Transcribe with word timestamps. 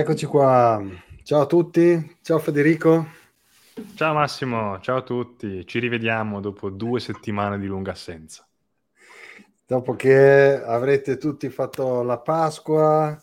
Eccoci 0.00 0.24
qua. 0.24 0.82
Ciao 1.24 1.42
a 1.42 1.46
tutti, 1.46 2.16
ciao 2.22 2.38
Federico. 2.38 3.06
Ciao 3.94 4.14
Massimo, 4.14 4.80
ciao 4.80 4.96
a 4.96 5.02
tutti. 5.02 5.66
Ci 5.66 5.78
rivediamo 5.78 6.40
dopo 6.40 6.70
due 6.70 7.00
settimane 7.00 7.58
di 7.58 7.66
lunga 7.66 7.90
assenza. 7.90 8.48
Dopo 9.66 9.96
che 9.96 10.58
avrete 10.64 11.18
tutti 11.18 11.50
fatto 11.50 12.02
la 12.02 12.16
Pasqua, 12.16 13.22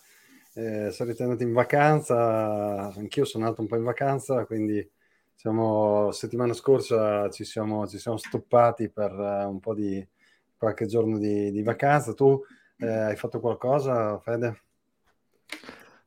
eh, 0.53 0.91
sarete 0.91 1.23
andati 1.23 1.41
in 1.41 1.53
vacanza, 1.53 2.93
anch'io 2.95 3.25
sono 3.25 3.45
andato 3.45 3.63
un 3.63 3.67
po' 3.67 3.77
in 3.77 3.83
vacanza, 3.83 4.45
quindi 4.45 4.87
siamo, 5.33 6.11
settimana 6.11 6.53
scorsa 6.53 7.27
ci 7.31 7.43
siamo, 7.43 7.87
ci 7.87 7.97
siamo 7.97 8.17
stoppati 8.17 8.87
per 8.89 9.13
uh, 9.13 9.49
un 9.49 9.59
po' 9.59 9.73
di 9.73 10.07
qualche 10.55 10.85
giorno 10.85 11.17
di, 11.17 11.49
di 11.49 11.63
vacanza. 11.63 12.13
Tu 12.13 12.39
eh, 12.77 12.87
hai 12.87 13.15
fatto 13.15 13.39
qualcosa, 13.39 14.19
Fede? 14.19 14.61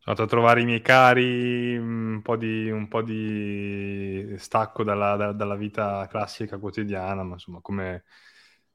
Sono 0.03 0.17
andato 0.17 0.23
a 0.23 0.27
trovare 0.27 0.63
i 0.63 0.65
miei 0.65 0.81
cari, 0.81 1.79
mm, 1.79 2.15
un 2.15 2.23
po' 2.23 2.37
di, 2.37 2.71
un 2.71 2.89
po 2.89 3.03
di 3.03 4.35
stacco 4.39 4.83
dalla, 4.83 5.15
da, 5.17 5.33
dalla, 5.33 5.57
vita 5.57 6.07
classica 6.09 6.59
quotidiana, 6.59 7.23
ma 7.23 7.35
insomma 7.35 7.61
come, 7.61 8.05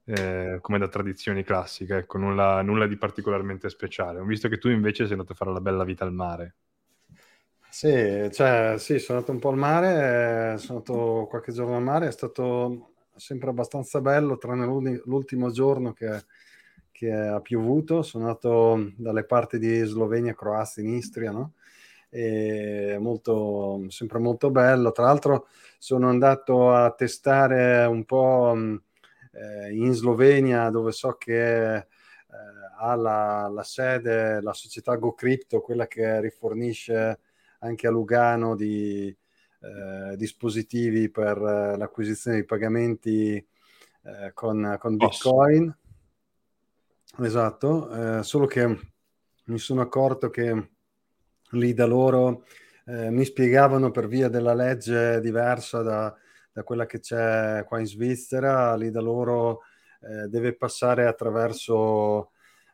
eh, 0.05 0.59
come 0.61 0.77
da 0.77 0.87
tradizioni 0.87 1.43
classiche, 1.43 1.97
ecco, 1.97 2.19
nulla, 2.19 2.61
nulla, 2.61 2.85
di 2.85 2.95
particolarmente 2.97 3.69
speciale. 3.69 4.19
Ho 4.19 4.25
visto 4.25 4.47
che 4.49 4.59
tu 4.59 4.69
invece 4.69 5.05
sei 5.05 5.13
andato 5.13 5.31
a 5.33 5.35
fare 5.35 5.51
la 5.51 5.61
bella 5.61 5.83
vita 5.83 6.03
al 6.05 6.13
mare. 6.13 6.55
Sì, 7.69 7.89
cioè, 8.31 8.75
sì, 8.77 8.99
sono 8.99 9.17
andato 9.17 9.33
un 9.33 9.39
po' 9.39 9.49
al 9.49 9.57
mare, 9.57 10.57
sono 10.59 10.77
andato 10.79 11.25
qualche 11.27 11.51
giorno 11.51 11.75
al 11.75 11.81
mare, 11.83 12.07
è 12.07 12.11
stato 12.11 12.93
sempre 13.15 13.49
abbastanza 13.49 13.99
bello, 13.99 14.37
tranne 14.37 15.01
l'ultimo 15.05 15.49
giorno 15.51 15.91
che 15.91 16.23
che 16.95 17.11
ha 17.11 17.41
piovuto, 17.41 18.03
sono 18.03 18.23
andato 18.27 18.93
dalle 18.95 19.25
parti 19.25 19.59
di 19.59 19.79
Slovenia, 19.83 20.33
Croazia, 20.33 20.81
in 20.81 20.93
Istria, 20.93 21.29
no? 21.29 21.55
E 22.09 22.95
molto, 23.01 23.83
sempre 23.89 24.19
molto 24.19 24.49
bello. 24.49 24.93
Tra 24.93 25.03
l'altro 25.03 25.47
sono 25.77 26.07
andato 26.07 26.71
a 26.71 26.89
testare 26.91 27.83
un 27.83 28.05
po' 28.05 28.55
eh, 29.33 29.75
in 29.75 29.91
Slovenia, 29.91 30.69
dove 30.69 30.93
so 30.93 31.17
che 31.17 31.75
eh, 31.75 31.85
ha 32.79 32.95
la, 32.95 33.49
la, 33.53 33.63
sede 33.63 34.39
la 34.39 34.53
società 34.53 34.95
GoCrypto, 34.95 35.59
quella 35.59 35.87
che 35.87 36.21
rifornisce 36.21 37.19
anche 37.59 37.87
a 37.87 37.91
Lugano 37.91 38.55
di 38.55 39.07
eh, 39.59 40.15
dispositivi 40.15 41.09
per 41.09 41.37
eh, 41.37 41.77
l'acquisizione 41.77 42.37
di 42.37 42.45
pagamenti 42.45 43.45
con, 44.33 44.77
con 44.79 44.97
Bitcoin. 44.97 45.75
Esatto, 47.17 48.19
eh, 48.19 48.23
solo 48.23 48.45
che 48.45 48.67
mi 49.45 49.57
sono 49.57 49.79
accorto 49.79 50.29
che 50.29 50.71
lì 51.51 51.73
da 51.73 51.85
loro 51.85 52.43
eh, 52.85 53.09
mi 53.09 53.23
spiegavano 53.23 53.89
per 53.89 54.07
via 54.07 54.27
della 54.27 54.53
legge 54.53 55.21
diversa 55.21 55.81
da, 55.81 56.13
da, 56.51 56.63
quella 56.63 56.85
che 56.85 56.99
c'è 56.99 57.63
qua 57.65 57.79
in 57.79 57.85
Svizzera, 57.85 58.75
lì 58.75 58.91
da 58.91 58.99
loro 58.99 59.61
eh, 60.01 60.27
deve 60.27 60.57
passare 60.57 61.07
attraverso 61.07 62.31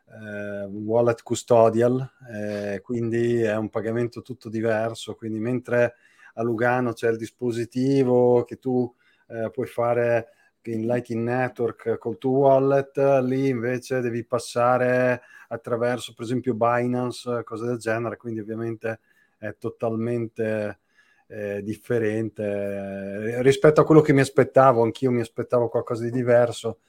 eh, 0.08 0.64
wallet 0.64 1.22
custodial, 1.22 2.04
eh, 2.32 2.80
quindi 2.82 3.42
è 3.42 3.56
un 3.56 3.70
pagamento 3.70 4.22
tutto 4.22 4.48
diverso, 4.48 5.14
quindi 5.14 5.38
mentre 5.38 5.94
a 6.34 6.42
Lugano 6.42 6.94
c'è 6.94 7.08
il 7.10 7.16
dispositivo 7.16 8.42
che 8.42 8.58
tu 8.58 8.92
eh, 9.28 9.50
puoi 9.52 9.68
fare 9.68 10.30
in 10.64 10.86
Lightning 10.86 11.24
Network 11.24 11.98
col 11.98 12.18
tuo 12.18 12.38
wallet, 12.38 12.96
lì 13.22 13.48
invece 13.48 14.00
devi 14.00 14.24
passare 14.24 15.22
attraverso 15.48 16.14
per 16.14 16.24
esempio 16.24 16.54
Binance, 16.54 17.42
cose 17.44 17.66
del 17.66 17.78
genere, 17.78 18.16
quindi 18.16 18.40
ovviamente 18.40 19.00
è 19.38 19.56
totalmente 19.58 20.78
eh, 21.26 21.62
differente 21.62 22.42
eh, 22.42 23.42
rispetto 23.42 23.80
a 23.80 23.84
quello 23.84 24.00
che 24.00 24.12
mi 24.12 24.20
aspettavo, 24.20 24.82
anch'io 24.82 25.10
mi 25.10 25.20
aspettavo 25.20 25.68
qualcosa 25.68 26.04
di 26.04 26.10
diverso. 26.10 26.80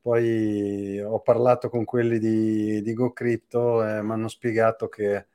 Poi 0.00 1.00
ho 1.00 1.20
parlato 1.20 1.68
con 1.68 1.84
quelli 1.84 2.18
di, 2.18 2.80
di 2.82 2.92
GoCrypto 2.94 3.84
e 3.84 4.02
mi 4.02 4.12
hanno 4.12 4.28
spiegato 4.28 4.88
che 4.88 5.26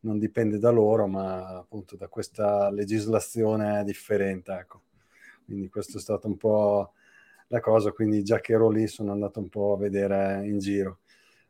non 0.00 0.18
dipende 0.18 0.58
da 0.58 0.70
loro, 0.70 1.06
ma 1.06 1.58
appunto 1.58 1.96
da 1.96 2.08
questa 2.08 2.70
legislazione 2.70 3.82
differente. 3.84 4.52
Ecco. 4.52 4.82
Quindi 5.44 5.68
questo 5.68 5.98
è 5.98 6.00
stato 6.00 6.26
un 6.28 6.36
po' 6.36 6.92
la 7.50 7.60
cosa, 7.60 7.92
quindi 7.92 8.22
già 8.22 8.40
che 8.40 8.52
ero 8.52 8.70
lì 8.70 8.86
sono 8.86 9.12
andato 9.12 9.40
un 9.40 9.48
po' 9.48 9.74
a 9.74 9.78
vedere 9.78 10.46
in 10.46 10.58
giro. 10.58 11.00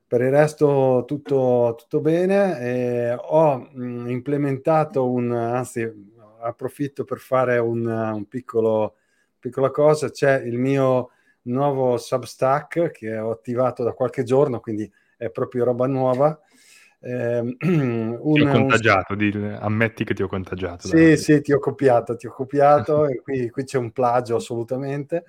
Per 0.07 0.21
il 0.23 0.31
resto 0.31 1.05
tutto, 1.07 1.75
tutto 1.79 2.01
bene, 2.01 3.15
ho 3.15 3.69
mh, 3.73 4.09
implementato 4.09 5.09
un, 5.09 5.31
anzi 5.31 5.89
approfitto 6.41 7.05
per 7.05 7.19
fare 7.19 7.59
un, 7.59 7.87
un 7.87 8.27
piccolo, 8.27 8.97
piccola 9.39 9.71
cosa, 9.71 10.11
c'è 10.11 10.41
il 10.41 10.59
mio 10.59 11.11
nuovo 11.43 11.97
Substack 11.97 12.91
che 12.91 13.19
ho 13.19 13.31
attivato 13.31 13.85
da 13.85 13.93
qualche 13.93 14.23
giorno, 14.25 14.59
quindi 14.61 14.91
è 15.17 15.31
proprio 15.31 15.65
roba 15.65 15.87
nuova. 15.87 16.41
Eh, 17.03 17.39
un, 17.39 17.57
ti 18.33 18.41
ho 18.41 18.51
contagiato, 18.51 19.15
un... 19.15 19.59
ammetti 19.61 20.05
che 20.05 20.15
ti 20.15 20.23
ho 20.23 20.29
contagiato. 20.29 20.89
Sì, 20.89 21.17
sì, 21.17 21.41
ti 21.41 21.53
ho 21.53 21.59
copiato, 21.59 22.17
ti 22.17 22.27
ho 22.27 22.33
copiato 22.33 23.07
e 23.07 23.21
qui, 23.21 23.51
qui 23.51 23.65
c'è 23.65 23.79
un 23.79 23.93
plagio 23.93 24.37
assolutamente. 24.37 25.25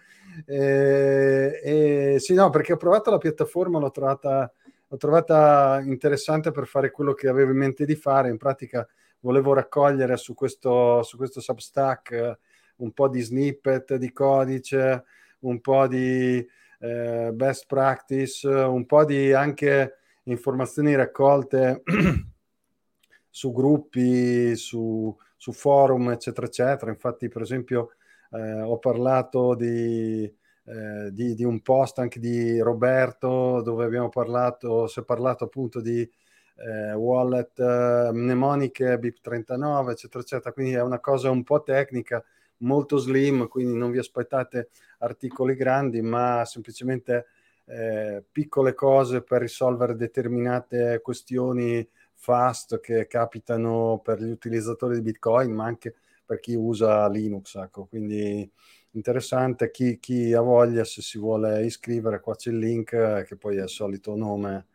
Eh, 0.46 1.62
e, 1.64 2.20
sì, 2.20 2.34
no, 2.34 2.50
perché 2.50 2.74
ho 2.74 2.78
provato 2.78 3.10
la 3.12 3.18
piattaforma, 3.18 3.80
l'ho 3.80 3.92
trovata, 3.92 4.52
l'ho 4.88 4.98
trovata 4.98 5.82
interessante 5.84 6.52
per 6.52 6.68
fare 6.68 6.92
quello 6.92 7.14
che 7.14 7.28
avevo 7.28 7.52
in 7.52 7.58
mente 7.58 7.86
di 7.86 7.96
fare. 7.96 8.30
In 8.30 8.38
pratica 8.38 8.88
volevo 9.22 9.54
raccogliere 9.54 10.18
su 10.18 10.34
questo, 10.34 11.04
su 11.04 11.18
questo 11.18 11.42
Substack 11.42 12.12
eh, 12.12 12.38
un 12.78 12.92
po' 12.92 13.08
di 13.08 13.22
snippet 13.22 13.96
di 13.96 14.12
codice, 14.12 15.04
un 15.42 15.62
po' 15.62 15.88
di 15.88 16.46
eh, 16.80 17.32
best 17.34 17.66
practice, 17.68 18.48
un 18.48 18.86
po' 18.86 19.06
di 19.06 19.32
anche 19.34 19.98
informazioni 20.24 20.96
raccolte 20.96 21.84
su 23.30 23.52
gruppi, 23.52 24.56
su, 24.56 25.16
su 25.38 25.52
forum, 25.52 26.10
eccetera, 26.10 26.48
eccetera. 26.48 26.92
Infatti, 26.92 27.28
per 27.28 27.42
esempio, 27.44 27.92
eh, 28.32 28.62
ho 28.62 28.78
parlato 28.80 29.56
di, 29.56 30.24
eh, 30.24 31.12
di, 31.12 31.36
di, 31.36 31.44
un 31.44 31.62
post 31.62 32.00
anche 32.00 32.20
di 32.20 32.60
Roberto 32.60 33.62
dove 33.62 33.86
abbiamo 33.86 34.10
parlato, 34.10 34.88
si 34.88 35.00
è 35.00 35.04
parlato 35.04 35.46
appunto 35.46 35.82
di 35.82 36.10
eh, 36.58 36.94
wallet 36.94 37.60
eh, 37.60 38.10
mnemoniche 38.14 38.98
BIP39, 39.00 39.90
eccetera, 39.92 40.24
eccetera. 40.24 40.54
Quindi 40.54 40.74
è 40.74 40.82
una 40.82 41.00
cosa 41.00 41.30
un 41.30 41.44
po' 41.44 41.64
tecnica, 41.64 42.24
molto 42.58 42.98
slim, 42.98 43.48
quindi 43.48 43.78
non 43.78 43.92
vi 43.92 43.98
aspettate 43.98 44.70
articoli 45.00 45.56
grandi, 45.56 46.02
ma 46.02 46.46
semplicemente 46.46 47.26
eh, 47.66 48.24
piccole 48.32 48.74
cose 48.74 49.22
per 49.24 49.42
risolvere 49.42 49.96
determinate 49.96 51.00
questioni 51.02 51.88
fast 52.14 52.80
che 52.80 53.08
capitano 53.08 54.00
per 54.04 54.22
gli 54.22 54.30
utilizzatori 54.30 54.96
di 54.96 55.02
Bitcoin, 55.02 55.52
ma 55.52 55.66
anche 55.66 55.96
per 56.32 56.40
chi 56.40 56.56
usa 56.56 57.10
Linux. 57.10 57.56
Ecco. 57.56 57.88
Quindi 57.88 58.50
interessante, 58.92 59.70
chi, 59.70 60.00
chi, 60.00 60.32
ha 60.32 60.40
voglia, 60.40 60.86
se 60.86 61.02
si 61.02 61.20
vuole 61.20 61.66
iscrivere, 61.66 62.22
qua 62.22 62.36
c'è 62.36 62.52
il 62.52 62.58
link 62.58 62.94
eh, 62.94 63.26
che 63.28 63.36
poi 63.36 63.58
è 63.58 63.64
il 63.64 63.70
solito 63.70 64.16
nome 64.16 64.68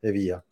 e 0.00 0.10
via. 0.10 0.44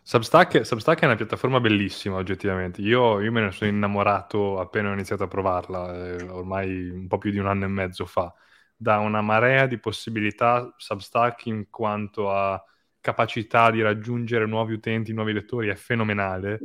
Substack, 0.00 0.64
Substack, 0.64 1.02
è 1.02 1.06
una 1.06 1.16
piattaforma 1.16 1.58
bellissima 1.58 2.16
oggettivamente, 2.16 2.80
io, 2.80 3.20
io, 3.20 3.32
me 3.32 3.42
ne 3.42 3.50
sono 3.50 3.68
innamorato 3.68 4.58
appena 4.58 4.88
ho 4.88 4.94
iniziato 4.94 5.24
a 5.24 5.28
provarla, 5.28 6.06
eh, 6.06 6.22
ormai 6.22 6.88
un 6.88 7.08
po' 7.08 7.18
più 7.18 7.30
di 7.30 7.38
un 7.38 7.46
anno 7.46 7.64
e 7.64 7.68
mezzo 7.68 8.06
fa, 8.06 8.32
da 8.74 8.98
una 8.98 9.20
marea 9.20 9.66
di 9.66 9.78
possibilità 9.78 10.72
Substack 10.78 11.46
in 11.46 11.68
quanto 11.68 12.30
a 12.30 12.62
capacità 13.00 13.70
di 13.70 13.82
raggiungere 13.82 14.46
nuovi 14.46 14.74
utenti, 14.74 15.12
nuovi 15.12 15.34
lettori 15.34 15.68
è 15.68 15.74
fenomenale, 15.74 16.58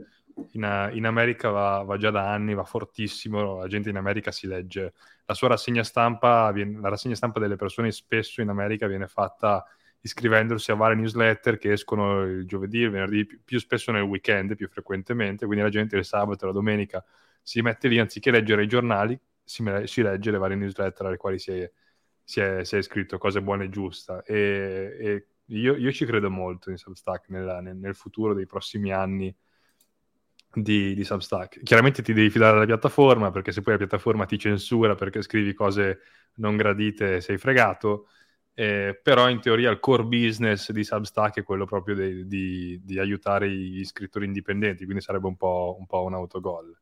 in, 0.52 0.92
in 0.94 1.06
America 1.06 1.50
va, 1.50 1.84
va, 1.84 1.98
già 1.98 2.10
da 2.12 2.32
anni, 2.32 2.54
va 2.54 2.64
fortissimo, 2.64 3.60
la 3.60 3.68
gente 3.68 3.90
in 3.90 3.98
America 3.98 4.32
si 4.32 4.48
legge. 4.48 4.94
La 5.26 5.34
sua 5.34 5.50
rassegna 5.50 5.84
stampa, 5.84 6.52
la 6.54 6.90
rassegna 6.90 7.16
stampa 7.16 7.40
delle 7.40 7.56
persone 7.56 7.92
spesso 7.92 8.42
in 8.42 8.50
America 8.50 8.88
viene 8.88 9.08
fatta 9.08 9.66
iscrivendosi 10.02 10.72
a 10.72 10.76
varie 10.76 10.98
newsletter 10.98 11.58
che 11.58 11.72
escono 11.72 12.24
il 12.24 12.46
giovedì, 12.46 12.80
il 12.80 12.92
venerdì, 12.92 13.26
più, 13.26 13.58
spesso 13.60 13.92
nel 13.92 14.02
weekend, 14.02 14.56
più 14.56 14.68
frequentemente, 14.68 15.46
quindi 15.46 15.64
la 15.64 15.70
gente 15.70 15.96
il 15.96 16.04
sabato 16.04 16.44
e 16.44 16.48
la 16.48 16.54
domenica 16.54 17.04
si 17.42 17.62
mette 17.62 17.88
lì, 17.88 18.00
anziché 18.00 18.30
leggere 18.30 18.64
i 18.64 18.68
giornali, 18.68 19.18
si, 19.44 19.64
si 19.86 20.02
legge 20.02 20.32
le 20.32 20.38
varie 20.38 20.58
newsletter 20.58 21.06
alle 21.06 21.18
quali 21.18 21.40
si 21.40 21.52
è, 21.52 21.72
si 22.22 22.42
è, 22.42 22.64
si 22.66 22.76
è 22.76 22.80
iscritto, 22.80 23.18
cosa 23.18 23.42
buona 23.42 23.64
e 23.64 23.70
giusta. 23.70 24.24
E, 24.24 25.28
io, 25.48 25.76
io, 25.76 25.92
ci 25.92 26.06
credo 26.06 26.30
molto 26.30 26.70
in 26.70 26.78
Substack 26.78 27.30
nel, 27.30 27.72
nel 27.76 27.96
futuro 27.96 28.34
dei 28.34 28.46
prossimi 28.46 28.92
anni 28.92 29.34
di, 30.54 30.94
di, 30.94 31.04
Substack. 31.04 31.64
Chiaramente 31.64 32.02
ti 32.02 32.14
devi 32.14 32.30
fidare 32.30 32.54
della 32.54 32.66
piattaforma, 32.66 33.32
perché 33.32 33.52
se 33.52 33.62
poi 33.62 33.74
la 33.74 33.80
piattaforma 33.80 34.26
ti 34.26 34.38
censura 34.38 34.96
perché 34.96 35.22
scrivi 35.22 35.54
cose 35.54 36.00
non 36.36 36.56
gradite 36.56 37.22
sei 37.22 37.38
fregato, 37.38 38.08
eh, 38.54 39.00
però 39.02 39.30
in 39.30 39.40
teoria 39.40 39.72
il 39.72 39.80
core 39.80 40.04
business 40.04 40.72
di 40.72 40.84
Substack 40.84 41.40
è 41.40 41.44
quello 41.44 41.66
proprio 41.66 41.96
di, 41.96 42.28
di, 42.28 42.82
di 42.84 43.00
aiutare 43.00 43.50
gli 43.50 43.84
scrittori 43.84 44.26
indipendenti, 44.26 44.86
quindi 44.86 45.02
sarebbe 45.02 45.28
un 45.28 45.36
po', 45.36 45.76
un, 45.80 45.86
po 45.86 46.04
un 46.04 46.14
autogol. 46.14 46.78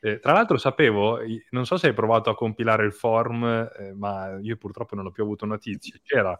Eh, 0.00 0.20
tra 0.20 0.32
l'altro 0.32 0.58
sapevo, 0.58 1.18
non 1.50 1.66
so 1.66 1.76
se 1.76 1.88
hai 1.88 1.94
provato 1.94 2.30
a 2.30 2.34
compilare 2.36 2.84
il 2.84 2.92
form, 2.92 3.44
eh, 3.44 3.92
ma 3.94 4.38
io 4.40 4.56
purtroppo 4.56 4.94
non 4.94 5.06
ho 5.06 5.10
più 5.10 5.24
avuto 5.24 5.44
notizie, 5.44 6.00
c'era, 6.04 6.38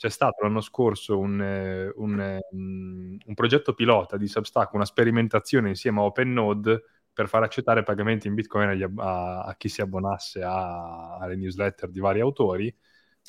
c'è 0.00 0.08
stato 0.08 0.42
l'anno 0.42 0.62
scorso 0.62 1.18
un, 1.18 1.42
eh, 1.42 1.92
un, 1.96 2.40
um, 2.52 3.18
un, 3.22 3.34
progetto 3.34 3.74
pilota 3.74 4.16
di 4.16 4.28
Substack, 4.28 4.72
una 4.72 4.86
sperimentazione 4.86 5.68
insieme 5.68 6.00
a 6.00 6.04
OpenNode 6.04 6.84
per 7.12 7.28
far 7.28 7.42
accettare 7.42 7.82
pagamenti 7.82 8.26
in 8.26 8.32
Bitcoin 8.32 8.68
agli, 8.68 8.82
a, 8.82 9.42
a, 9.42 9.54
chi 9.58 9.68
si 9.68 9.82
abbonasse 9.82 10.42
a, 10.42 11.18
alle 11.18 11.36
newsletter 11.36 11.90
di 11.90 12.00
vari 12.00 12.20
autori, 12.20 12.74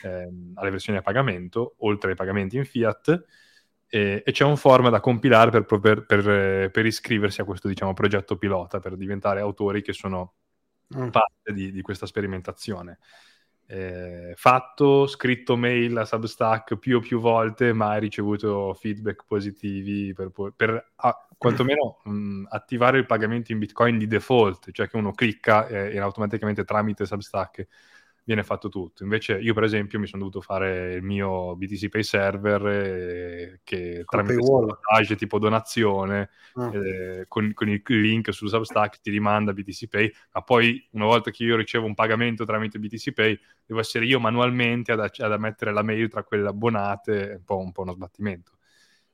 ehm, 0.01 0.53
alle 0.55 0.69
versioni 0.69 0.97
a 0.97 1.01
pagamento, 1.01 1.75
oltre 1.79 2.11
ai 2.11 2.15
pagamenti 2.15 2.55
in 2.55 2.63
fiat, 2.63 3.21
e, 3.89 4.23
e 4.25 4.31
c'è 4.31 4.45
un 4.45 4.55
form 4.55 4.89
da 4.89 5.01
compilare 5.01 5.51
per, 5.51 5.65
per, 5.65 6.05
per, 6.05 6.71
per, 6.71 6.85
iscriversi 6.85 7.41
a 7.41 7.43
questo 7.43 7.67
diciamo, 7.67 7.91
progetto 7.91 8.37
pilota, 8.37 8.79
per 8.79 8.95
diventare 8.95 9.41
autori 9.41 9.81
che 9.81 9.91
sono 9.91 10.35
mm. 10.95 11.09
parte 11.09 11.51
di, 11.51 11.73
di, 11.73 11.81
questa 11.81 12.05
sperimentazione. 12.05 12.99
Eh, 13.73 14.33
fatto, 14.35 15.07
scritto 15.07 15.55
mail 15.55 15.97
a 15.97 16.03
Substack 16.03 16.75
più 16.75 16.97
o 16.97 16.99
più 16.99 17.21
volte, 17.21 17.71
ma 17.71 17.91
hai 17.91 18.01
ricevuto 18.01 18.73
feedback 18.73 19.23
positivi 19.25 20.11
per, 20.13 20.29
per 20.53 20.91
ah, 20.97 21.27
quantomeno 21.37 22.01
mh, 22.03 22.11
mm, 22.11 22.45
attivare 22.49 22.97
il 22.97 23.05
pagamento 23.05 23.53
in 23.53 23.59
Bitcoin 23.59 23.97
di 23.97 24.07
default, 24.07 24.71
cioè 24.73 24.89
che 24.89 24.97
uno 24.97 25.13
clicca 25.13 25.67
e, 25.67 25.93
e 25.93 25.99
automaticamente 25.99 26.65
tramite 26.65 27.05
Substack 27.05 27.65
viene 28.23 28.43
fatto 28.43 28.69
tutto. 28.69 29.03
Invece 29.03 29.37
io 29.39 29.53
per 29.53 29.63
esempio 29.63 29.99
mi 29.99 30.07
sono 30.07 30.23
dovuto 30.23 30.41
fare 30.41 30.93
il 30.93 31.03
mio 31.03 31.55
BTC 31.55 31.89
Pay 31.89 32.03
server 32.03 32.67
eh, 32.67 33.59
che 33.63 34.03
con 34.05 34.23
tramite 34.23 34.43
salvataggio 34.43 35.15
tipo 35.15 35.39
donazione 35.39 36.29
ah. 36.53 36.71
eh, 36.73 37.25
con, 37.27 37.51
con, 37.53 37.69
il 37.69 37.81
link 37.85 38.33
su 38.33 38.47
Substack 38.47 39.01
ti 39.01 39.09
rimanda 39.09 39.53
BTC 39.53 39.87
Pay, 39.87 40.11
ma 40.33 40.41
poi 40.41 40.87
una 40.91 41.05
volta 41.05 41.31
che 41.31 41.43
io 41.43 41.55
ricevo 41.55 41.85
un 41.85 41.95
pagamento 41.95 42.45
tramite 42.45 42.79
BTC 42.79 43.11
Pay 43.13 43.39
devo 43.65 43.79
essere 43.79 44.05
io 44.05 44.19
manualmente 44.19 44.91
ad, 44.91 44.99
ad 44.99 45.39
mettere 45.39 45.71
la 45.71 45.83
mail 45.83 46.09
tra 46.09 46.23
quelle 46.23 46.47
abbonate, 46.47 47.31
è 47.31 47.35
un 47.35 47.43
po', 47.43 47.57
un 47.57 47.71
po 47.71 47.81
uno 47.81 47.93
sbattimento. 47.93 48.51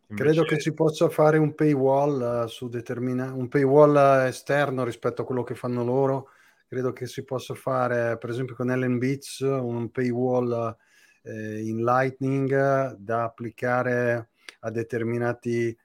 Invece... 0.09 0.29
Credo 0.29 0.43
che 0.47 0.59
si 0.59 0.73
possa 0.73 1.09
fare 1.09 1.37
un 1.37 1.53
paywall 1.53 2.43
uh, 2.43 2.47
su 2.47 2.69
determina- 2.69 3.33
un 3.33 3.49
paywall 3.49 4.25
esterno 4.25 4.85
rispetto 4.85 5.21
a 5.21 5.25
quello 5.25 5.43
che 5.43 5.53
fanno 5.53 5.83
loro 5.83 6.29
credo 6.67 6.91
che 6.91 7.07
si 7.07 7.23
possa 7.23 7.53
fare, 7.53 8.17
per 8.17 8.29
esempio 8.29 8.55
con 8.55 8.69
Ellen 8.69 8.97
Beats, 8.97 9.39
un 9.39 9.89
paywall 9.89 10.75
eh, 11.23 11.65
in 11.65 11.83
Lightning 11.83 12.95
da 12.95 13.23
applicare 13.23 14.29
a 14.61 14.69
determinati, 14.69 15.75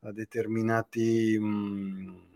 a 0.00 0.12
determinati 0.12 1.38
mh, 1.38 1.46
mm, 1.46 2.29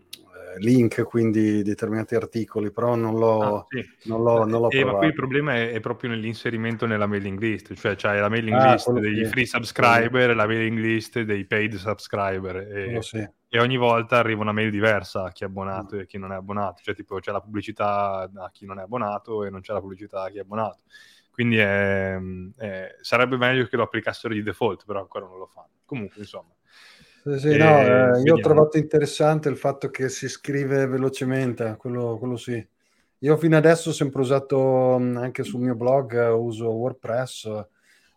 link, 0.59 1.03
quindi 1.03 1.61
determinati 1.61 2.15
articoli, 2.15 2.71
però 2.71 2.95
non 2.95 3.17
l'ho, 3.17 3.57
ah, 3.57 3.65
sì. 3.67 3.83
non 4.09 4.23
l'ho, 4.23 4.45
non 4.45 4.61
l'ho 4.61 4.69
eh, 4.69 4.83
Ma 4.85 4.93
qui 4.93 5.07
il 5.07 5.13
problema 5.13 5.55
è, 5.55 5.71
è, 5.71 5.79
proprio 5.79 6.09
nell'inserimento 6.11 6.85
nella 6.85 7.07
mailing 7.07 7.39
list, 7.39 7.73
cioè 7.73 7.95
c'hai 7.95 8.19
la 8.19 8.29
mailing 8.29 8.57
ah, 8.57 8.73
list 8.73 8.91
degli 8.91 9.23
sì. 9.23 9.29
free 9.31 9.45
subscriber 9.45 10.29
e 10.29 10.33
la 10.33 10.45
mailing 10.45 10.77
list 10.77 11.21
dei 11.21 11.45
paid 11.45 11.75
subscriber. 11.75 12.55
E... 12.57 13.01
Sì 13.01 13.27
e 13.55 13.59
ogni 13.59 13.77
volta 13.77 14.17
arriva 14.17 14.41
una 14.41 14.51
mail 14.51 14.69
diversa 14.69 15.23
a 15.23 15.31
chi 15.31 15.43
è 15.43 15.47
abbonato 15.47 15.95
mm. 15.95 15.99
e 15.99 16.01
a 16.01 16.05
chi 16.05 16.17
non 16.17 16.33
è 16.33 16.35
abbonato, 16.35 16.81
cioè 16.83 16.93
tipo 16.93 17.19
c'è 17.19 17.31
la 17.31 17.39
pubblicità 17.39 18.29
a 18.35 18.49
chi 18.51 18.65
non 18.65 18.79
è 18.79 18.81
abbonato 18.81 19.45
e 19.45 19.49
non 19.49 19.61
c'è 19.61 19.71
la 19.71 19.79
pubblicità 19.79 20.23
a 20.23 20.29
chi 20.29 20.39
è 20.39 20.41
abbonato. 20.41 20.81
Quindi 21.31 21.57
è, 21.57 22.17
è, 22.57 22.95
sarebbe 22.99 23.37
meglio 23.37 23.65
che 23.67 23.77
lo 23.77 23.83
applicassero 23.83 24.33
di 24.33 24.43
default, 24.43 24.83
però 24.85 24.99
ancora 24.99 25.25
non 25.25 25.37
lo 25.37 25.47
fanno. 25.47 25.69
Comunque, 25.85 26.21
insomma. 26.21 26.53
Sì, 27.27 27.39
sì, 27.39 27.57
no, 27.57 27.79
eh, 27.81 28.21
io 28.21 28.35
ho 28.35 28.39
trovato 28.39 28.77
interessante 28.77 29.49
il 29.49 29.57
fatto 29.57 29.89
che 29.89 30.09
si 30.09 30.29
scrive 30.29 30.85
velocemente, 30.85 31.75
quello, 31.75 32.19
quello 32.19 32.37
sì. 32.37 32.63
Io 33.19 33.37
fino 33.37 33.57
adesso 33.57 33.89
ho 33.89 33.93
sempre 33.93 34.21
usato, 34.21 34.93
anche 34.93 35.41
sul 35.41 35.61
mio 35.61 35.73
blog, 35.73 36.13
uso 36.35 36.69
WordPress, 36.69 37.65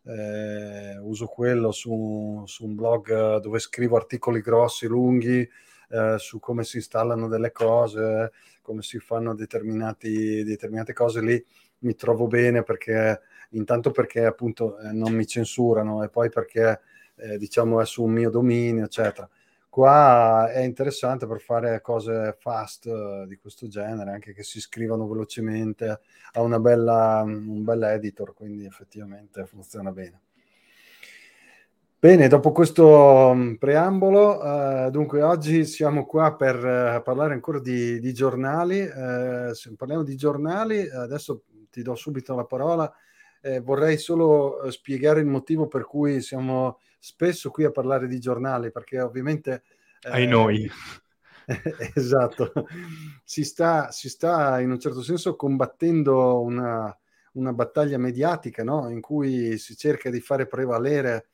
eh, 0.05 0.99
uso 0.99 1.25
quello 1.25 1.73
su, 1.73 2.43
su, 2.45 2.67
un 2.67 2.75
blog 2.75 3.39
dove 3.39 3.59
scrivo 3.61 3.97
articoli 3.97 4.43
grossi, 4.43 4.87
lunghi, 4.87 5.41
eh, 5.89 6.17
su 6.19 6.39
come 6.39 6.65
si 6.65 6.77
installano 6.77 7.29
delle 7.29 7.51
cose, 7.51 8.33
come 8.61 8.83
si 8.83 8.99
fanno 8.99 9.35
determinate 9.35 10.93
cose 10.93 11.23
lì, 11.23 11.43
mi 11.79 11.95
trovo 11.95 12.27
bene 12.27 12.63
perché 12.63 13.23
intanto 13.53 13.91
perché 13.91 14.27
appunto 14.27 14.79
eh, 14.81 14.93
non 14.93 15.15
mi 15.15 15.27
censurano 15.27 16.03
e 16.05 16.11
poi 16.11 16.29
perché 16.29 16.81
eh, 17.19 17.39
diciamo 17.39 17.81
è 17.81 17.87
su 17.87 18.05
un 18.05 18.13
mio 18.13 18.31
dominio, 18.31 18.85
eccetera. 18.85 19.29
Qua 19.79 20.51
è 20.51 20.61
interessante 20.63 21.27
per 21.27 21.41
fare 21.41 21.81
cose 21.83 22.35
fast 22.39 22.87
uh, 22.87 23.27
di 23.27 23.37
questo 23.37 23.69
genere, 23.69 24.11
anche 24.11 24.33
che 24.33 24.43
si 24.43 24.61
scrivano 24.61 25.07
velocemente, 25.07 26.01
ha 26.33 26.41
una 26.41 26.59
bella, 26.59 27.23
un 27.25 27.63
bel 27.63 27.83
editor, 27.85 28.35
quindi 28.35 28.65
effettivamente 28.65 29.45
funziona 29.47 29.93
bene. 29.93 30.23
Bene, 31.97 32.29
dopo 32.29 32.51
questo 32.51 33.33
mm, 33.35 33.55
preambolo, 33.55 34.43
uh, 34.43 34.91
dunque 34.91 35.23
oggi 35.23 35.65
siamo 35.65 36.07
qua 36.07 36.35
per 36.35 36.57
uh, 36.57 37.03
parlare 37.03 37.35
ancora 37.35 37.61
di, 37.61 38.01
di 38.01 38.13
giornali. 38.13 38.85
se 39.53 39.75
parliamo 39.77 40.03
di 40.03 40.17
giornali, 40.17 40.89
adesso 40.91 41.43
ti 41.71 41.83
do 41.83 41.95
subito 41.95 42.35
la 42.35 42.45
parola. 42.45 42.93
vorrei 43.63 43.99
solo 43.99 44.69
spiegare 44.71 45.21
il 45.21 45.27
motivo 45.27 45.69
per 45.69 45.85
cui 45.85 46.21
siamo 46.21 46.79
spesso 46.99 47.51
qui 47.51 47.65
a 47.65 47.71
parlare 47.71 48.07
di 48.07 48.19
giornali, 48.19 48.71
perché 48.71 49.01
ovviamente... 49.01 49.63
Eh, 50.01 50.11
Ai 50.11 50.27
noi. 50.27 50.71
esatto, 51.95 52.53
si 53.25 53.43
sta, 53.43 53.91
si 53.91 54.09
sta 54.09 54.61
in 54.61 54.71
un 54.71 54.79
certo 54.79 55.03
senso 55.03 55.35
combattendo 55.35 56.41
una, 56.43 56.95
una 57.33 57.53
battaglia 57.53 57.97
mediatica 57.97 58.63
no? 58.63 58.91
in 58.91 59.01
cui 59.01 59.57
si 59.57 59.77
cerca 59.77 60.11
di 60.11 60.21
fare 60.21 60.47
prevalere 60.47 61.29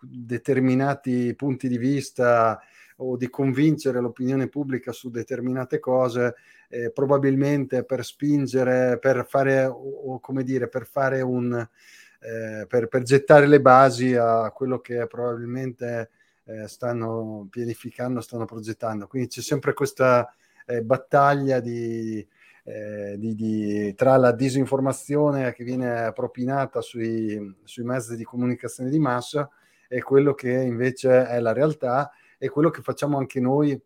determinati 0.00 1.34
punti 1.34 1.68
di 1.68 1.78
vista 1.78 2.60
o 2.98 3.16
di 3.16 3.28
convincere 3.28 4.00
l'opinione 4.00 4.48
pubblica 4.48 4.92
su 4.92 5.10
determinate 5.10 5.78
cose, 5.80 6.34
eh, 6.68 6.90
probabilmente 6.92 7.84
per 7.84 8.04
spingere, 8.04 8.98
per 8.98 9.26
fare, 9.28 9.64
o, 9.66 9.74
o 9.74 10.20
come 10.20 10.42
dire, 10.42 10.68
per 10.68 10.86
fare 10.86 11.20
un, 11.20 11.68
eh, 12.26 12.66
per, 12.66 12.88
per, 12.88 13.02
gettare 13.02 13.46
le 13.46 13.60
basi 13.60 14.16
a 14.16 14.50
quello 14.50 14.80
che 14.80 15.06
probabilmente 15.06 16.10
eh, 16.44 16.66
stanno 16.66 17.46
pianificando, 17.48 18.20
stanno 18.20 18.44
progettando. 18.44 19.06
Quindi 19.06 19.28
c'è 19.28 19.40
sempre 19.40 19.72
questa 19.74 20.34
eh, 20.66 20.82
battaglia 20.82 21.60
di, 21.60 22.26
eh, 22.64 23.14
di, 23.16 23.34
di, 23.36 23.94
tra 23.94 24.16
la 24.16 24.32
disinformazione 24.32 25.52
che 25.52 25.62
viene 25.62 26.10
propinata 26.12 26.80
sui, 26.80 27.54
sui 27.62 27.84
mezzi 27.84 28.16
di 28.16 28.24
comunicazione 28.24 28.90
di 28.90 28.98
massa 28.98 29.48
e 29.88 30.02
quello 30.02 30.34
che 30.34 30.50
invece 30.50 31.28
è 31.28 31.38
la 31.38 31.52
realtà 31.52 32.10
e 32.38 32.48
quello 32.48 32.70
che 32.70 32.82
facciamo 32.82 33.18
anche 33.18 33.38
noi 33.38 33.80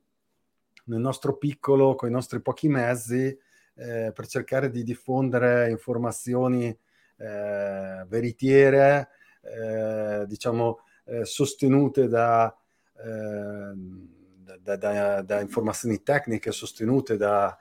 nel 0.85 1.01
nostro 1.01 1.37
piccolo, 1.37 1.95
con 1.95 2.09
i 2.09 2.13
nostri 2.13 2.41
pochi 2.41 2.69
mezzi, 2.69 3.39
eh, 3.75 4.13
per 4.15 4.27
cercare 4.27 4.71
di 4.71 4.83
diffondere 4.83 5.69
informazioni 5.69 6.77
eh, 7.21 8.07
veritiere, 8.09 9.09
eh, 9.43 10.25
diciamo, 10.27 10.81
eh, 11.05 11.25
sostenute 11.27 12.09
da, 12.09 12.55
da, 14.61 14.77
da, 14.77 15.23
da, 15.23 15.41
informazioni 15.41 16.03
tecniche, 16.03 16.53
sostenute 16.53 17.17
da, 17.17 17.57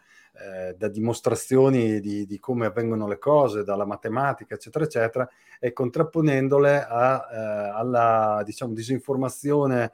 da 0.77 0.87
dimostrazioni 0.89 2.01
di, 2.01 2.25
di, 2.25 2.39
come 2.39 2.65
avvengono 2.65 3.07
le 3.07 3.17
cose, 3.17 3.63
dalla 3.63 3.85
matematica, 3.85 4.55
eccetera, 4.55 4.83
eccetera, 4.83 5.29
e 5.59 5.71
contrapponendole 5.71 6.85
a, 6.85 7.71
alla 7.73 8.41
diciamo, 8.43 8.73
disinformazione, 8.73 9.93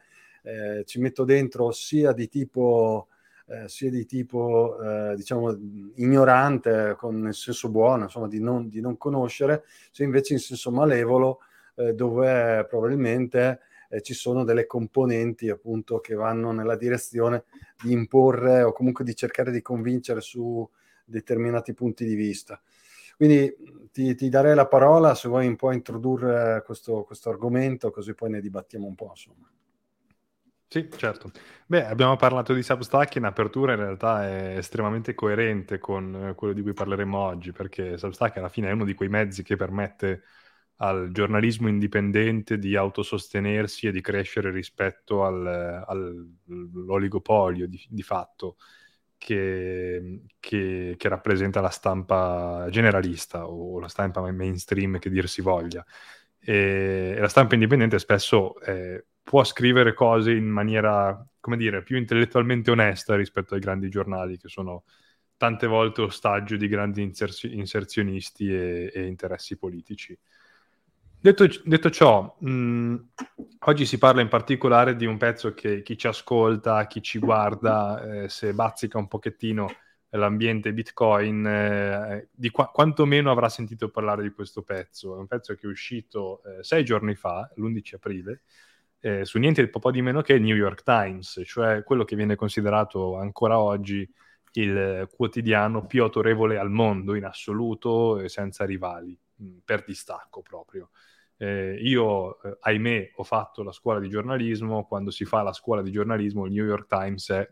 ci 0.86 1.00
metto 1.00 1.24
dentro 1.24 1.72
sia 1.72 2.12
di 2.12 2.28
tipo 2.28 3.08
eh, 3.48 3.68
sia 3.68 3.90
di 3.90 4.06
tipo 4.06 4.78
eh, 4.82 5.16
diciamo 5.16 5.56
ignorante 5.96 6.96
con 6.98 7.20
nel 7.22 7.34
senso 7.34 7.70
buono, 7.70 8.04
insomma 8.04 8.28
di 8.28 8.40
non, 8.40 8.70
di 8.70 8.82
non 8.82 8.98
conoscere, 8.98 9.64
sia 9.92 10.06
invece 10.06 10.34
in 10.34 10.40
senso 10.40 10.72
malevolo 10.72 11.40
eh, 11.76 11.94
dove 11.94 12.66
probabilmente 12.68 13.60
eh, 13.90 14.02
ci 14.02 14.14
sono 14.14 14.44
delle 14.44 14.66
componenti 14.66 15.50
appunto 15.50 16.00
che 16.00 16.16
vanno 16.16 16.52
nella 16.52 16.76
direzione 16.76 17.44
di 17.84 17.92
imporre 17.92 18.64
o 18.64 18.72
comunque 18.72 19.04
di 19.04 19.16
cercare 19.16 19.52
di 19.52 19.62
convincere 19.62 20.22
su 20.22 20.68
determinati 21.06 21.74
punti 21.74 22.06
di 22.06 22.16
vista. 22.16 22.60
Quindi 23.16 23.56
ti, 23.92 24.16
ti 24.16 24.28
darei 24.28 24.56
la 24.56 24.68
parola 24.68 25.16
se 25.16 25.30
vuoi 25.30 25.48
un 25.48 25.56
po' 25.56 25.72
introdurre 25.72 26.64
questo, 26.66 27.04
questo 27.04 27.30
argomento, 27.30 27.92
così 27.92 28.14
poi 28.14 28.32
ne 28.32 28.42
dibattiamo 28.42 28.86
un 28.86 28.96
po'. 28.96 29.10
Insomma. 29.12 29.50
Sì, 30.68 30.90
certo. 30.98 31.32
Beh, 31.68 31.86
abbiamo 31.86 32.16
parlato 32.18 32.54
di 32.54 32.62
Substack 32.62 33.16
in 33.16 33.24
apertura, 33.24 33.74
in 33.74 33.80
realtà 33.80 34.28
è 34.28 34.58
estremamente 34.58 35.14
coerente 35.14 35.78
con 35.78 36.30
eh, 36.30 36.36
quello 36.36 36.54
di 36.54 36.62
cui 36.62 36.74
parleremo 36.74 37.18
oggi, 37.18 37.52
perché 37.54 37.98
Substack 37.98 38.38
alla 38.38 38.50
fine 38.50 38.70
è 38.70 38.72
uno 38.74 38.84
di 38.84 38.94
quei 38.94 39.08
mezzi 39.08 39.42
che 39.44 39.56
permette 39.56 40.24
al 40.78 41.12
giornalismo 41.12 41.70
indipendente 41.70 42.58
di 42.60 42.76
autosostenersi 42.76 43.88
e 43.88 43.92
di 43.92 44.02
crescere 44.02 44.52
rispetto 44.52 45.24
al, 45.24 45.86
all'oligopolio 45.88 47.68
di, 47.68 47.82
di 47.90 48.04
fatto 48.04 48.58
che, 49.18 50.24
che, 50.40 50.96
che, 50.98 51.10
rappresenta 51.10 51.62
la 51.62 51.70
stampa 51.70 52.68
generalista 52.70 53.48
o 53.48 53.80
la 53.80 53.88
stampa 53.88 54.20
mainstream 54.32 55.00
che 55.00 55.10
dir 55.10 55.30
si 55.30 55.42
voglia. 55.42 55.86
E, 56.40 57.14
e 57.16 57.20
la 57.20 57.30
stampa 57.30 57.54
indipendente 57.54 57.98
spesso 58.00 58.60
eh, 58.62 59.06
può 59.26 59.44
scrivere 59.44 59.94
cose 59.96 60.32
in 60.32 60.46
maniera, 60.46 61.26
come 61.40 61.58
dire, 61.58 61.82
più 61.82 61.98
intellettualmente 61.98 62.70
onesta 62.72 63.16
rispetto 63.16 63.56
ai 63.56 63.60
grandi 63.60 63.90
giornali 63.90 64.38
che 64.38 64.50
sono 64.50 64.84
tante 65.36 65.66
volte 65.68 66.02
ostaggio 66.04 66.56
di 66.58 66.68
grandi 66.68 67.02
inserzi- 67.02 67.54
inserzionisti 67.56 68.54
e, 68.54 68.92
e 68.94 69.06
interessi 69.08 69.58
politici. 69.58 70.18
Detto, 71.20 71.48
detto 71.64 71.90
ciò, 71.90 72.36
mh, 72.40 72.96
oggi 73.66 73.86
si 73.88 73.98
parla 73.98 74.22
in 74.22 74.28
particolare 74.28 74.96
di 74.96 75.08
un 75.08 75.18
pezzo 75.18 75.56
che 75.56 75.82
chi 75.82 75.98
ci 75.98 76.06
ascolta, 76.06 76.86
chi 76.86 77.02
ci 77.02 77.18
guarda, 77.18 78.24
eh, 78.26 78.30
se 78.30 78.54
bazzica 78.54 79.00
un 79.00 79.08
pochettino 79.08 79.68
l'ambiente 80.10 80.72
Bitcoin, 80.72 81.46
eh, 81.48 82.30
di 82.32 82.52
qua- 82.52 82.68
quantomeno 82.70 83.32
avrà 83.32 83.50
sentito 83.50 83.90
parlare 83.90 84.22
di 84.22 84.30
questo 84.30 84.62
pezzo. 84.62 85.16
È 85.16 85.20
un 85.20 85.26
pezzo 85.26 85.56
che 85.56 85.66
è 85.66 85.70
uscito 85.70 86.44
eh, 86.44 86.64
sei 86.64 86.86
giorni 86.86 87.16
fa, 87.16 87.52
l'11 87.56 87.96
aprile, 87.96 88.44
eh, 89.06 89.24
su 89.24 89.38
niente 89.38 89.68
po' 89.70 89.92
di 89.92 90.02
meno 90.02 90.22
che 90.22 90.34
il 90.34 90.42
New 90.42 90.56
York 90.56 90.82
Times, 90.82 91.40
cioè 91.46 91.84
quello 91.84 92.04
che 92.06 92.16
viene 92.16 92.36
considerato 92.36 93.18
ancora 93.18 93.60
oggi 93.60 94.10
il 94.54 95.08
quotidiano 95.16 95.86
più 95.86 96.02
autorevole 96.02 96.58
al 96.58 96.72
mondo 96.72 97.14
in 97.14 97.24
assoluto 97.26 98.20
e 98.20 98.30
senza 98.30 98.66
rivali, 98.66 99.16
mh, 99.36 99.58
per 99.64 99.84
distacco 99.84 100.42
proprio. 100.42 100.90
Eh, 101.38 101.78
io, 101.82 102.42
eh, 102.42 102.58
ahimè, 102.62 103.12
ho 103.18 103.24
fatto 103.24 103.62
la 103.62 103.72
scuola 103.72 104.00
di 104.00 104.10
giornalismo. 104.10 104.88
Quando 104.88 105.12
si 105.12 105.24
fa 105.24 105.44
la 105.44 105.54
scuola 105.54 105.84
di 105.84 105.92
giornalismo, 105.92 106.48
il 106.48 106.54
New 106.54 106.66
York 106.66 106.88
Times 106.88 107.30
è 107.30 107.48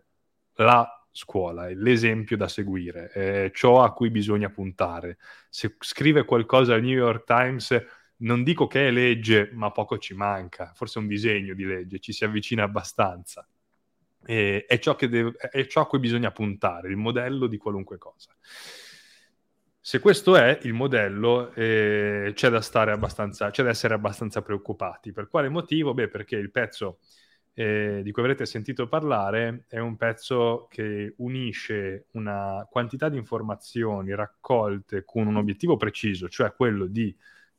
la 0.56 1.08
scuola, 1.12 1.68
è 1.68 1.76
l'esempio 1.76 2.36
da 2.36 2.48
seguire, 2.48 3.10
è 3.10 3.52
ciò 3.54 3.84
a 3.84 3.94
cui 3.94 4.10
bisogna 4.10 4.50
puntare. 4.50 5.20
Se 5.50 5.76
scrive 5.82 6.26
qualcosa 6.26 6.74
al 6.74 6.82
New 6.82 6.98
York 6.98 7.26
Times, 7.26 7.80
non 8.24 8.44
dico 8.44 8.68
che 8.68 8.88
è 8.88 8.92
legge, 8.92 9.50
ma 9.54 9.72
poco 9.72 9.98
ci 9.98 10.14
manca, 10.14 10.72
forse 10.74 11.00
un 11.00 11.08
disegno 11.08 11.54
di 11.54 11.66
legge, 11.66 12.00
ci 12.00 12.12
si 12.12 12.24
avvicina 12.24 12.64
abbastanza. 12.64 13.48
E, 14.26 14.66
è, 14.66 14.80
ciò 14.80 14.96
deve, 14.96 15.34
è 15.38 15.66
ciò 15.68 15.82
a 15.82 15.88
cui 15.88 16.00
bisogna 16.00 16.32
puntare, 16.32 16.90
il 16.90 16.98
modello 16.98 17.48
di 17.48 17.58
qualunque 17.58 17.98
cosa. 17.98 18.36
Se 19.86 20.00
questo 20.00 20.38
è 20.38 20.60
il 20.64 20.72
modello, 20.74 21.52
eh, 21.54 22.32
c'è 22.34 22.50
da 22.50 22.62
stare 22.62 22.92
abbastanza, 22.92 23.50
c'è 23.50 23.64
da 23.64 23.70
essere 23.70 23.94
abbastanza 23.94 24.42
preoccupati. 24.42 25.12
Per 25.12 25.28
quale 25.28 25.50
motivo? 25.50 25.94
Beh, 25.94 26.08
perché 26.08 26.38
il 26.38 26.52
pezzo 26.52 27.00
eh, 27.54 28.00
di 28.02 28.12
cui 28.12 28.22
avrete 28.22 28.46
sentito 28.46 28.88
parlare 28.88 29.66
è 29.68 29.80
un 29.80 29.98
pezzo 29.98 30.68
che 30.70 31.14
unisce 31.18 32.08
una 32.12 32.66
quantità 32.72 33.10
di 33.10 33.18
informazioni 33.18 34.16
raccolte 34.16 35.04
con 35.04 35.28
un 35.28 35.36
obiettivo 35.36 35.76
preciso, 35.76 36.30
cioè 36.30 36.54
quello 36.54 36.86
di 36.86 37.14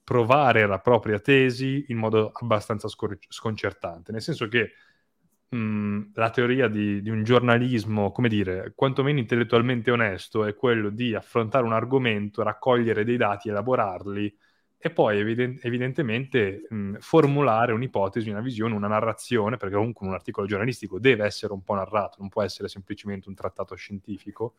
provare 0.05 0.67
la 0.67 0.79
propria 0.81 1.19
tesi 1.19 1.87
in 1.89 1.97
modo 1.99 2.31
abbastanza 2.33 2.89
scor- 2.89 3.19
sconcertante, 3.29 4.13
nel 4.13 4.23
senso 4.23 4.49
che 4.49 4.73
mh, 5.49 6.11
la 6.15 6.31
teoria 6.31 6.69
di, 6.69 7.01
di, 7.03 7.11
un 7.11 7.25
giornalismo, 7.25 8.13
come 8.13 8.29
dire, 8.29 8.73
quantomeno 8.75 9.19
intellettualmente 9.19 9.91
onesto, 9.91 10.45
è 10.45 10.55
quello 10.55 10.91
di 10.91 11.15
affrontare 11.15 11.65
un 11.65 11.73
argomento, 11.73 12.43
raccogliere 12.43 13.05
dei 13.05 13.17
dati, 13.17 13.49
elaborarli 13.49 14.37
e 14.77 14.91
poi 14.91 15.19
eviden- 15.19 15.59
evidentemente 15.63 16.67
mh, 16.69 16.97
formulare 16.99 17.73
un'ipotesi, 17.73 18.29
una 18.29 18.41
visione, 18.41 18.75
una 18.75 18.89
narrazione, 18.89 19.57
perché 19.57 19.77
comunque 19.77 20.07
un 20.07 20.13
articolo 20.13 20.47
giornalistico 20.47 20.99
deve 20.99 21.25
essere 21.25 21.53
un 21.55 21.63
po' 21.63 21.75
narrato, 21.75 22.17
non 22.19 22.29
può 22.29 22.43
essere 22.43 22.69
semplicemente 22.69 23.29
un 23.29 23.35
trattato 23.35 23.75
scientifico, 23.75 24.57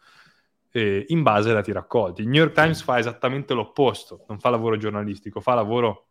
eh, 0.75 1.05
in 1.07 1.23
base 1.23 1.47
ai 1.47 1.55
dati 1.55 1.71
raccolti. 1.71 2.21
Il 2.21 2.27
New 2.27 2.41
York 2.41 2.53
Times 2.53 2.81
fa 2.81 2.99
esattamente 2.99 3.53
l'opposto, 3.53 4.25
non 4.27 4.39
fa 4.39 4.49
lavoro 4.49 4.75
giornalistico, 4.75 5.39
fa 5.39 5.53
lavoro 5.53 6.09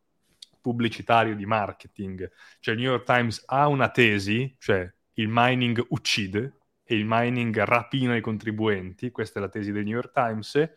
pubblicitario 0.63 1.37
di 1.37 1.45
marketing. 1.45 2.31
Cioè 2.61 2.75
il 2.75 2.81
New 2.81 2.91
York 2.91 3.05
Times 3.05 3.43
ha 3.45 3.69
una 3.69 3.91
tesi, 3.91 4.57
cioè 4.59 4.91
il 5.15 5.29
mining 5.31 5.85
uccide 5.91 6.61
e 6.83 6.97
il 6.97 7.05
mining 7.07 7.63
rapina 7.63 8.17
i 8.17 8.23
contribuenti, 8.23 9.11
questa 9.11 9.39
è 9.39 9.43
la 9.43 9.51
tesi 9.51 9.71
del 9.71 9.85
New 9.85 9.93
York 9.93 10.13
Times, 10.13 10.71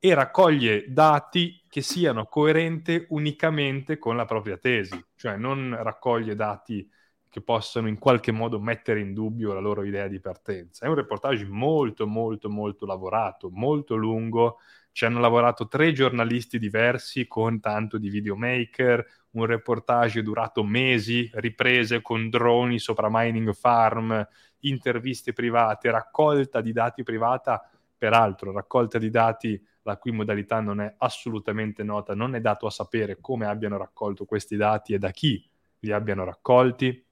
e 0.00 0.14
raccoglie 0.14 0.86
dati 0.88 1.62
che 1.68 1.82
siano 1.82 2.26
coerenti 2.26 3.06
unicamente 3.10 3.96
con 3.96 4.16
la 4.16 4.24
propria 4.24 4.56
tesi, 4.56 5.00
cioè 5.14 5.36
non 5.36 5.76
raccoglie 5.80 6.34
dati 6.34 6.90
che 7.34 7.40
possano 7.40 7.88
in 7.88 7.98
qualche 7.98 8.30
modo 8.30 8.60
mettere 8.60 9.00
in 9.00 9.12
dubbio 9.12 9.52
la 9.52 9.58
loro 9.58 9.82
idea 9.82 10.06
di 10.06 10.20
partenza. 10.20 10.86
È 10.86 10.88
un 10.88 10.94
reportage 10.94 11.44
molto, 11.46 12.06
molto, 12.06 12.48
molto 12.48 12.86
lavorato, 12.86 13.50
molto 13.50 13.96
lungo, 13.96 14.58
ci 14.92 15.04
hanno 15.04 15.18
lavorato 15.18 15.66
tre 15.66 15.90
giornalisti 15.90 16.60
diversi 16.60 17.26
con 17.26 17.58
tanto 17.58 17.98
di 17.98 18.08
videomaker, 18.08 19.04
un 19.30 19.46
reportage 19.46 20.22
durato 20.22 20.62
mesi, 20.62 21.28
riprese 21.34 22.02
con 22.02 22.30
droni 22.30 22.78
sopra 22.78 23.08
mining 23.10 23.52
farm, 23.52 24.24
interviste 24.60 25.32
private, 25.32 25.90
raccolta 25.90 26.60
di 26.60 26.70
dati 26.70 27.02
privata, 27.02 27.68
peraltro 27.98 28.52
raccolta 28.52 28.98
di 28.98 29.10
dati 29.10 29.60
la 29.82 29.96
cui 29.96 30.12
modalità 30.12 30.60
non 30.60 30.80
è 30.80 30.94
assolutamente 30.98 31.82
nota, 31.82 32.14
non 32.14 32.36
è 32.36 32.40
dato 32.40 32.66
a 32.66 32.70
sapere 32.70 33.18
come 33.20 33.44
abbiano 33.44 33.76
raccolto 33.76 34.24
questi 34.24 34.54
dati 34.54 34.94
e 34.94 34.98
da 34.98 35.10
chi 35.10 35.44
li 35.80 35.90
abbiano 35.90 36.22
raccolti. 36.22 37.04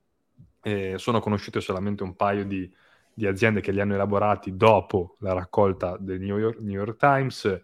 Eh, 0.62 0.94
sono 0.96 1.20
conosciute 1.20 1.60
solamente 1.60 2.02
un 2.02 2.14
paio 2.14 2.44
di 2.44 2.72
di 3.14 3.26
aziende 3.26 3.60
che 3.60 3.72
li 3.72 3.80
hanno 3.80 3.94
elaborati 3.94 4.56
dopo 4.56 5.16
la 5.20 5.32
raccolta 5.32 5.96
del 5.98 6.20
New 6.20 6.38
York, 6.38 6.58
New 6.60 6.74
York 6.74 6.96
Times. 6.98 7.62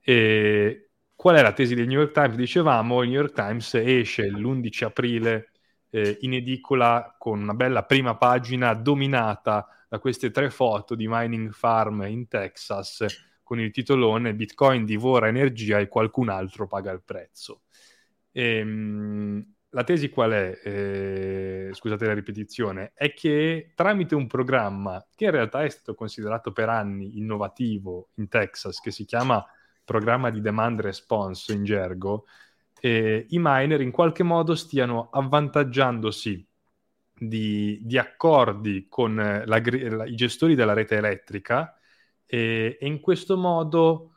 E 0.00 0.90
qual 1.14 1.36
è 1.36 1.42
la 1.42 1.52
tesi 1.52 1.74
del 1.74 1.86
New 1.86 1.98
York 1.98 2.12
Times? 2.12 2.36
Dicevamo, 2.36 3.02
il 3.02 3.08
New 3.10 3.20
York 3.20 3.34
Times 3.34 3.74
esce 3.74 4.28
l'11 4.28 4.84
aprile 4.84 5.50
eh, 5.90 6.18
in 6.20 6.34
edicola 6.34 7.14
con 7.18 7.40
una 7.40 7.54
bella 7.54 7.84
prima 7.84 8.16
pagina 8.16 8.74
dominata 8.74 9.66
da 9.88 9.98
queste 9.98 10.30
tre 10.30 10.50
foto 10.50 10.94
di 10.94 11.06
mining 11.08 11.50
farm 11.52 12.02
in 12.02 12.26
Texas 12.28 13.04
con 13.42 13.60
il 13.60 13.70
titolone 13.70 14.34
Bitcoin 14.34 14.84
divora 14.84 15.28
energia 15.28 15.78
e 15.78 15.88
qualcun 15.88 16.28
altro 16.28 16.66
paga 16.66 16.90
il 16.92 17.02
prezzo. 17.02 17.62
E, 18.32 18.58
ehm, 18.58 19.53
la 19.74 19.82
tesi 19.82 20.08
qual 20.08 20.30
è? 20.30 20.60
Eh, 20.62 21.70
scusate 21.72 22.06
la 22.06 22.14
ripetizione, 22.14 22.92
è 22.94 23.12
che 23.12 23.72
tramite 23.74 24.14
un 24.14 24.28
programma 24.28 25.04
che 25.14 25.24
in 25.24 25.32
realtà 25.32 25.64
è 25.64 25.68
stato 25.68 25.94
considerato 25.94 26.52
per 26.52 26.68
anni 26.68 27.18
innovativo 27.18 28.10
in 28.14 28.28
Texas, 28.28 28.80
che 28.80 28.92
si 28.92 29.04
chiama 29.04 29.44
programma 29.84 30.30
di 30.30 30.40
demand 30.40 30.80
response 30.80 31.52
in 31.52 31.64
gergo, 31.64 32.26
eh, 32.80 33.26
i 33.28 33.38
miner 33.40 33.80
in 33.80 33.90
qualche 33.90 34.22
modo 34.22 34.54
stiano 34.54 35.08
avvantaggiandosi 35.10 36.46
di, 37.12 37.80
di 37.82 37.98
accordi 37.98 38.86
con 38.88 39.16
la, 39.16 39.42
la, 39.44 40.04
i 40.06 40.14
gestori 40.14 40.54
della 40.54 40.72
rete 40.72 40.96
elettrica 40.96 41.76
e, 42.24 42.78
e 42.80 42.86
in 42.86 43.00
questo 43.00 43.36
modo 43.36 44.14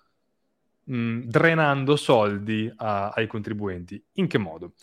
mh, 0.84 1.22
drenando 1.22 1.96
soldi 1.96 2.72
a, 2.76 3.10
ai 3.10 3.26
contribuenti. 3.26 4.04
In 4.14 4.28
che 4.28 4.38
modo? 4.38 4.74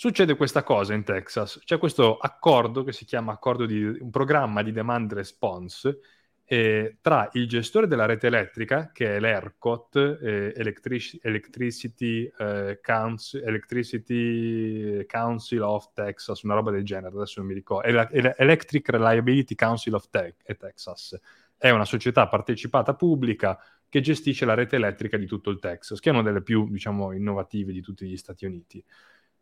Succede 0.00 0.34
questa 0.34 0.62
cosa 0.62 0.94
in 0.94 1.04
Texas, 1.04 1.60
c'è 1.62 1.76
questo 1.76 2.16
accordo 2.16 2.84
che 2.84 2.92
si 2.92 3.04
chiama 3.04 3.32
accordo 3.32 3.66
di 3.66 3.84
un 3.84 4.08
programma 4.08 4.62
di 4.62 4.72
demand 4.72 5.12
response 5.12 5.98
eh, 6.46 6.96
tra 7.02 7.28
il 7.34 7.46
gestore 7.46 7.86
della 7.86 8.06
rete 8.06 8.28
elettrica, 8.28 8.92
che 8.94 9.16
è 9.16 9.20
l'ERCOT, 9.20 10.18
eh, 10.22 10.54
Electric- 10.56 11.18
Electricity, 11.20 12.32
eh, 12.38 12.80
Council, 12.82 13.42
Electricity 13.46 15.04
Council 15.04 15.60
of 15.60 15.90
Texas, 15.92 16.40
una 16.44 16.54
roba 16.54 16.70
del 16.70 16.82
genere, 16.82 17.14
adesso 17.14 17.40
non 17.40 17.50
mi 17.50 17.54
ricordo, 17.54 17.86
Electric 17.86 18.88
Reliability 18.88 19.54
Council 19.54 19.92
of 19.92 20.08
Te- 20.08 20.36
Texas, 20.56 21.20
è 21.58 21.68
una 21.68 21.84
società 21.84 22.26
partecipata 22.26 22.94
pubblica 22.94 23.62
che 23.86 24.00
gestisce 24.00 24.46
la 24.46 24.54
rete 24.54 24.76
elettrica 24.76 25.18
di 25.18 25.26
tutto 25.26 25.50
il 25.50 25.58
Texas, 25.58 26.00
che 26.00 26.08
è 26.08 26.12
una 26.14 26.22
delle 26.22 26.40
più, 26.40 26.70
diciamo, 26.70 27.12
innovative 27.12 27.70
di 27.70 27.82
tutti 27.82 28.06
gli 28.06 28.16
Stati 28.16 28.46
Uniti. 28.46 28.82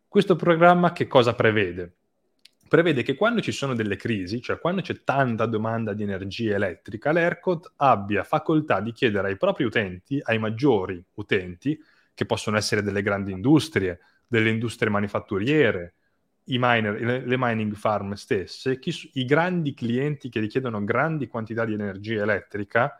Questo 0.09 0.37
programma 0.37 0.93
che 0.93 1.07
cosa 1.07 1.35
prevede? 1.35 1.93
Prevede 2.67 3.03
che 3.03 3.15
quando 3.15 3.43
ci 3.43 3.53
sono 3.53 3.75
delle 3.75 3.97
crisi, 3.97 4.41
cioè 4.41 4.59
quando 4.59 4.81
c'è 4.81 5.05
tanta 5.05 5.45
domanda 5.45 5.93
di 5.93 6.03
energia 6.03 6.55
elettrica, 6.55 7.13
l'ERCOT 7.13 7.75
abbia 7.77 8.25
facoltà 8.25 8.81
di 8.81 8.93
chiedere 8.93 9.29
ai 9.29 9.37
propri 9.37 9.65
utenti, 9.65 10.19
ai 10.23 10.39
maggiori 10.39 11.03
utenti, 11.17 11.79
che 12.15 12.25
possono 12.25 12.57
essere 12.57 12.83
delle 12.83 13.03
grandi 13.03 13.33
industrie, 13.33 14.01
delle 14.27 14.49
industrie 14.49 14.89
manifatturiere, 14.91 15.95
miner, 16.45 16.99
le, 16.99 17.27
le 17.27 17.37
mining 17.39 17.75
farm 17.75 18.15
stesse, 18.15 18.79
chi, 18.79 19.11
i 19.13 19.27
grandi 19.27 19.75
clienti 19.75 20.31
che 20.31 20.41
richiedono 20.41 20.83
grandi 20.85 21.27
quantità 21.27 21.67
di 21.67 21.75
energia 21.75 22.23
elettrica, 22.23 22.97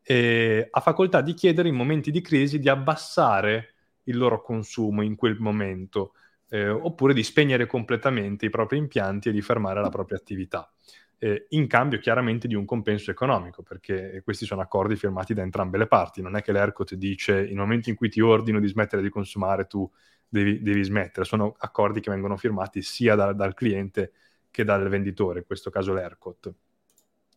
eh, 0.00 0.68
ha 0.70 0.80
facoltà 0.80 1.22
di 1.22 1.34
chiedere 1.34 1.68
in 1.68 1.74
momenti 1.74 2.12
di 2.12 2.20
crisi 2.20 2.60
di 2.60 2.68
abbassare 2.68 3.74
il 4.04 4.16
loro 4.16 4.40
consumo 4.42 5.02
in 5.02 5.16
quel 5.16 5.38
momento, 5.40 6.14
eh, 6.52 6.68
oppure 6.68 7.14
di 7.14 7.22
spegnere 7.22 7.66
completamente 7.66 8.44
i 8.44 8.50
propri 8.50 8.76
impianti 8.76 9.30
e 9.30 9.32
di 9.32 9.40
fermare 9.40 9.80
la 9.80 9.88
propria 9.88 10.18
attività. 10.18 10.70
Eh, 11.16 11.46
in 11.50 11.66
cambio 11.66 11.98
chiaramente 11.98 12.46
di 12.46 12.54
un 12.54 12.66
compenso 12.66 13.10
economico, 13.10 13.62
perché 13.62 14.20
questi 14.22 14.44
sono 14.44 14.60
accordi 14.60 14.94
firmati 14.96 15.32
da 15.32 15.40
entrambe 15.40 15.78
le 15.78 15.86
parti. 15.86 16.20
Non 16.20 16.36
è 16.36 16.42
che 16.42 16.52
l'ERCOT 16.52 16.94
dice 16.94 17.44
nel 17.44 17.54
momento 17.54 17.88
in 17.88 17.96
cui 17.96 18.10
ti 18.10 18.20
ordino 18.20 18.60
di 18.60 18.68
smettere 18.68 19.00
di 19.00 19.08
consumare 19.08 19.66
tu 19.66 19.90
devi, 20.28 20.60
devi 20.60 20.82
smettere, 20.82 21.24
sono 21.24 21.54
accordi 21.56 22.00
che 22.00 22.10
vengono 22.10 22.36
firmati 22.36 22.82
sia 22.82 23.14
da, 23.14 23.32
dal 23.32 23.54
cliente 23.54 24.12
che 24.50 24.62
dal 24.62 24.86
venditore, 24.90 25.38
in 25.38 25.46
questo 25.46 25.70
caso 25.70 25.94
l'ERCOT. 25.94 26.52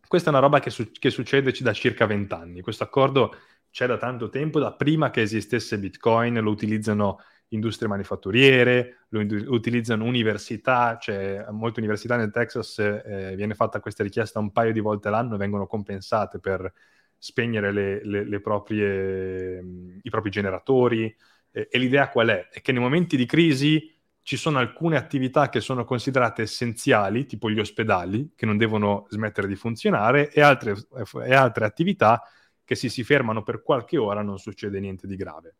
Questa 0.06 0.28
è 0.28 0.34
una 0.34 0.42
roba 0.42 0.60
che, 0.60 0.70
su- 0.70 0.92
che 0.92 1.10
succede 1.10 1.54
da 1.62 1.72
circa 1.72 2.06
vent'anni. 2.06 2.60
Questo 2.60 2.84
accordo 2.84 3.34
c'è 3.72 3.88
da 3.88 3.98
tanto 3.98 4.28
tempo, 4.28 4.60
da 4.60 4.74
prima 4.74 5.10
che 5.10 5.22
esistesse 5.22 5.80
Bitcoin, 5.80 6.42
lo 6.42 6.52
utilizzano 6.52 7.20
industrie 7.50 7.88
manifatturiere, 7.88 9.06
lo 9.10 9.26
utilizzano 9.48 10.06
università, 10.06 10.98
cioè 11.00 11.46
molte 11.52 11.80
università 11.80 12.16
nel 12.16 12.32
Texas 12.32 12.80
eh, 12.80 13.34
viene 13.36 13.54
fatta 13.54 13.80
questa 13.80 14.04
richiesta 14.04 14.40
un 14.40 14.52
paio 14.52 14.72
di 14.72 14.80
volte 14.80 15.10
l'anno 15.10 15.36
e 15.36 15.38
vengono 15.38 15.68
compensate 15.68 16.40
per 16.40 16.72
spegnere 17.18 17.72
le, 17.72 18.06
le, 18.06 18.28
le 18.28 18.40
proprie, 18.42 19.64
i 20.02 20.10
propri 20.10 20.30
generatori. 20.30 21.16
Eh, 21.52 21.68
e 21.72 21.78
l'idea 21.78 22.10
qual 22.10 22.28
è? 22.30 22.50
È 22.50 22.62
che 22.62 22.72
nei 22.72 22.82
momenti 22.82 23.16
di 23.16 23.26
crisi 23.26 23.94
ci 24.22 24.38
sono 24.38 24.58
alcune 24.58 24.98
attività 24.98 25.50
che 25.50 25.62
sono 25.62 25.86
considerate 25.86 26.42
essenziali, 26.42 27.28
tipo 27.28 27.50
gli 27.50 27.60
ospedali, 27.60 28.32
che 28.36 28.48
non 28.48 28.58
devono 28.58 29.06
smettere 29.10 29.48
di 29.48 29.56
funzionare, 29.56 30.32
e 30.32 30.42
altre, 30.42 30.76
e 31.24 31.36
altre 31.36 31.66
attività 31.66 32.24
che 32.64 32.74
se 32.74 32.90
si 32.90 33.04
fermano 33.04 33.44
per 33.44 33.62
qualche 33.62 33.98
ora 33.98 34.24
non 34.24 34.40
succede 34.40 34.80
niente 34.80 35.06
di 35.06 35.16
grave. 35.16 35.56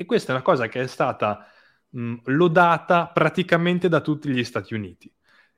E 0.00 0.04
questa 0.04 0.30
è 0.30 0.34
una 0.36 0.44
cosa 0.44 0.68
che 0.68 0.80
è 0.80 0.86
stata 0.86 1.44
mh, 1.88 2.18
lodata 2.26 3.08
praticamente 3.08 3.88
da 3.88 4.00
tutti 4.00 4.28
gli 4.28 4.44
Stati 4.44 4.72
Uniti. 4.72 5.12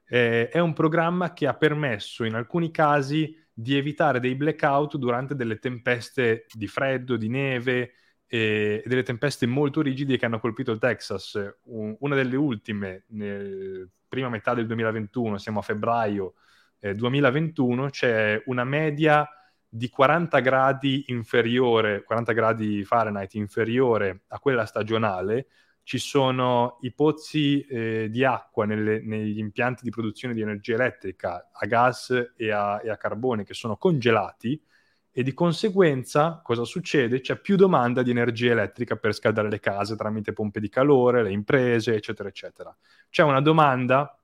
Eh, 0.07 0.48
è 0.48 0.59
un 0.59 0.72
programma 0.72 1.35
che 1.35 1.46
ha 1.46 1.53
permesso 1.55 2.24
in 2.24 2.33
alcuni 2.35 2.70
casi 2.70 3.37
di 3.53 3.76
evitare 3.76 4.18
dei 4.18 4.35
blackout 4.37 4.96
durante 4.96 5.35
delle 5.35 5.59
tempeste 5.59 6.46
di 6.50 6.66
freddo, 6.68 7.18
di 7.18 7.29
neve, 7.29 7.92
e 8.26 8.83
delle 8.87 9.03
tempeste 9.03 9.44
molto 9.44 9.83
rigide 9.83 10.16
che 10.16 10.24
hanno 10.24 10.40
colpito 10.40 10.72
il 10.72 10.79
Texas. 10.79 11.38
Un, 11.64 11.94
una 12.00 12.14
delle 12.14 12.37
ultime, 12.37 13.05
nel 13.09 13.90
prima 14.09 14.31
metà 14.31 14.55
del 14.55 14.64
2021, 14.66 15.37
siamo 15.37 15.59
a 15.59 15.62
febbraio 15.62 16.33
eh, 16.79 16.94
2021, 16.94 17.90
c'è 17.90 18.42
una 18.46 18.64
media 18.64 19.29
di 19.72 19.88
40 19.88 20.40
gradi 20.40 21.04
inferiore, 21.09 22.02
40 22.02 22.33
gradi 22.33 22.85
Fahrenheit 22.85 23.35
inferiore 23.35 24.22
a 24.28 24.40
quella 24.40 24.66
stagionale. 24.66 25.46
Ci 25.85 25.98
sono 25.98 26.78
i 26.83 26.92
pozzi 26.92 27.61
eh, 27.62 28.09
di 28.11 28.24
acqua 28.24 28.66
nelle, 28.66 29.00
negli 29.00 29.38
impianti 29.38 29.85
di 29.85 29.90
produzione 29.90 30.35
di 30.35 30.40
energia 30.40 30.74
elettrica 30.74 31.50
a 31.52 31.66
gas 31.66 32.33
e 32.37 32.50
a, 32.50 32.80
e 32.83 32.90
a 32.90 32.96
carbone 32.96 33.44
che 33.44 33.54
sono 33.54 33.76
congelati 33.76 34.61
e 35.12 35.22
di 35.22 35.33
conseguenza 35.33 36.40
cosa 36.42 36.64
succede? 36.64 37.20
C'è 37.20 37.40
più 37.40 37.56
domanda 37.56 38.02
di 38.02 38.11
energia 38.11 38.52
elettrica 38.52 38.96
per 38.96 39.12
scaldare 39.14 39.48
le 39.48 39.59
case 39.59 39.96
tramite 39.96 40.33
pompe 40.33 40.61
di 40.61 40.68
calore, 40.68 41.22
le 41.22 41.33
imprese, 41.33 41.94
eccetera, 41.94 42.28
eccetera. 42.28 42.76
C'è 43.09 43.22
una 43.22 43.40
domanda, 43.40 44.16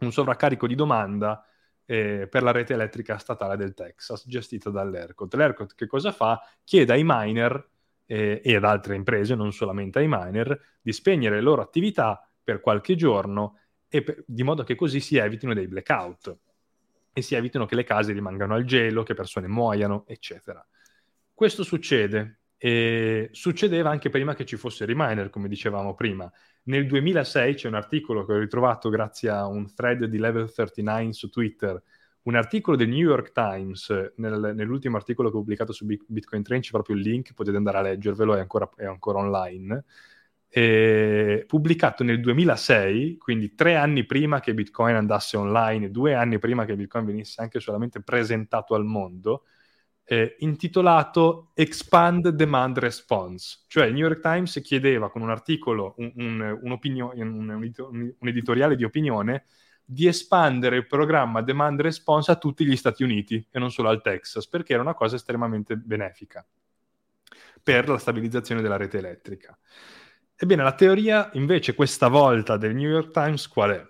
un 0.00 0.12
sovraccarico 0.12 0.66
di 0.66 0.74
domanda 0.74 1.44
eh, 1.90 2.28
per 2.28 2.44
la 2.44 2.52
rete 2.52 2.74
elettrica 2.74 3.18
statale 3.18 3.56
del 3.56 3.74
Texas, 3.74 4.24
gestita 4.28 4.70
dall'ERCOT. 4.70 5.34
L'ERCOT 5.34 5.74
che 5.74 5.88
cosa 5.88 6.12
fa? 6.12 6.40
Chiede 6.62 6.92
ai 6.92 7.02
miner 7.04 7.68
eh, 8.06 8.40
e 8.44 8.54
ad 8.54 8.62
altre 8.62 8.94
imprese, 8.94 9.34
non 9.34 9.52
solamente 9.52 9.98
ai 9.98 10.06
miner, 10.08 10.78
di 10.80 10.92
spegnere 10.92 11.34
le 11.34 11.40
loro 11.40 11.62
attività 11.62 12.24
per 12.44 12.60
qualche 12.60 12.94
giorno 12.94 13.58
per, 13.88 14.22
di 14.24 14.44
modo 14.44 14.62
che 14.62 14.76
così 14.76 15.00
si 15.00 15.16
evitino 15.16 15.52
dei 15.52 15.66
blackout 15.66 16.38
e 17.12 17.22
si 17.22 17.34
evitino 17.34 17.66
che 17.66 17.74
le 17.74 17.82
case 17.82 18.12
rimangano 18.12 18.54
al 18.54 18.64
gelo, 18.64 19.02
che 19.02 19.14
persone 19.14 19.48
muoiano, 19.48 20.04
eccetera. 20.06 20.64
Questo 21.34 21.64
succede 21.64 22.42
e 22.56 23.30
succedeva 23.32 23.90
anche 23.90 24.10
prima 24.10 24.36
che 24.36 24.44
ci 24.44 24.56
fosse 24.56 24.84
Reminder, 24.84 25.28
come 25.28 25.48
dicevamo 25.48 25.96
prima. 25.96 26.30
Nel 26.64 26.86
2006 26.86 27.54
c'è 27.54 27.68
un 27.68 27.74
articolo 27.74 28.24
che 28.24 28.32
ho 28.32 28.38
ritrovato 28.38 28.90
grazie 28.90 29.30
a 29.30 29.46
un 29.46 29.72
thread 29.74 30.04
di 30.04 30.18
Level 30.18 30.52
39 30.52 31.12
su 31.12 31.30
Twitter, 31.30 31.82
un 32.22 32.34
articolo 32.36 32.76
del 32.76 32.88
New 32.88 32.98
York 32.98 33.32
Times, 33.32 34.12
nel, 34.16 34.52
nell'ultimo 34.54 34.96
articolo 34.96 35.30
che 35.30 35.36
ho 35.36 35.40
pubblicato 35.40 35.72
su 35.72 35.86
Bitcoin 35.86 36.42
Train 36.42 36.60
c'è 36.60 36.70
proprio 36.70 36.96
il 36.96 37.02
link, 37.02 37.32
potete 37.32 37.56
andare 37.56 37.78
a 37.78 37.80
leggervelo, 37.82 38.34
è 38.36 38.40
ancora, 38.40 38.68
è 38.76 38.84
ancora 38.84 39.18
online, 39.18 39.84
eh, 40.48 41.44
pubblicato 41.46 42.04
nel 42.04 42.20
2006, 42.20 43.16
quindi 43.16 43.54
tre 43.54 43.76
anni 43.76 44.04
prima 44.04 44.40
che 44.40 44.52
Bitcoin 44.52 44.96
andasse 44.96 45.36
online, 45.36 45.90
due 45.90 46.14
anni 46.14 46.38
prima 46.38 46.64
che 46.64 46.76
Bitcoin 46.76 47.06
venisse 47.06 47.40
anche 47.40 47.60
solamente 47.60 48.02
presentato 48.02 48.74
al 48.74 48.84
mondo, 48.84 49.44
eh, 50.12 50.34
intitolato 50.40 51.52
Expand 51.54 52.30
Demand 52.30 52.76
Response, 52.80 53.60
cioè 53.68 53.86
il 53.86 53.92
New 53.92 54.04
York 54.04 54.18
Times 54.20 54.60
chiedeva 54.60 55.08
con 55.08 55.22
un 55.22 55.30
articolo, 55.30 55.94
un, 55.98 56.10
un, 56.16 56.58
un, 56.62 58.14
un 58.18 58.28
editoriale 58.28 58.74
di 58.74 58.82
opinione, 58.82 59.44
di 59.84 60.08
espandere 60.08 60.78
il 60.78 60.88
programma 60.88 61.42
Demand 61.42 61.80
Response 61.80 62.32
a 62.32 62.34
tutti 62.34 62.64
gli 62.64 62.74
Stati 62.74 63.04
Uniti 63.04 63.46
e 63.52 63.58
non 63.60 63.70
solo 63.70 63.88
al 63.88 64.02
Texas, 64.02 64.48
perché 64.48 64.72
era 64.72 64.82
una 64.82 64.94
cosa 64.94 65.14
estremamente 65.14 65.76
benefica 65.76 66.44
per 67.62 67.88
la 67.88 67.98
stabilizzazione 67.98 68.62
della 68.62 68.76
rete 68.76 68.98
elettrica. 68.98 69.56
Ebbene, 70.34 70.64
la 70.64 70.74
teoria 70.74 71.30
invece 71.34 71.76
questa 71.76 72.08
volta 72.08 72.56
del 72.56 72.74
New 72.74 72.90
York 72.90 73.12
Times 73.12 73.46
qual 73.46 73.70
è? 73.70 73.88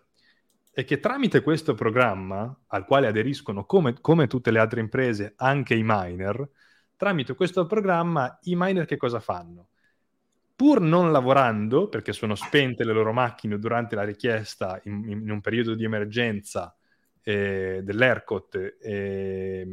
È 0.72 0.85
che 0.85 1.00
tramite 1.00 1.42
questo 1.42 1.74
programma, 1.74 2.56
al 2.68 2.85
quale 2.85 3.09
aderiscono 3.09 3.64
come, 3.64 4.00
come 4.00 4.28
tutte 4.28 4.52
le 4.52 4.61
altre 4.61 4.80
imprese 4.80 5.35
anche 5.37 5.74
i 5.74 5.83
miner, 5.85 6.48
tramite 6.96 7.35
questo 7.35 7.66
programma 7.66 8.38
i 8.42 8.54
miner 8.56 8.87
che 8.87 8.96
cosa 8.96 9.18
fanno? 9.18 9.68
Pur 10.54 10.80
non 10.80 11.11
lavorando, 11.11 11.88
perché 11.88 12.12
sono 12.12 12.35
spente 12.35 12.85
le 12.85 12.92
loro 12.92 13.12
macchine 13.12 13.59
durante 13.59 13.96
la 13.96 14.04
richiesta 14.04 14.80
in, 14.85 15.09
in 15.09 15.30
un 15.30 15.40
periodo 15.40 15.74
di 15.74 15.85
emergenza 15.85 16.76
eh, 17.22 17.80
dell'ERCOT, 17.83 18.76
eh, 18.80 19.66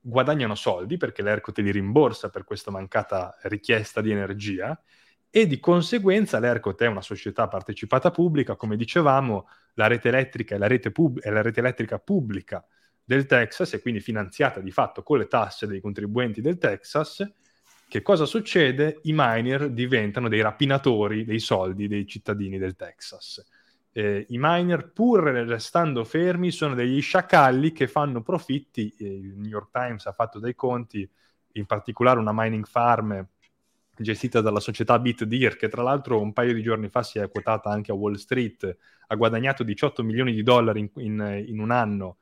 guadagnano 0.00 0.54
soldi 0.54 0.96
perché 0.96 1.22
l'ERCOT 1.22 1.58
li 1.58 1.70
rimborsa 1.70 2.28
per 2.28 2.44
questa 2.44 2.70
mancata 2.70 3.38
richiesta 3.42 4.00
di 4.00 4.10
energia 4.10 4.78
e 5.36 5.48
di 5.48 5.58
conseguenza 5.58 6.38
l'ERCOT 6.38 6.82
è 6.82 6.86
una 6.86 7.02
società 7.02 7.48
partecipata 7.48 8.12
pubblica, 8.12 8.54
come 8.54 8.76
dicevamo, 8.76 9.48
la 9.74 9.88
rete 9.88 10.06
elettrica 10.06 10.54
è 10.54 10.58
la 10.58 10.68
rete, 10.68 10.92
pub- 10.92 11.18
è 11.18 11.28
la 11.28 11.42
rete 11.42 11.58
elettrica 11.58 11.98
pubblica 11.98 12.64
del 13.02 13.26
Texas 13.26 13.72
e 13.72 13.80
quindi 13.80 13.98
finanziata 13.98 14.60
di 14.60 14.70
fatto 14.70 15.02
con 15.02 15.18
le 15.18 15.26
tasse 15.26 15.66
dei 15.66 15.80
contribuenti 15.80 16.40
del 16.40 16.56
Texas. 16.56 17.28
Che 17.88 18.00
cosa 18.00 18.26
succede? 18.26 19.00
I 19.02 19.12
miner 19.12 19.70
diventano 19.70 20.28
dei 20.28 20.40
rapinatori 20.40 21.24
dei 21.24 21.40
soldi 21.40 21.88
dei 21.88 22.06
cittadini 22.06 22.56
del 22.56 22.76
Texas. 22.76 23.44
Eh, 23.90 24.26
I 24.28 24.38
miner, 24.38 24.92
pur 24.92 25.24
restando 25.24 26.04
fermi, 26.04 26.52
sono 26.52 26.76
degli 26.76 27.02
sciacalli 27.02 27.72
che 27.72 27.88
fanno 27.88 28.22
profitti. 28.22 28.94
Il 28.98 29.34
New 29.36 29.50
York 29.50 29.72
Times 29.72 30.06
ha 30.06 30.12
fatto 30.12 30.38
dei 30.38 30.54
conti, 30.54 31.10
in 31.54 31.66
particolare 31.66 32.20
una 32.20 32.32
mining 32.32 32.66
farm 32.66 33.26
gestita 33.96 34.40
dalla 34.40 34.60
società 34.60 34.98
BitDeer, 34.98 35.56
che 35.56 35.68
tra 35.68 35.82
l'altro 35.82 36.20
un 36.20 36.32
paio 36.32 36.54
di 36.54 36.62
giorni 36.62 36.88
fa 36.88 37.02
si 37.02 37.18
è 37.18 37.28
quotata 37.30 37.70
anche 37.70 37.90
a 37.90 37.94
Wall 37.94 38.14
Street, 38.14 38.76
ha 39.06 39.14
guadagnato 39.14 39.62
18 39.62 40.02
milioni 40.02 40.32
di 40.32 40.42
dollari 40.42 40.80
in, 40.80 40.90
in, 40.96 41.44
in 41.46 41.60
un 41.60 41.70
anno 41.70 42.18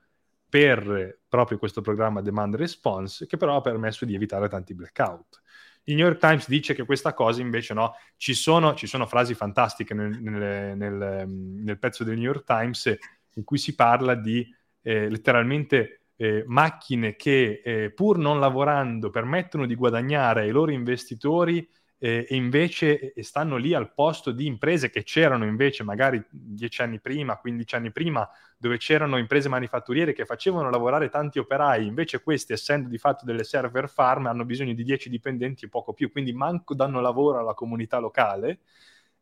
per 0.48 1.20
proprio 1.28 1.56
questo 1.56 1.80
programma 1.80 2.20
Demand 2.20 2.56
Response, 2.56 3.26
che 3.26 3.38
però 3.38 3.56
ha 3.56 3.61
permesso 3.62 4.04
di 4.04 4.14
evitare 4.14 4.48
tanti 4.48 4.74
blackout. 4.74 5.40
Il 5.85 5.96
New 5.96 6.04
York 6.04 6.18
Times 6.18 6.46
dice 6.46 6.74
che 6.74 6.85
questa 6.85 7.14
cosa 7.14 7.40
invece 7.40 7.74
no, 7.74 7.94
ci 8.16 8.35
sono, 8.35 8.74
ci 8.74 8.87
sono 8.87 9.06
frasi 9.06 9.35
fantastiche 9.35 9.94
nel, 9.94 10.20
nel, 10.20 10.76
nel, 10.76 11.26
nel, 11.26 11.78
pezzo 11.78 12.04
del 12.04 12.14
New 12.14 12.24
York 12.24 12.44
Times 12.44 12.94
in 13.35 13.44
cui 13.44 13.58
si 13.58 13.74
parla 13.74 14.14
di 14.14 14.46
eh, 14.82 15.08
letteralmente 15.08 16.01
eh, 16.22 16.44
macchine 16.46 17.16
che 17.16 17.61
eh, 17.64 17.90
pur 17.90 18.16
non 18.18 18.38
lavorando 18.38 19.11
permettono 19.11 19.66
di 19.66 19.74
guadagnare 19.74 20.42
ai 20.42 20.50
loro 20.50 20.70
investitori 20.70 21.68
eh, 21.98 22.26
e 22.28 22.37
invece 22.37 23.12
eh, 23.12 23.22
stanno 23.24 23.56
lì 23.56 23.74
al 23.74 23.92
posto 23.92 24.30
di 24.30 24.46
imprese 24.46 24.88
che 24.90 25.02
c'erano 25.02 25.44
invece 25.44 25.82
magari 25.82 26.22
dieci 26.30 26.80
anni 26.82 27.00
prima, 27.00 27.37
15 27.38 27.74
anni 27.74 27.90
prima, 27.90 28.28
dove 28.56 28.76
c'erano 28.78 29.18
imprese 29.18 29.48
manifatturiere 29.48 30.12
che 30.12 30.24
facevano 30.24 30.70
lavorare 30.70 31.08
tanti 31.08 31.38
operai, 31.40 31.87
invece 31.87 32.22
questi, 32.22 32.52
essendo 32.52 32.88
di 32.88 32.98
fatto 32.98 33.24
delle 33.24 33.42
server 33.44 33.88
farm, 33.88 34.26
hanno 34.26 34.44
bisogno 34.44 34.74
di 34.74 34.85
10 34.85 35.08
dipendenti 35.08 35.64
e 35.64 35.68
poco 35.68 35.92
più, 35.92 36.11
quindi 36.12 36.32
manco 36.32 36.74
danno 36.74 37.00
lavoro 37.00 37.38
alla 37.40 37.54
comunità 37.54 37.98
locale. 37.98 38.61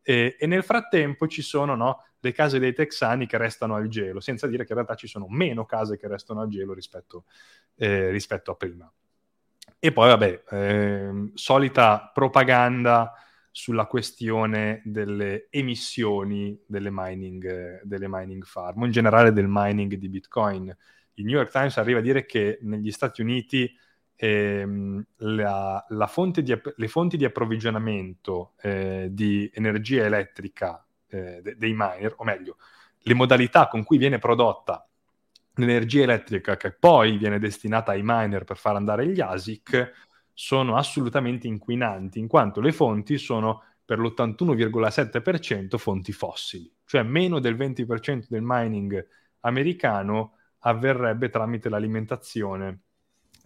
E, 0.02 0.36
e 0.38 0.46
nel 0.46 0.62
frattempo 0.62 1.26
ci 1.26 1.42
sono 1.42 1.74
no, 1.74 2.04
le 2.20 2.32
case 2.32 2.58
dei 2.58 2.72
texani 2.72 3.26
che 3.26 3.38
restano 3.38 3.74
al 3.74 3.88
gelo, 3.88 4.20
senza 4.20 4.46
dire 4.46 4.64
che 4.64 4.72
in 4.72 4.76
realtà 4.76 4.94
ci 4.94 5.06
sono 5.06 5.26
meno 5.28 5.64
case 5.64 5.96
che 5.96 6.08
restano 6.08 6.40
al 6.40 6.48
gelo 6.48 6.74
rispetto, 6.74 7.24
eh, 7.76 8.10
rispetto 8.10 8.50
a 8.52 8.54
prima. 8.54 8.92
E 9.78 9.92
poi, 9.92 10.08
vabbè, 10.08 10.42
eh, 10.50 11.30
solita 11.34 12.10
propaganda 12.12 13.14
sulla 13.50 13.86
questione 13.86 14.82
delle 14.84 15.48
emissioni 15.50 16.58
delle 16.66 16.90
mining, 16.92 17.82
delle 17.82 18.06
mining 18.08 18.44
farm, 18.44 18.84
in 18.84 18.90
generale 18.90 19.32
del 19.32 19.46
mining 19.48 19.94
di 19.94 20.08
Bitcoin. 20.08 20.74
Il 21.14 21.24
New 21.24 21.36
York 21.36 21.50
Times 21.50 21.76
arriva 21.78 21.98
a 21.98 22.02
dire 22.02 22.26
che 22.26 22.58
negli 22.62 22.90
Stati 22.90 23.22
Uniti 23.22 23.74
ehm, 24.22 25.02
la, 25.16 25.83
la 25.88 26.06
fonte 26.06 26.42
di, 26.42 26.54
le 26.76 26.88
fonti 26.88 27.16
di 27.16 27.24
approvvigionamento 27.24 28.52
eh, 28.61 29.09
di 29.11 29.50
energia 29.54 30.04
elettrica 30.04 30.85
eh, 31.09 31.40
de, 31.42 31.56
dei 31.56 31.72
miner, 31.74 32.12
o 32.18 32.24
meglio, 32.24 32.59
le 32.98 33.14
modalità 33.14 33.68
con 33.68 33.83
cui 33.83 33.96
viene 33.96 34.18
prodotta 34.18 34.87
l'energia 35.54 36.02
elettrica 36.02 36.56
che 36.59 36.72
poi 36.72 37.16
viene 37.16 37.38
destinata 37.38 37.92
ai 37.92 38.02
miner 38.04 38.44
per 38.44 38.59
far 38.59 38.76
andare 38.76 39.06
gli 39.06 39.20
ASIC 39.20 40.09
sono 40.35 40.76
assolutamente 40.76 41.46
inquinanti, 41.46 42.18
in 42.18 42.28
quanto 42.28 42.61
le 42.61 42.72
fonti 42.72 43.16
sono 43.16 43.62
per 43.85 43.98
l'81,7% 43.98 45.76
fonti 45.78 46.12
fossili, 46.12 46.70
cioè 46.85 47.02
meno 47.02 47.40
del 47.40 47.56
20% 47.56 48.26
del 48.28 48.42
mining 48.42 49.06
americano 49.40 50.35
avverrebbe 50.61 51.30
tramite 51.30 51.68
l'alimentazione, 51.68 52.80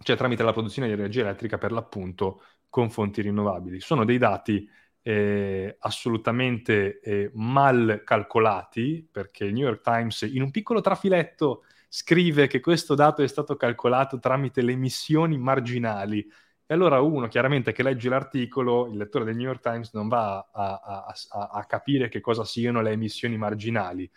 cioè 0.03 0.17
tramite 0.17 0.43
la 0.43 0.53
produzione 0.53 0.89
di 0.89 0.95
energia 0.95 1.23
elettrica 1.23 1.59
per 1.59 1.73
l'appunto 1.73 2.43
con 2.69 2.91
fonti 2.91 3.23
rinnovabili. 3.23 3.81
Sono 3.81 4.05
dei 4.05 4.19
dati 4.19 4.69
eh, 5.03 5.77
assolutamente 5.81 6.99
eh, 7.01 7.31
mal 7.35 8.03
calcolati, 8.05 9.07
perché 9.11 9.45
il 9.45 9.53
New 9.53 9.67
York 9.67 9.83
Times 9.83 10.23
in 10.23 10.43
un 10.43 10.51
piccolo 10.51 10.81
trafiletto 10.81 11.65
scrive 11.89 12.47
che 12.49 12.61
questo 12.61 12.95
dato 12.95 13.23
è 13.23 13.29
stato 13.29 13.57
calcolato 13.57 14.19
tramite 14.19 14.63
le 14.63 14.73
emissioni 14.73 15.39
marginali. 15.39 16.27
E 16.67 16.73
allora 16.73 17.01
uno, 17.01 17.29
chiaramente, 17.29 17.73
che 17.73 17.83
legge 17.83 18.09
l'articolo, 18.09 18.89
il 18.89 18.97
lettore 18.97 19.25
del 19.25 19.37
New 19.37 19.47
York 19.47 19.61
Times 19.61 19.93
non 19.93 20.09
va 20.09 20.49
a, 20.51 20.81
a, 20.83 21.15
a, 21.29 21.49
a 21.53 21.65
capire 21.67 22.09
che 22.09 22.21
cosa 22.21 22.45
siano 22.45 22.81
le 22.81 22.93
emissioni 22.93 23.37
marginali. 23.37 24.11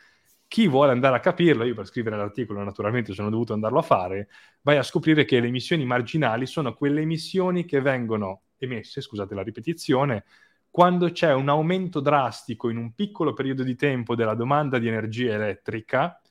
Chi 0.48 0.68
vuole 0.68 0.92
andare 0.92 1.18
a 1.18 1.20
capirlo, 1.20 1.66
io 1.66 1.76
per 1.76 1.86
scrivere 1.86 2.16
l'articolo 2.16 2.64
naturalmente 2.64 3.14
sono 3.14 3.30
dovuto 3.30 3.54
andarlo 3.54 3.80
a 3.80 3.84
fare, 3.84 4.30
vai 4.62 4.78
a 4.78 4.84
scoprire 4.84 5.26
che 5.26 5.40
le 5.40 5.48
emissioni 5.48 5.86
marginali 5.86 6.46
sono 6.46 6.74
quelle 6.74 7.02
emissioni 7.02 7.66
che 7.66 7.82
vengono 7.82 8.44
emesse, 8.58 9.02
scusate 9.02 9.36
la 9.36 9.44
ripetizione, 9.44 10.24
quando 10.70 11.12
c'è 11.12 11.34
un 11.34 11.50
aumento 11.50 12.00
drastico 12.00 12.70
in 12.70 12.78
un 12.78 12.94
piccolo 12.94 13.34
periodo 13.34 13.64
di 13.64 13.76
tempo 13.76 14.16
della 14.16 14.36
domanda 14.36 14.80
di 14.80 14.88
energia 14.88 15.34
elettrica 15.34 16.22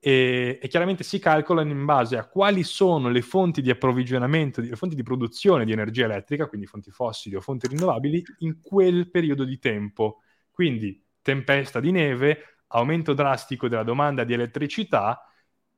e, 0.00 0.60
e, 0.62 0.68
chiaramente 0.68 1.02
si 1.02 1.18
calcolano 1.18 1.70
in 1.70 1.84
base 1.84 2.16
a 2.16 2.26
quali 2.26 2.62
sono 2.62 3.08
le 3.08 3.22
fonti 3.22 3.60
di 3.60 3.70
approvvigionamento, 3.70 4.60
le 4.60 4.76
fonti 4.76 4.94
di 4.94 5.02
produzione 5.02 5.64
di 5.64 5.72
energia 5.72 6.04
elettrica, 6.04 6.46
quindi 6.46 6.66
fonti 6.66 6.90
fossili 6.92 7.34
o 7.34 7.40
fonti 7.40 7.66
rinnovabili, 7.66 8.22
in 8.38 8.60
quel 8.60 9.10
periodo 9.10 9.44
di 9.44 9.58
tempo. 9.58 10.20
Quindi 10.52 11.02
tempesta 11.20 11.80
di 11.80 11.90
neve, 11.90 12.57
aumento 12.68 13.14
drastico 13.14 13.68
della 13.68 13.82
domanda 13.82 14.24
di 14.24 14.34
elettricità, 14.34 15.22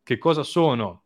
che 0.03 0.19
cosa 0.19 0.43
sono 0.43 1.05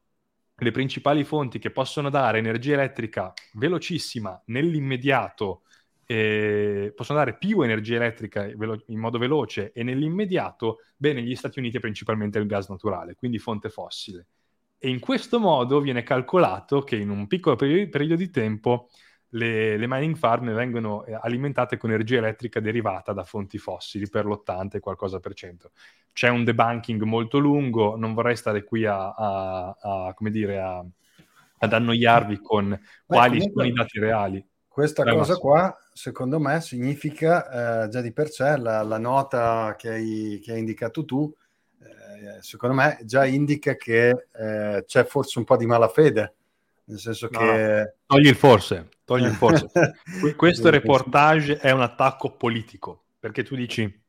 le 0.57 0.71
principali 0.71 1.25
fonti 1.25 1.59
che 1.59 1.71
possono 1.71 2.11
dare 2.11 2.39
energia 2.39 2.75
elettrica 2.75 3.33
velocissima 3.55 4.41
nell'immediato 4.47 5.63
eh, 6.07 6.93
possono 6.95 7.19
dare 7.19 7.37
più 7.37 7.63
energia 7.63 7.97
elettrica 7.97 8.47
in 8.47 8.99
modo 8.99 9.19
veloce 9.19 9.73
e 9.73 9.83
nell'immediato, 9.83 10.81
beh, 10.97 11.15
negli 11.15 11.35
Stati 11.35 11.59
Uniti 11.59 11.79
è 11.79 11.81
principalmente 11.81 12.39
il 12.39 12.47
gas 12.47 12.69
naturale, 12.69 13.15
quindi 13.15 13.39
fonte 13.39 13.71
fossile. 13.71 14.27
E 14.79 14.89
in 14.89 15.01
questo 15.01 15.41
modo 15.41 15.81
viene 15.81 16.03
calcolato 16.03 16.83
che 16.83 16.97
in 16.97 17.09
un 17.09 17.27
piccolo 17.27 17.57
peri- 17.57 17.89
periodo 17.89 18.17
di 18.17 18.31
tempo 18.31 18.91
le, 19.35 19.77
le, 19.77 19.87
mining 19.89 20.17
farm 20.17 20.53
vengono 20.53 21.05
eh, 21.05 21.19
alimentate 21.21 21.77
con 21.77 21.91
energia 21.91 22.19
elettrica 22.19 22.61
derivata 22.61 23.13
da 23.13 23.25
fonti 23.25 23.59
fossili 23.59 24.09
per 24.09 24.25
l'80 24.27 24.77
e 24.77 24.81
qualcosa 24.81 25.21
per 25.21 25.35
cento. 25.35 25.73
C'è 26.13 26.29
un 26.29 26.45
debunking 26.45 27.03
molto 27.03 27.39
lungo, 27.39 27.97
non 27.97 28.15
vorrei 28.15 28.37
stare 28.37 28.65
qui 28.65 28.85
a, 28.85 29.11
a, 29.11 29.77
a 29.81 30.15
come 30.15 30.31
dire, 30.31 30.61
a, 30.61 30.85
ad 31.59 31.73
annoiarvi 31.73 32.39
con 32.41 32.79
quali 33.05 33.39
Beh, 33.39 33.51
sono 33.53 33.67
i 33.67 33.73
dati 33.73 33.99
reali. 33.99 34.47
Questa 34.69 35.03
Beh, 35.03 35.15
cosa 35.15 35.37
qua, 35.37 35.77
secondo 35.93 36.39
me, 36.39 36.61
significa 36.61 37.85
eh, 37.85 37.89
già 37.89 38.01
di 38.01 38.13
per 38.13 38.31
sé 38.31 38.57
la, 38.57 38.83
la 38.83 38.99
nota 38.99 39.75
che 39.77 39.89
hai, 39.91 40.41
che 40.43 40.53
hai, 40.53 40.59
indicato 40.61 41.05
tu, 41.05 41.33
eh, 41.81 42.41
secondo 42.41 42.77
me 42.77 42.99
già 43.03 43.25
indica 43.25 43.75
che 43.75 44.29
eh, 44.33 44.85
c'è 44.87 45.05
forse 45.05 45.41
un 45.41 45.45
po' 45.45 45.57
di 45.57 45.67
malafede, 45.67 46.35
nel 46.85 46.99
senso 46.99 47.29
no, 47.31 47.39
che... 47.39 47.95
Togli 48.07 48.27
il 48.27 48.35
forse, 48.35 48.89
togli 49.05 49.25
il 49.25 49.33
forse. 49.33 49.69
Questo 50.37 50.71
reportage 50.71 51.59
è 51.59 51.71
un 51.71 51.83
attacco 51.83 52.37
politico, 52.37 53.05
perché 53.19 53.43
tu 53.43 53.55
dici, 53.55 54.03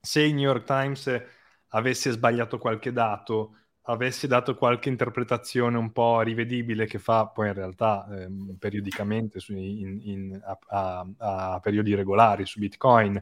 se 0.00 0.22
il 0.22 0.34
New 0.34 0.44
York 0.44 0.64
Times 0.64 1.22
avesse 1.68 2.10
sbagliato 2.10 2.58
qualche 2.58 2.92
dato, 2.92 3.54
avessi 3.82 4.26
dato 4.26 4.54
qualche 4.54 4.88
interpretazione 4.88 5.78
un 5.78 5.92
po' 5.92 6.20
rivedibile 6.20 6.86
che 6.86 6.98
fa 6.98 7.26
poi 7.26 7.48
in 7.48 7.54
realtà 7.54 8.06
ehm, 8.10 8.56
periodicamente 8.58 9.40
su, 9.40 9.54
in, 9.54 10.00
in, 10.02 10.40
a, 10.44 10.58
a, 10.68 11.06
a, 11.54 11.60
periodi 11.60 11.94
regolari 11.94 12.44
su 12.44 12.58
Bitcoin. 12.58 13.20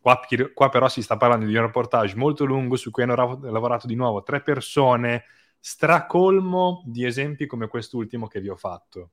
Qua, 0.00 0.20
qua, 0.52 0.68
però 0.68 0.88
si 0.88 1.02
sta 1.02 1.16
parlando 1.16 1.46
di 1.46 1.56
un 1.56 1.62
reportage 1.62 2.14
molto 2.14 2.44
lungo 2.44 2.76
su 2.76 2.90
cui 2.90 3.02
hanno 3.02 3.38
lavorato 3.40 3.86
di 3.86 3.94
nuovo 3.94 4.22
tre 4.22 4.42
persone, 4.42 5.24
stracolmo 5.66 6.82
di 6.84 7.06
esempi 7.06 7.46
come 7.46 7.68
quest'ultimo 7.68 8.26
che 8.26 8.38
vi 8.38 8.50
ho 8.50 8.54
fatto. 8.54 9.12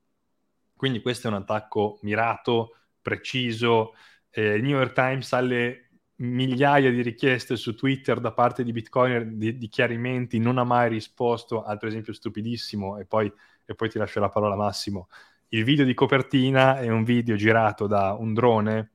Quindi 0.76 1.00
questo 1.00 1.26
è 1.26 1.30
un 1.30 1.36
attacco 1.36 1.98
mirato, 2.02 2.76
preciso. 3.00 3.94
Eh, 4.28 4.60
New 4.60 4.76
York 4.76 4.92
Times 4.92 5.32
ha 5.32 5.40
le 5.40 5.92
migliaia 6.16 6.90
di 6.90 7.00
richieste 7.00 7.56
su 7.56 7.74
Twitter 7.74 8.20
da 8.20 8.32
parte 8.32 8.64
di 8.64 8.72
Bitcoiner 8.72 9.24
di, 9.24 9.56
di 9.56 9.68
chiarimenti, 9.68 10.38
non 10.38 10.58
ha 10.58 10.64
mai 10.64 10.90
risposto, 10.90 11.64
altro 11.64 11.88
esempio 11.88 12.12
stupidissimo, 12.12 12.98
e 12.98 13.06
poi, 13.06 13.32
e 13.64 13.74
poi 13.74 13.88
ti 13.88 13.96
lascio 13.96 14.20
la 14.20 14.28
parola 14.28 14.54
Massimo. 14.54 15.08
Il 15.48 15.64
video 15.64 15.86
di 15.86 15.94
copertina 15.94 16.78
è 16.78 16.90
un 16.90 17.02
video 17.02 17.34
girato 17.34 17.86
da 17.86 18.12
un 18.12 18.34
drone 18.34 18.90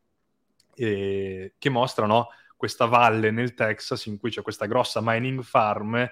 eh, 0.76 1.56
che 1.58 1.70
mostra 1.72 2.06
no, 2.06 2.28
questa 2.56 2.86
valle 2.86 3.32
nel 3.32 3.56
Texas 3.56 4.06
in 4.06 4.20
cui 4.20 4.30
c'è 4.30 4.44
questa 4.44 4.68
grossa 4.68 5.00
mining 5.02 5.42
farm 5.42 6.08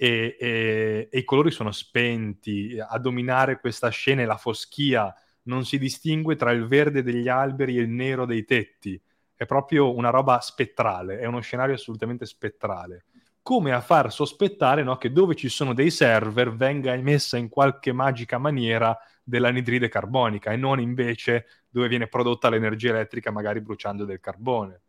e, 0.00 0.36
e, 0.38 1.08
e, 1.10 1.18
i 1.18 1.24
colori 1.24 1.50
sono 1.50 1.72
spenti. 1.72 2.78
A 2.78 2.98
dominare 2.98 3.58
questa 3.58 3.88
scena 3.88 4.22
è 4.22 4.26
la 4.26 4.36
foschia, 4.36 5.12
non 5.42 5.64
si 5.64 5.76
distingue 5.76 6.36
tra 6.36 6.52
il 6.52 6.68
verde 6.68 7.02
degli 7.02 7.26
alberi 7.26 7.76
e 7.76 7.80
il 7.80 7.88
nero 7.88 8.24
dei 8.24 8.44
tetti 8.44 9.00
è 9.34 9.44
proprio 9.44 9.94
una 9.94 10.10
roba 10.10 10.40
spettrale, 10.40 11.18
è 11.18 11.24
uno 11.24 11.40
scenario 11.40 11.74
assolutamente 11.74 12.26
spettrale. 12.26 13.04
Come 13.42 13.72
a 13.72 13.80
far 13.80 14.12
sospettare 14.12 14.82
no, 14.82 14.96
che 14.96 15.10
dove 15.10 15.34
ci 15.34 15.48
sono 15.48 15.74
dei 15.74 15.90
server 15.90 16.54
venga 16.54 16.92
emessa 16.92 17.36
in 17.36 17.48
qualche 17.48 17.92
magica 17.92 18.38
maniera 18.38 18.96
dell'anidride 19.22 19.88
carbonica 19.88 20.52
e 20.52 20.56
non 20.56 20.80
invece 20.80 21.46
dove 21.68 21.88
viene 21.88 22.08
prodotta 22.08 22.48
l'energia 22.48 22.90
elettrica 22.90 23.30
magari 23.30 23.60
bruciando 23.60 24.04
del 24.04 24.20
carbone. 24.20 24.82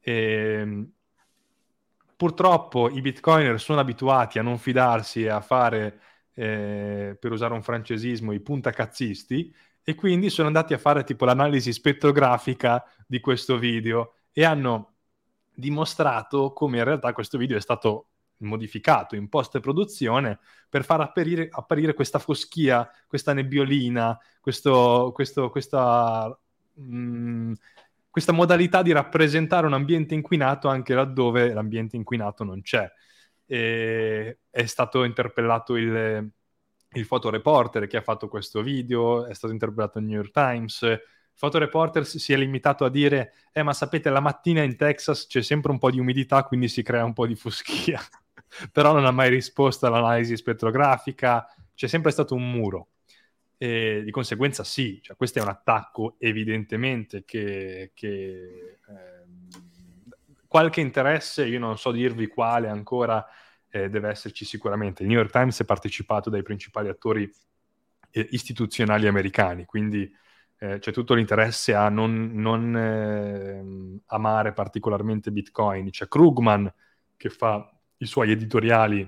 E, 0.00 0.12
ehm, 0.12 0.92
purtroppo 2.20 2.90
i 2.90 3.00
bitcoiner 3.00 3.58
sono 3.58 3.80
abituati 3.80 4.38
a 4.38 4.42
non 4.42 4.58
fidarsi 4.58 5.22
e 5.22 5.30
a 5.30 5.40
fare, 5.40 6.00
eh, 6.34 7.16
per 7.18 7.32
usare 7.32 7.54
un 7.54 7.62
francesismo, 7.62 8.32
i 8.32 8.40
puntacazzisti 8.40 9.50
e 9.82 9.94
quindi 9.94 10.28
sono 10.28 10.48
andati 10.48 10.74
a 10.74 10.78
fare 10.78 11.02
tipo 11.02 11.24
l'analisi 11.24 11.72
spettrografica 11.72 12.84
di 13.06 13.20
questo 13.20 13.56
video 13.56 14.16
e 14.32 14.44
hanno 14.44 14.96
dimostrato 15.54 16.52
come 16.52 16.76
in 16.76 16.84
realtà 16.84 17.14
questo 17.14 17.38
video 17.38 17.56
è 17.56 17.60
stato 17.62 18.08
modificato 18.40 19.16
in 19.16 19.30
post-produzione 19.30 20.40
per 20.68 20.84
far 20.84 21.00
apparire, 21.00 21.48
apparire 21.50 21.94
questa 21.94 22.18
foschia, 22.18 22.86
questa 23.06 23.32
nebbiolina, 23.32 24.18
questo, 24.42 25.10
questo, 25.14 25.48
questa, 25.48 26.38
mh, 26.74 26.94
mm, 26.94 27.52
questa 28.10 28.32
modalità 28.32 28.82
di 28.82 28.92
rappresentare 28.92 29.66
un 29.66 29.72
ambiente 29.72 30.14
inquinato 30.14 30.68
anche 30.68 30.94
laddove 30.94 31.52
l'ambiente 31.52 31.96
inquinato 31.96 32.44
non 32.44 32.60
c'è. 32.60 32.90
E 33.46 34.38
è 34.50 34.66
stato 34.66 35.04
interpellato 35.04 35.76
il, 35.76 36.30
il 36.92 37.04
fotoreporter 37.04 37.86
che 37.86 37.96
ha 37.96 38.02
fatto 38.02 38.28
questo 38.28 38.62
video, 38.62 39.26
è 39.26 39.34
stato 39.34 39.52
interpellato 39.52 39.98
al 39.98 40.04
New 40.04 40.16
York 40.16 40.32
Times. 40.32 40.82
Il 40.82 41.00
fotoreporter 41.34 42.04
si 42.06 42.32
è 42.32 42.36
limitato 42.36 42.84
a 42.84 42.90
dire: 42.90 43.32
Eh, 43.52 43.62
ma 43.62 43.72
sapete, 43.72 44.10
la 44.10 44.20
mattina 44.20 44.62
in 44.62 44.76
Texas 44.76 45.26
c'è 45.26 45.42
sempre 45.42 45.70
un 45.70 45.78
po' 45.78 45.90
di 45.90 46.00
umidità, 46.00 46.42
quindi 46.44 46.68
si 46.68 46.82
crea 46.82 47.04
un 47.04 47.12
po' 47.12 47.26
di 47.26 47.36
foschia. 47.36 48.00
Però 48.72 48.92
non 48.92 49.06
ha 49.06 49.12
mai 49.12 49.30
risposto 49.30 49.86
all'analisi 49.86 50.36
spettrografica, 50.36 51.46
c'è 51.74 51.86
sempre 51.86 52.10
stato 52.10 52.34
un 52.34 52.50
muro. 52.50 52.88
E 53.62 54.00
di 54.02 54.10
conseguenza, 54.10 54.64
sì, 54.64 55.00
cioè, 55.02 55.16
questo 55.16 55.38
è 55.38 55.42
un 55.42 55.48
attacco 55.48 56.14
evidentemente 56.18 57.24
che. 57.26 57.90
che 57.92 58.78
ehm, 58.88 59.48
qualche 60.46 60.80
interesse, 60.80 61.44
io 61.46 61.58
non 61.58 61.76
so 61.76 61.92
dirvi 61.92 62.26
quale 62.26 62.68
ancora 62.68 63.22
eh, 63.68 63.90
deve 63.90 64.08
esserci 64.08 64.46
sicuramente. 64.46 65.02
Il 65.02 65.08
New 65.08 65.18
York 65.18 65.30
Times 65.30 65.60
è 65.60 65.66
partecipato 65.66 66.30
dai 66.30 66.42
principali 66.42 66.88
attori 66.88 67.30
eh, 68.10 68.28
istituzionali 68.30 69.06
americani, 69.06 69.66
quindi 69.66 70.10
eh, 70.58 70.78
c'è 70.78 70.90
tutto 70.90 71.12
l'interesse 71.12 71.74
a 71.74 71.90
non, 71.90 72.30
non 72.32 72.74
eh, 72.74 74.00
amare 74.06 74.54
particolarmente 74.54 75.30
Bitcoin. 75.30 75.90
C'è 75.90 76.08
Krugman 76.08 76.72
che 77.14 77.28
fa 77.28 77.70
i 77.98 78.06
suoi 78.06 78.30
editoriali 78.30 79.06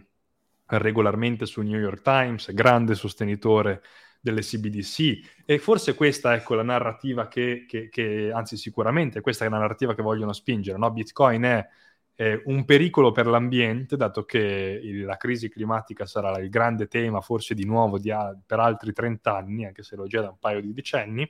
regolarmente 0.66 1.46
su 1.46 1.62
New 1.62 1.80
York 1.80 2.02
Times, 2.02 2.52
grande 2.52 2.94
sostenitore 2.94 3.82
delle 4.22 4.40
CBDC 4.40 5.42
e 5.44 5.58
forse 5.58 5.96
questa 5.96 6.34
ecco 6.34 6.54
la 6.54 6.62
narrativa 6.62 7.26
che, 7.26 7.64
che, 7.66 7.88
che 7.88 8.30
anzi 8.32 8.56
sicuramente 8.56 9.20
questa 9.20 9.44
è 9.44 9.48
la 9.48 9.58
narrativa 9.58 9.94
che 9.94 10.02
vogliono 10.02 10.32
spingere, 10.32 10.78
no? 10.78 10.90
Bitcoin 10.92 11.42
è 11.42 11.68
eh, 12.14 12.40
un 12.44 12.64
pericolo 12.64 13.10
per 13.10 13.26
l'ambiente, 13.26 13.96
dato 13.96 14.24
che 14.24 14.38
il, 14.38 15.04
la 15.04 15.16
crisi 15.16 15.48
climatica 15.48 16.06
sarà 16.06 16.38
il 16.38 16.48
grande 16.50 16.86
tema 16.86 17.20
forse 17.20 17.54
di 17.54 17.64
nuovo 17.64 17.98
di, 17.98 18.12
per 18.46 18.60
altri 18.60 18.92
30 18.92 19.36
anni, 19.36 19.66
anche 19.66 19.82
se 19.82 19.96
lo 19.96 20.04
è 20.04 20.08
già 20.08 20.20
da 20.20 20.28
un 20.28 20.38
paio 20.38 20.60
di 20.60 20.72
decenni, 20.72 21.28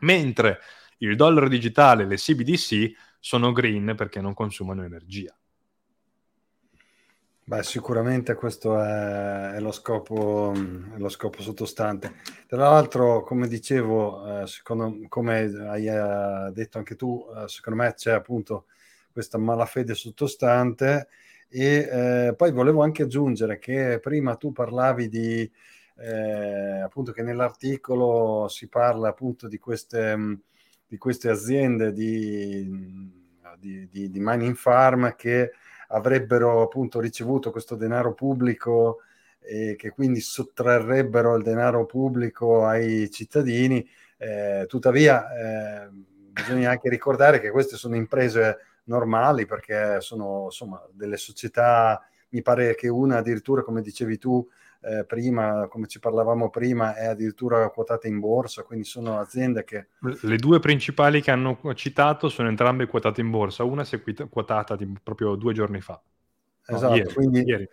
mentre 0.00 0.60
il 0.98 1.16
dollaro 1.16 1.48
digitale 1.48 2.02
e 2.02 2.06
le 2.06 2.16
CBDC 2.16 2.92
sono 3.18 3.52
green 3.52 3.94
perché 3.96 4.20
non 4.20 4.34
consumano 4.34 4.84
energia. 4.84 5.34
Beh, 7.50 7.64
sicuramente 7.64 8.34
questo 8.34 8.80
è, 8.80 9.54
è, 9.54 9.58
lo 9.58 9.72
scopo, 9.72 10.52
è, 10.54 10.98
lo 10.98 11.08
scopo, 11.08 11.42
sottostante. 11.42 12.14
Tra 12.46 12.58
l'altro, 12.58 13.24
come 13.24 13.48
dicevo, 13.48 14.42
eh, 14.42 14.46
secondo, 14.46 14.96
come 15.08 15.52
hai 15.66 15.84
eh, 15.84 16.52
detto 16.52 16.78
anche 16.78 16.94
tu, 16.94 17.26
eh, 17.36 17.48
secondo 17.48 17.82
me 17.82 17.92
c'è 17.94 18.12
appunto 18.12 18.66
questa 19.10 19.36
malafede 19.36 19.94
sottostante 19.94 21.08
e 21.48 21.88
eh, 22.28 22.34
poi 22.36 22.52
volevo 22.52 22.84
anche 22.84 23.02
aggiungere 23.02 23.58
che 23.58 23.98
prima 24.00 24.36
tu 24.36 24.52
parlavi 24.52 25.08
di 25.08 25.50
eh, 25.96 26.80
appunto 26.82 27.10
che 27.10 27.24
nell'articolo 27.24 28.46
si 28.46 28.68
parla 28.68 29.08
appunto 29.08 29.48
di 29.48 29.58
queste, 29.58 30.38
di 30.86 30.96
queste 30.98 31.28
aziende 31.28 31.92
di, 31.92 33.10
di, 33.58 33.88
di, 33.90 34.08
di 34.08 34.20
mining 34.20 34.54
farm 34.54 35.16
che 35.16 35.50
avrebbero 35.90 36.62
appunto 36.62 37.00
ricevuto 37.00 37.50
questo 37.50 37.74
denaro 37.76 38.14
pubblico 38.14 39.02
e 39.40 39.74
che 39.76 39.90
quindi 39.90 40.20
sottrarrebbero 40.20 41.36
il 41.36 41.42
denaro 41.42 41.86
pubblico 41.86 42.66
ai 42.66 43.10
cittadini. 43.10 43.86
Eh, 44.18 44.66
tuttavia, 44.68 45.26
eh, 45.32 45.88
bisogna 45.90 46.70
anche 46.70 46.88
ricordare 46.88 47.40
che 47.40 47.50
queste 47.50 47.76
sono 47.76 47.96
imprese 47.96 48.58
normali 48.84 49.46
perché 49.46 50.00
sono 50.00 50.44
insomma 50.44 50.84
delle 50.92 51.16
società, 51.16 52.02
mi 52.30 52.42
pare 52.42 52.74
che 52.74 52.88
una 52.88 53.18
addirittura, 53.18 53.62
come 53.62 53.82
dicevi 53.82 54.18
tu, 54.18 54.46
eh, 54.82 55.04
prima, 55.04 55.66
come 55.68 55.86
ci 55.86 55.98
parlavamo 55.98 56.48
prima, 56.48 56.94
è 56.94 57.06
addirittura 57.06 57.68
quotata 57.68 58.08
in 58.08 58.18
borsa, 58.18 58.62
quindi 58.62 58.84
sono 58.84 59.18
aziende 59.18 59.64
che... 59.64 59.88
Le 60.22 60.36
due 60.36 60.58
principali 60.58 61.20
che 61.20 61.30
hanno 61.30 61.58
citato 61.74 62.28
sono 62.28 62.48
entrambe 62.48 62.86
quotate 62.86 63.20
in 63.20 63.30
borsa, 63.30 63.64
una 63.64 63.84
si 63.84 63.96
è 63.96 64.28
quotata 64.28 64.76
proprio 65.02 65.34
due 65.34 65.52
giorni 65.52 65.80
fa. 65.80 66.00
Esatto, 66.66 66.88
no, 66.88 66.96
ieri, 66.96 67.12
quindi 67.12 67.42
ieri. 67.42 67.68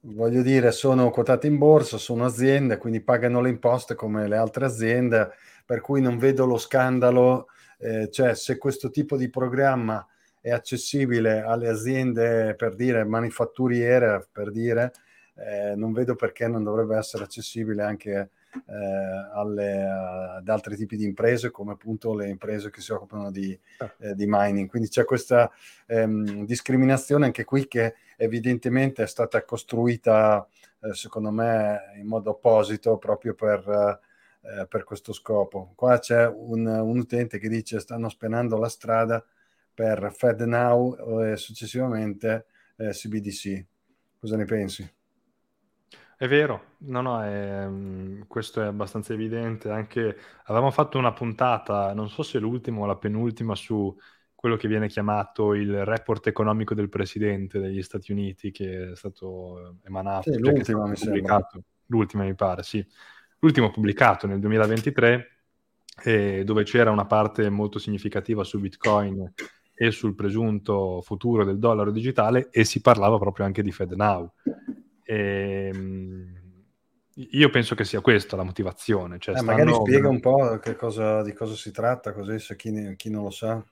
voglio 0.00 0.42
dire, 0.42 0.72
sono 0.72 1.10
quotate 1.10 1.46
in 1.46 1.58
borsa, 1.58 1.98
sono 1.98 2.24
aziende, 2.24 2.78
quindi 2.78 3.02
pagano 3.02 3.40
le 3.40 3.50
imposte 3.50 3.94
come 3.94 4.26
le 4.26 4.36
altre 4.36 4.64
aziende, 4.64 5.30
per 5.64 5.80
cui 5.80 6.00
non 6.00 6.16
vedo 6.16 6.46
lo 6.46 6.56
scandalo, 6.56 7.48
eh, 7.78 8.08
cioè 8.10 8.34
se 8.34 8.56
questo 8.56 8.88
tipo 8.88 9.16
di 9.16 9.28
programma 9.28 10.06
è 10.40 10.50
accessibile 10.50 11.40
alle 11.40 11.68
aziende, 11.68 12.54
per 12.56 12.76
dire, 12.76 13.04
manifatturiere, 13.04 14.26
per 14.30 14.52
dire, 14.52 14.92
eh, 15.36 15.74
non 15.76 15.92
vedo 15.92 16.14
perché 16.14 16.48
non 16.48 16.62
dovrebbe 16.62 16.96
essere 16.96 17.24
accessibile 17.24 17.82
anche 17.82 18.30
eh, 18.66 19.30
alle, 19.32 19.82
ad 19.82 20.48
altri 20.48 20.76
tipi 20.76 20.96
di 20.96 21.04
imprese 21.04 21.50
come 21.50 21.72
appunto 21.72 22.14
le 22.14 22.28
imprese 22.28 22.70
che 22.70 22.80
si 22.80 22.92
occupano 22.92 23.30
di, 23.30 23.58
certo. 23.76 24.02
eh, 24.02 24.14
di 24.14 24.24
mining. 24.26 24.68
Quindi 24.68 24.88
c'è 24.88 25.04
questa 25.04 25.50
ehm, 25.86 26.44
discriminazione 26.44 27.26
anche 27.26 27.44
qui 27.44 27.68
che 27.68 27.94
evidentemente 28.16 29.02
è 29.02 29.06
stata 29.06 29.44
costruita 29.44 30.46
eh, 30.80 30.94
secondo 30.94 31.30
me 31.30 31.92
in 31.96 32.06
modo 32.06 32.30
apposito 32.30 32.96
proprio 32.96 33.34
per, 33.34 34.00
eh, 34.40 34.66
per 34.66 34.84
questo 34.84 35.12
scopo. 35.12 35.72
Qua 35.74 35.98
c'è 35.98 36.26
un, 36.26 36.66
un, 36.66 36.98
utente 36.98 37.38
che 37.38 37.48
dice 37.48 37.80
stanno 37.80 38.08
spenando 38.08 38.56
la 38.56 38.68
strada 38.68 39.24
per 39.74 40.10
FedNow 40.12 41.22
e 41.24 41.36
successivamente 41.36 42.46
eh, 42.76 42.90
CBDC. 42.90 43.64
Cosa 44.18 44.36
ne 44.36 44.44
pensi? 44.44 44.95
È 46.18 46.26
vero, 46.28 46.76
no, 46.78 47.02
no, 47.02 47.22
è, 47.22 47.66
mm, 47.68 48.22
questo 48.26 48.62
è 48.62 48.64
abbastanza 48.64 49.12
evidente. 49.12 49.68
Anche 49.68 50.16
avevamo 50.44 50.70
fatto 50.70 50.96
una 50.96 51.12
puntata, 51.12 51.92
non 51.92 52.08
so 52.08 52.22
se 52.22 52.38
l'ultima 52.38 52.80
o 52.80 52.86
la 52.86 52.96
penultima, 52.96 53.54
su 53.54 53.94
quello 54.34 54.56
che 54.56 54.66
viene 54.66 54.88
chiamato 54.88 55.52
il 55.52 55.84
report 55.84 56.26
economico 56.28 56.72
del 56.72 56.88
presidente 56.88 57.58
degli 57.58 57.82
Stati 57.82 58.12
Uniti, 58.12 58.50
che 58.50 58.92
è 58.92 58.96
stato 58.96 59.76
emanato, 59.84 60.32
sì, 60.32 60.38
cioè 60.38 60.52
l'ultima, 60.52 60.86
mi 60.86 60.94
pubblicato, 60.98 61.62
l'ultima 61.86 62.24
mi 62.24 62.34
pare, 62.34 62.62
sì, 62.62 62.86
l'ultimo 63.40 63.70
pubblicato 63.70 64.26
nel 64.26 64.38
2023, 64.38 65.40
eh, 66.02 66.44
dove 66.44 66.62
c'era 66.64 66.90
una 66.90 67.06
parte 67.06 67.50
molto 67.50 67.78
significativa 67.78 68.42
su 68.42 68.58
Bitcoin 68.58 69.34
e 69.74 69.90
sul 69.90 70.14
presunto 70.14 71.02
futuro 71.02 71.44
del 71.44 71.58
dollaro 71.58 71.90
digitale 71.90 72.48
e 72.50 72.64
si 72.64 72.80
parlava 72.80 73.18
proprio 73.18 73.44
anche 73.44 73.62
di 73.62 73.70
FedNow. 73.70 74.32
E, 75.06 75.70
ehm, 75.72 76.34
io 77.30 77.48
penso 77.48 77.74
che 77.74 77.84
sia 77.84 78.00
questa 78.00 78.36
la 78.36 78.42
motivazione. 78.42 79.18
Cioè 79.18 79.34
eh, 79.34 79.38
stanno... 79.38 79.56
Magari 79.56 79.74
spiega 79.74 80.08
un 80.08 80.20
po' 80.20 80.60
cosa, 80.76 81.22
di 81.22 81.32
cosa 81.32 81.54
si 81.54 81.70
tratta, 81.70 82.12
così 82.12 82.38
se 82.38 82.56
chi, 82.56 82.94
chi 82.96 83.08
non 83.08 83.22
lo 83.22 83.30
sa. 83.30 83.64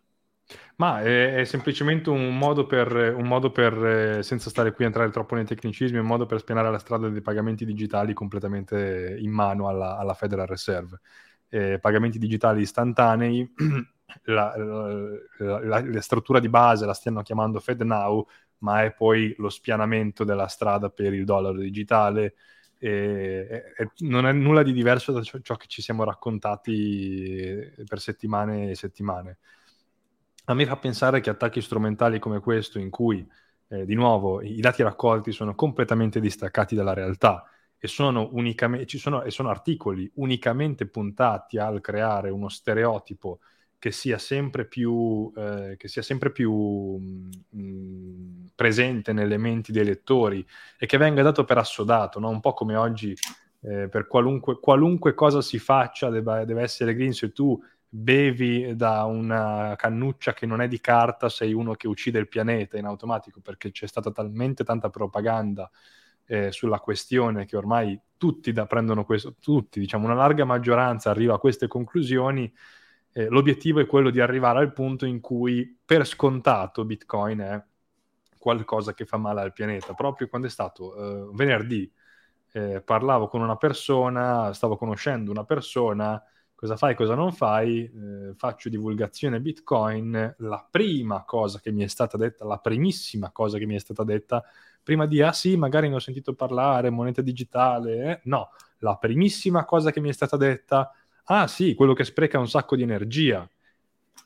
Ma 0.77 1.03
è, 1.03 1.37
è 1.37 1.45
semplicemente 1.45 2.11
un 2.11 2.37
modo 2.37 2.67
per, 2.67 3.15
un 3.15 3.27
modo 3.27 3.51
per, 3.51 4.25
senza 4.25 4.51
stare 4.51 4.73
qui 4.73 4.85
a 4.85 4.89
entrare 4.89 5.11
troppo 5.11 5.35
nei 5.35 5.45
tecnicismi, 5.45 5.99
un 5.99 6.07
modo 6.07 6.27
per 6.27 6.41
spianare 6.41 6.71
la 6.71 6.79
strada 6.79 7.09
dei 7.09 7.23
pagamenti 7.23 7.65
digitali 7.65 8.13
completamente 8.13 9.17
in 9.19 9.31
mano 9.31 9.69
alla, 9.69 9.97
alla 9.97 10.15
Federal 10.15 10.47
Reserve. 10.47 11.01
Eh, 11.49 11.79
pagamenti 11.79 12.19
digitali 12.19 12.63
istantanei, 12.63 13.49
la, 14.25 14.55
la, 14.57 15.61
la, 15.65 15.81
la, 15.81 16.01
struttura 16.01 16.41
di 16.41 16.49
base 16.49 16.85
la 16.85 16.95
stiano 16.95 17.23
chiamando 17.23 17.61
FedNow, 17.61 18.27
ma 18.59 18.83
è 18.85 18.93
poi 18.93 19.35
lo 19.39 19.49
spianamento 19.49 20.25
della 20.25 20.47
strada 20.47 20.91
per 20.91 21.13
il 21.13 21.25
dollaro 21.25 21.59
digitale. 21.59 22.35
E, 22.79 23.73
e, 23.77 23.91
non 23.99 24.27
è 24.27 24.33
nulla 24.33 24.63
di 24.63 24.73
diverso 24.73 25.13
da 25.13 25.23
ciò, 25.23 25.39
ciò, 25.41 25.57
che 25.57 25.67
ci 25.69 25.83
siamo 25.83 26.05
raccontati 26.05 27.73
per 27.87 28.01
settimane 28.01 28.71
e 28.71 28.75
settimane. 28.75 29.39
A 30.47 30.55
me 30.55 30.67
fa 30.67 30.77
pensare 30.77 31.21
che 31.21 31.31
attacchi 31.31 31.61
strumentali 31.61 32.19
come 32.19 32.41
questo, 32.41 32.79
in 32.79 32.91
cui 32.91 33.27
eh, 33.69 33.85
di 33.87 33.95
nuovo 33.95 34.43
i 34.43 34.61
dati 34.61 34.83
raccolti 34.83 35.33
sono 35.33 35.55
completamente 35.55 36.21
distaccati 36.21 36.75
dalla 36.75 36.93
realtà 36.93 37.49
e 37.79 37.89
sono, 37.89 38.29
unicamente, 38.33 38.87
ci 38.87 38.99
sono, 38.99 39.23
e 39.23 39.31
sono 39.31 39.51
articoli 39.51 40.11
unicamente 40.15 40.87
puntati 40.87 41.59
al 41.59 41.81
creare 41.81 42.31
uno 42.31 42.49
stereotipo 42.49 43.41
che 43.85 43.93
sia 43.93 44.17
sempre 44.17 44.65
più, 44.65 45.31
eh, 45.37 45.77
sia 45.85 46.01
sempre 46.01 46.33
più 46.33 46.51
mh, 46.51 47.29
mm, 47.55 48.47
presente 48.55 49.13
nelle 49.13 49.37
menti 49.37 49.73
dei 49.73 49.85
lettori 49.85 50.43
e 50.79 50.87
che 50.87 50.97
venga 50.97 51.21
dato 51.21 51.45
per 51.45 51.59
assodato, 51.59 52.19
no? 52.19 52.31
un 52.31 52.41
po' 52.41 52.55
come 52.55 52.77
oggi 52.77 53.15
eh, 53.61 53.89
per 53.91 54.07
qualunque, 54.07 54.59
qualunque, 54.59 55.13
cosa 55.13 55.43
si 55.43 55.59
faccia 55.59 56.09
debba, 56.09 56.47
deve 56.47 56.63
essere 56.63 56.95
green, 56.95 57.13
se 57.13 57.33
tu 57.33 57.63
bevi 57.87 58.75
da 58.75 59.05
una 59.05 59.75
cannuccia 59.77 60.33
che 60.33 60.47
non 60.47 60.63
è 60.63 60.67
di 60.67 60.81
carta 60.81 61.29
sei 61.29 61.53
uno 61.53 61.75
che 61.75 61.87
uccide 61.87 62.19
il 62.19 62.29
pianeta 62.29 62.79
in 62.79 62.87
automatico 62.87 63.41
perché 63.43 63.71
c'è 63.71 63.87
stata 63.87 64.11
talmente 64.11 64.65
tanta 64.65 64.89
propaganda 64.89 65.71
eh, 66.25 66.51
sulla 66.53 66.79
questione 66.79 67.45
che 67.45 67.59
ormai 67.59 68.01
tutti 68.17 68.51
da, 68.51 68.65
prendono 68.65 69.05
questo, 69.05 69.35
tutti, 69.39 69.79
diciamo 69.79 70.07
una 70.07 70.15
larga 70.15 70.47
maggioranza 70.47 71.11
arriva 71.11 71.35
a 71.35 71.39
queste 71.39 71.67
conclusioni 71.67 72.51
eh, 73.17 73.29
l'obiettivo 73.29 73.79
è 73.79 73.87
quello 73.87 74.11
di 74.11 74.21
arrivare 74.21 74.59
al 74.59 74.73
punto 74.73 75.07
in 75.07 75.21
cui 75.21 75.79
per 75.85 76.05
scontato 76.05 76.85
Bitcoin 76.85 77.39
è 77.39 77.65
qualcosa 78.37 78.93
che 78.93 79.07
fa 79.07 79.17
male 79.17 79.41
al 79.41 79.53
pianeta. 79.53 79.95
Proprio 79.95 80.29
quando 80.29 80.49
è 80.49 80.51
stato 80.51 81.31
eh, 81.31 81.31
venerdì 81.33 81.91
eh, 82.53 82.83
parlavo 82.83 83.29
con 83.29 83.41
una 83.41 83.57
persona, 83.57 84.53
stavo 84.53 84.77
conoscendo 84.77 85.31
una 85.31 85.45
persona, 85.45 86.21
cosa 86.55 86.77
fai, 86.77 86.97
cosa 86.97 87.15
non 87.15 87.33
fai, 87.33 87.85
eh, 87.85 88.35
faccio 88.37 88.69
divulgazione 88.69 89.41
Bitcoin, 89.41 90.35
la 90.39 90.67
prima 90.69 91.25
cosa 91.25 91.61
che 91.61 91.71
mi 91.71 91.85
è 91.85 91.89
stata 91.89 92.17
detta, 92.17 92.45
la 92.45 92.59
primissima 92.59 93.31
cosa 93.31 93.59
che 93.59 93.67
mi 93.67 93.77
è 93.77 93.79
stata 93.79 94.03
detta, 94.03 94.43
prima 94.83 95.07
di, 95.07 95.23
ah 95.23 95.33
sì, 95.33 95.57
magari 95.57 95.89
ne 95.89 95.95
ho 95.95 95.99
sentito 96.01 96.35
parlare, 96.35 96.91
moneta 96.91 97.23
digitale, 97.23 98.11
eh", 98.11 98.21
no, 98.25 98.51
la 98.79 98.97
primissima 98.97 99.65
cosa 99.65 99.91
che 99.93 100.01
mi 100.01 100.09
è 100.09 100.13
stata 100.13 100.37
detta 100.37 100.93
ah 101.25 101.47
sì, 101.47 101.75
quello 101.75 101.93
che 101.93 102.05
spreca 102.05 102.39
un 102.39 102.49
sacco 102.49 102.77
di 102.77 102.83
energia. 102.83 103.49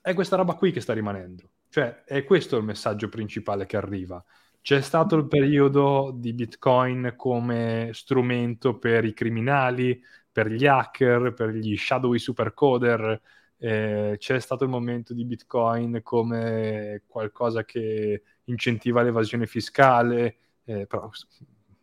È 0.01 0.15
questa 0.15 0.37
roba 0.37 0.55
qui 0.55 0.73
che 0.73 0.81
sta 0.81 0.93
rimanendo. 0.93 1.51
Cioè, 1.69 2.05
è 2.05 2.25
questo 2.25 2.57
il 2.57 2.65
messaggio 2.65 3.09
principale 3.09 3.67
che 3.67 3.77
arriva. 3.77 4.23
C'è 4.61 4.81
stato 4.81 5.17
il 5.17 5.27
periodo 5.29 6.13
di 6.15 6.33
Bitcoin 6.33 7.15
come 7.17 7.91
strumento 7.93 8.79
per 8.79 9.05
i 9.05 9.15
criminali, 9.15 10.03
per 10.31 10.49
gli 10.51 10.67
hacker, 10.67 11.33
per 11.35 11.51
gli 11.51 11.77
shadowy 11.77 12.19
supercoder, 12.19 13.21
eh, 13.59 14.15
c'è 14.19 14.39
stato 14.39 14.65
il 14.65 14.71
momento 14.71 15.13
di 15.13 15.25
Bitcoin 15.25 16.01
come 16.03 17.03
qualcosa 17.07 17.65
che 17.65 18.23
incentiva 18.45 19.03
l'evasione 19.03 19.47
fiscale, 19.47 20.37
eh, 20.65 20.87
però 20.87 21.11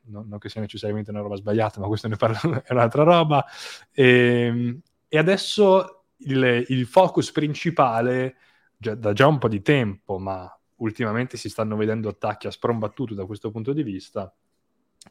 non, 0.03 0.27
non, 0.27 0.39
che 0.39 0.49
sia 0.49 0.61
necessariamente 0.61 1.11
una 1.11 1.19
roba 1.21 1.35
sbagliata, 1.35 1.79
ma 1.81 1.87
questo 1.87 2.07
ne 2.07 2.15
parlo, 2.15 2.37
è 2.63 2.71
un'altra 2.71 3.03
roba. 3.03 3.45
E, 3.91 4.03
ehm, 4.05 4.81
e 5.15 5.17
adesso 5.17 6.07
il, 6.17 6.65
il, 6.67 6.85
focus 6.85 7.31
principale, 7.31 8.35
già, 8.75 8.95
da 8.95 9.13
già 9.13 9.27
un 9.27 9.37
po' 9.37 9.47
di 9.47 9.61
tempo, 9.61 10.19
ma 10.19 10.53
ultimamente 10.77 11.37
si 11.37 11.47
stanno 11.47 11.77
vedendo 11.77 12.09
attacchi 12.09 12.47
a 12.47 12.51
sprombattuto 12.51 13.13
da 13.13 13.25
questo 13.25 13.49
punto 13.49 13.71
di 13.71 13.81
vista, 13.81 14.33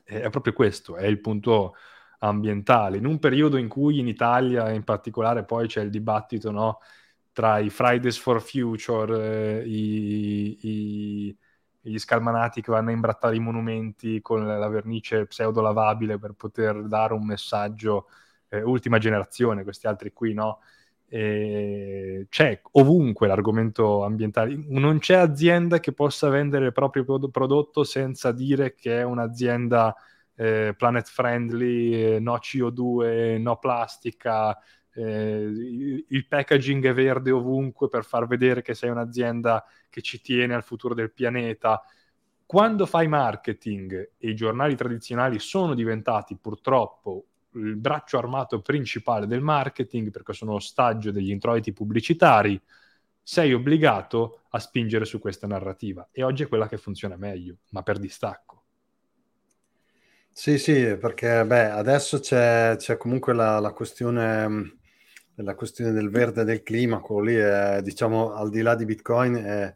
è 0.03 0.29
proprio 0.29 0.53
questo, 0.53 0.97
è 0.97 1.07
il 1.07 1.23
punto 1.23 1.75
ambientale. 2.19 2.99
In 2.99 3.07
un 3.07 3.19
periodo 3.19 3.57
in 3.57 3.67
cui 3.67 3.99
in 3.99 4.07
Italia 4.07 4.71
in 4.73 4.85
particolare 4.85 5.45
poi 5.45 5.69
c'è 5.69 5.81
il 5.81 5.89
dibattito 5.89 6.51
no, 6.51 6.81
tra 7.33 7.59
i 7.59 7.71
Fridays 7.71 8.19
for 8.19 8.43
Future, 8.43 9.63
eh, 9.63 9.67
i, 9.67 10.59
i, 10.69 11.39
gli 11.81 11.99
scalmanati 11.99 12.61
che 12.61 12.71
vanno 12.71 12.91
a 12.91 12.93
imbrattare 12.93 13.37
i 13.37 13.41
monumenti 13.41 14.21
con 14.21 14.47
la 14.47 14.69
vernice 14.69 15.25
pseudo 15.25 15.63
lavabile 15.63 16.19
per 16.19 16.35
poter 16.35 16.83
dare 16.83 17.15
un 17.15 17.25
messaggio 17.25 18.09
eh, 18.55 18.63
ultima 18.63 18.99
generazione, 18.99 19.63
questi 19.63 19.87
altri 19.87 20.13
qui 20.13 20.35
no. 20.35 20.61
E 21.09 22.27
c'è 22.29 22.61
ovunque 22.73 23.27
l'argomento 23.27 24.05
ambientale. 24.05 24.57
Non 24.69 24.99
c'è 24.99 25.15
azienda 25.17 25.79
che 25.79 25.93
possa 25.93 26.29
vendere 26.29 26.67
il 26.67 26.73
proprio 26.73 27.05
prodotto 27.05 27.85
senza 27.85 28.33
dire 28.33 28.75
che 28.75 29.01
è 29.01 29.03
un'azienda 29.05 29.95
eh, 30.35 30.75
planet 30.77 31.09
friendly, 31.09 32.15
eh, 32.15 32.19
no 32.21 32.35
CO2, 32.35 33.41
no 33.41 33.59
plastica, 33.59 34.59
eh, 34.95 36.05
il 36.09 36.27
packaging 36.27 36.87
è 36.87 36.95
verde 36.95 37.31
ovunque 37.31 37.89
per 37.89 38.05
far 38.05 38.27
vedere 38.27 38.63
che 38.63 38.75
sei 38.75 38.91
un'azienda 38.91 39.65
che 39.91 40.03
ci 40.03 40.21
tiene 40.21 40.55
al 40.55 40.63
futuro 40.63 40.95
del 40.95 41.13
pianeta. 41.13 41.83
Quando 42.47 42.87
fai 42.87 43.09
marketing 43.09 44.13
e 44.17 44.29
i 44.29 44.35
giornali 44.35 44.77
tradizionali 44.77 45.39
sono 45.39 45.75
diventati 45.75 46.37
purtroppo 46.37 47.27
il 47.55 47.77
braccio 47.77 48.19
armato 48.19 48.61
principale 48.61 49.27
del 49.27 49.41
marketing 49.41 50.11
perché 50.11 50.33
sono 50.33 50.55
ostaggio 50.55 51.11
degli 51.11 51.31
introiti 51.31 51.73
pubblicitari, 51.73 52.61
sei 53.23 53.53
obbligato 53.55 54.43
a 54.51 54.59
spingere 54.59 55.05
su 55.05 55.19
questa 55.19 55.47
narrativa 55.47 56.09
e 56.13 56.23
oggi 56.23 56.43
è 56.43 56.49
quella 56.49 56.69
che 56.69 56.77
funziona 56.77 57.17
meglio, 57.17 57.57
ma 57.71 57.83
per 57.83 57.99
distacco. 57.99 58.55
Sì, 60.37 60.59
sì, 60.59 60.97
perché 60.97 61.45
beh, 61.47 61.71
adesso 61.71 62.19
c'è, 62.19 62.75
c'è 62.77 62.97
comunque 62.97 63.33
la, 63.33 63.61
la, 63.61 63.73
questione, 63.73 64.79
la, 65.37 65.55
questione, 65.55 65.93
del 65.93 66.11
verde 66.11 66.41
e 66.43 66.45
del 66.45 66.65
clima, 66.65 66.99
quello 66.99 67.23
lì 67.23 67.35
è, 67.37 67.81
diciamo, 67.83 68.35
al 68.35 68.51
di 68.51 68.61
là 68.61 68.75
di 68.75 68.85
Bitcoin, 68.85 69.37
è, 69.37 69.75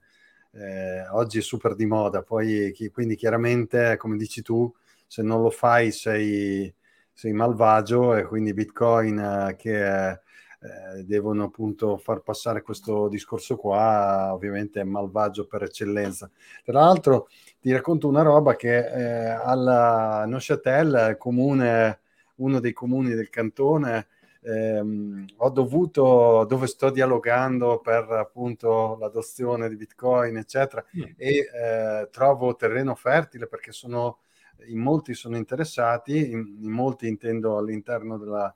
è, 0.51 1.07
oggi 1.13 1.39
è 1.39 1.43
super 1.43 1.77
di 1.77 1.87
moda, 1.87 2.23
poi 2.23 2.75
quindi 2.93 3.15
chiaramente, 3.15 3.97
come 3.97 4.17
dici 4.17 4.43
tu, 4.43 4.75
se 5.07 5.23
non 5.23 5.43
lo 5.43 5.51
fai 5.51 5.93
sei, 5.93 6.75
sei 7.19 7.33
malvagio 7.33 8.15
e 8.15 8.23
quindi 8.23 8.55
Bitcoin 8.55 9.19
eh, 9.19 9.57
che 9.57 10.09
eh, 10.09 11.03
devono 11.05 11.47
appunto 11.47 11.97
far 11.97 12.21
passare 12.21 12.63
questo 12.63 13.09
discorso 13.09 13.57
qua, 13.57 14.33
ovviamente 14.33 14.81
è 14.81 14.85
malvagio 14.85 15.45
per 15.49 15.65
eccellenza. 15.65 16.31
Tra 16.63 16.79
l'altro 16.79 17.27
ti 17.61 17.73
racconto 17.73 18.07
una 18.07 18.23
roba 18.23 18.55
che 18.55 18.77
eh, 18.77 19.31
alla 19.31 20.27
Neuchâtel, 20.27 21.17
comune, 21.19 22.03
uno 22.37 22.61
dei 22.61 22.73
comuni 22.73 23.13
del 23.15 23.31
cantone, 23.31 24.07
ehm, 24.43 25.25
ho 25.39 25.51
dovuto, 25.51 26.45
dove 26.49 26.69
sto 26.69 26.89
dialogando 26.91 27.81
per 27.81 28.09
appunto 28.13 28.97
l'adozione 29.01 29.69
di 29.69 29.75
Bitcoin, 29.75 30.37
eccetera, 30.37 30.85
mm. 30.97 31.03
e 31.17 31.51
eh, 31.53 32.09
trovo 32.13 32.55
terreno 32.55 32.95
fertile 32.95 33.49
perché 33.49 33.73
sono, 33.73 34.19
in 34.67 34.79
molti 34.79 35.15
sono 35.15 35.37
interessati, 35.37 36.31
in, 36.31 36.59
in 36.61 36.71
molti 36.71 37.07
intendo 37.07 37.57
all'interno 37.59 38.19
della, 38.19 38.55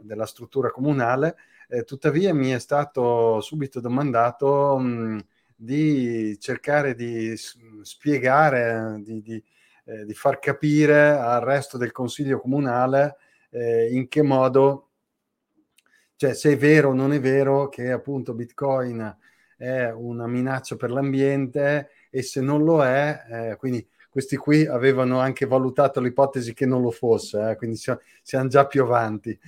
della 0.00 0.26
struttura 0.26 0.70
comunale, 0.70 1.36
eh, 1.68 1.84
tuttavia 1.84 2.34
mi 2.34 2.50
è 2.50 2.58
stato 2.58 3.40
subito 3.40 3.80
domandato 3.80 4.76
mh, 4.78 5.24
di 5.54 6.38
cercare 6.40 6.94
di 6.94 7.34
spiegare, 7.82 8.98
di, 9.02 9.20
di, 9.20 9.44
eh, 9.84 10.04
di, 10.04 10.14
far 10.14 10.38
capire 10.38 11.10
al 11.10 11.40
resto 11.42 11.78
del 11.78 11.92
consiglio 11.92 12.40
comunale 12.40 13.16
eh, 13.50 13.92
in 13.92 14.08
che 14.08 14.22
modo, 14.22 14.88
cioè 16.16 16.34
se 16.34 16.52
è 16.52 16.56
vero 16.56 16.90
o 16.90 16.94
non 16.94 17.12
è 17.12 17.20
vero 17.20 17.68
che 17.68 17.90
appunto 17.92 18.34
Bitcoin 18.34 19.16
è 19.56 19.90
una 19.90 20.26
minaccia 20.26 20.76
per 20.76 20.90
l'ambiente 20.90 21.90
e 22.10 22.22
se 22.22 22.40
non 22.40 22.64
lo 22.64 22.82
è, 22.82 23.50
eh, 23.52 23.56
quindi 23.56 23.86
questi 24.10 24.36
qui 24.36 24.66
avevano 24.66 25.20
anche 25.20 25.46
valutato 25.46 26.00
l'ipotesi 26.00 26.52
che 26.52 26.66
non 26.66 26.82
lo 26.82 26.90
fosse, 26.90 27.50
eh, 27.50 27.56
quindi 27.56 27.76
siamo, 27.76 28.48
già 28.48 28.66
più 28.66 28.82
avanti. 28.82 29.38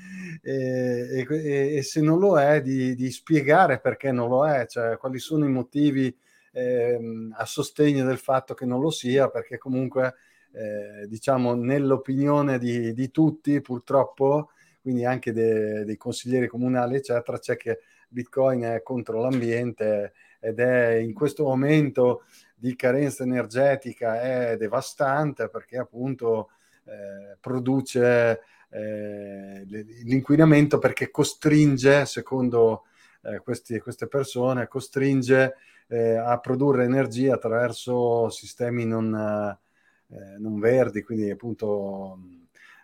E, 0.41 1.27
e, 1.29 1.77
e 1.77 1.83
se 1.83 2.01
non 2.01 2.21
lo 2.21 2.39
è, 2.39 2.63
di, 2.63 2.95
di, 2.95 3.11
spiegare 3.11 3.81
perché 3.81 4.13
non 4.13 4.29
lo 4.29 4.47
è, 4.47 4.67
cioè 4.67 4.97
quali 4.99 5.19
sono 5.19 5.45
i 5.47 5.51
motivi 5.51 6.17
eh, 6.53 7.29
a 7.33 7.45
sostegno 7.45 8.05
del 8.05 8.19
fatto 8.19 8.55
che 8.55 8.65
non 8.65 8.81
lo 8.81 8.91
sia, 8.91 9.29
perché 9.29 9.59
comunque, 9.59 10.15
eh, 10.53 11.09
diciamo, 11.09 11.55
nell'opinione 11.55 12.59
di, 12.59 12.95
di, 12.95 13.11
tutti, 13.11 13.61
purtroppo, 13.61 14.51
quindi 14.81 15.05
anche 15.05 15.33
de, 15.33 15.85
dei 15.85 15.97
consiglieri 15.97 16.47
comunali, 16.47 16.97
eccetera, 16.97 17.39
c'è 17.39 17.57
che 17.57 17.81
Bitcoin 18.09 18.63
è 18.63 18.83
contro 18.83 19.21
l'ambiente 19.21 20.13
ed 20.39 20.61
è 20.61 20.95
in 20.95 21.15
questo 21.15 21.45
momento 21.45 22.25
di 22.63 22.77
carenza 22.77 23.25
energetica 23.25 24.23
è 24.23 24.57
devastante 24.57 25.49
perché 25.49 25.79
appunto 25.79 26.51
eh, 26.85 27.37
produce 27.41 28.41
eh, 28.71 29.65
l'inquinamento 30.05 30.79
perché 30.79 31.11
costringe, 31.11 32.07
secondo 32.07 32.85
eh, 33.23 33.41
questi, 33.41 33.81
queste 33.81 34.07
persone, 34.07 34.69
costringe 34.69 35.57
eh, 35.89 36.15
a 36.15 36.39
produrre 36.39 36.85
energia 36.85 37.35
attraverso 37.35 38.31
sistemi 38.31 38.87
non, 38.87 39.13
eh, 39.13 40.37
non 40.39 40.61
verdi, 40.61 41.03
quindi 41.03 41.31
appunto 41.31 42.17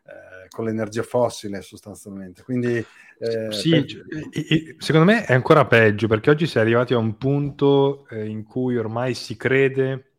eh, 0.09 0.49
con 0.49 0.65
l'energia 0.65 1.03
fossile 1.03 1.61
sostanzialmente. 1.61 2.43
Quindi, 2.43 2.77
eh, 3.19 3.53
sì, 3.53 3.71
per... 3.71 3.85
Cioè, 3.85 4.75
secondo 4.79 5.13
me 5.13 5.25
è 5.25 5.35
ancora 5.35 5.67
peggio 5.67 6.07
perché 6.07 6.31
oggi 6.31 6.47
si 6.47 6.57
è 6.57 6.61
arrivati 6.63 6.95
a 6.95 6.99
un 6.99 7.19
punto 7.19 8.07
eh, 8.09 8.27
in 8.27 8.45
cui 8.45 8.79
ormai 8.79 9.13
si 9.13 9.37
crede 9.37 10.13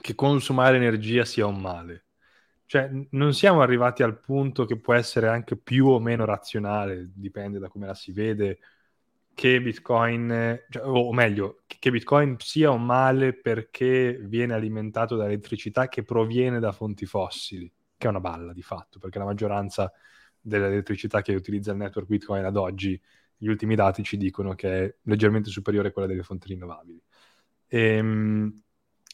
che 0.00 0.14
consumare 0.14 0.76
energia 0.76 1.26
sia 1.26 1.44
un 1.44 1.60
male. 1.60 2.04
Cioè, 2.64 2.88
non 3.10 3.34
siamo 3.34 3.60
arrivati 3.60 4.02
al 4.02 4.18
punto 4.20 4.64
che 4.64 4.78
può 4.78 4.94
essere 4.94 5.28
anche 5.28 5.56
più 5.56 5.88
o 5.88 5.98
meno 5.98 6.24
razionale, 6.24 7.10
dipende 7.12 7.58
da 7.58 7.68
come 7.68 7.86
la 7.86 7.94
si 7.94 8.12
vede, 8.12 8.60
che 9.34 9.60
Bitcoin, 9.60 10.64
cioè, 10.70 10.86
o 10.86 11.12
meglio, 11.12 11.62
che 11.66 11.90
Bitcoin 11.90 12.36
sia 12.38 12.70
un 12.70 12.86
male 12.86 13.34
perché 13.34 14.18
viene 14.22 14.54
alimentato 14.54 15.16
da 15.16 15.26
elettricità 15.26 15.88
che 15.88 16.04
proviene 16.04 16.60
da 16.60 16.72
fonti 16.72 17.06
fossili 17.06 17.70
che 18.00 18.06
è 18.06 18.10
una 18.10 18.20
balla 18.20 18.54
di 18.54 18.62
fatto, 18.62 18.98
perché 18.98 19.18
la 19.18 19.26
maggioranza 19.26 19.92
dell'elettricità 20.40 21.20
che 21.20 21.34
utilizza 21.34 21.70
il 21.72 21.76
network 21.76 22.08
Bitcoin 22.08 22.44
ad 22.46 22.56
oggi, 22.56 22.98
gli 23.36 23.46
ultimi 23.46 23.74
dati 23.74 24.02
ci 24.02 24.16
dicono 24.16 24.54
che 24.54 24.84
è 24.84 24.94
leggermente 25.02 25.50
superiore 25.50 25.88
a 25.88 25.92
quella 25.92 26.08
delle 26.08 26.22
fonti 26.22 26.48
rinnovabili. 26.48 27.02
Ehm, 27.68 28.62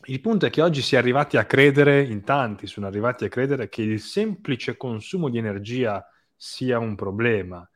il 0.04 0.20
punto 0.20 0.46
è 0.46 0.50
che 0.50 0.62
oggi 0.62 0.82
si 0.82 0.94
è 0.94 0.98
arrivati 0.98 1.36
a 1.36 1.46
credere, 1.46 2.00
in 2.04 2.22
tanti 2.22 2.68
sono 2.68 2.86
arrivati 2.86 3.24
a 3.24 3.28
credere 3.28 3.68
che 3.68 3.82
il 3.82 3.98
semplice 3.98 4.76
consumo 4.76 5.28
di 5.28 5.38
energia 5.38 6.06
sia 6.36 6.78
un 6.78 6.94
problema. 6.94 7.68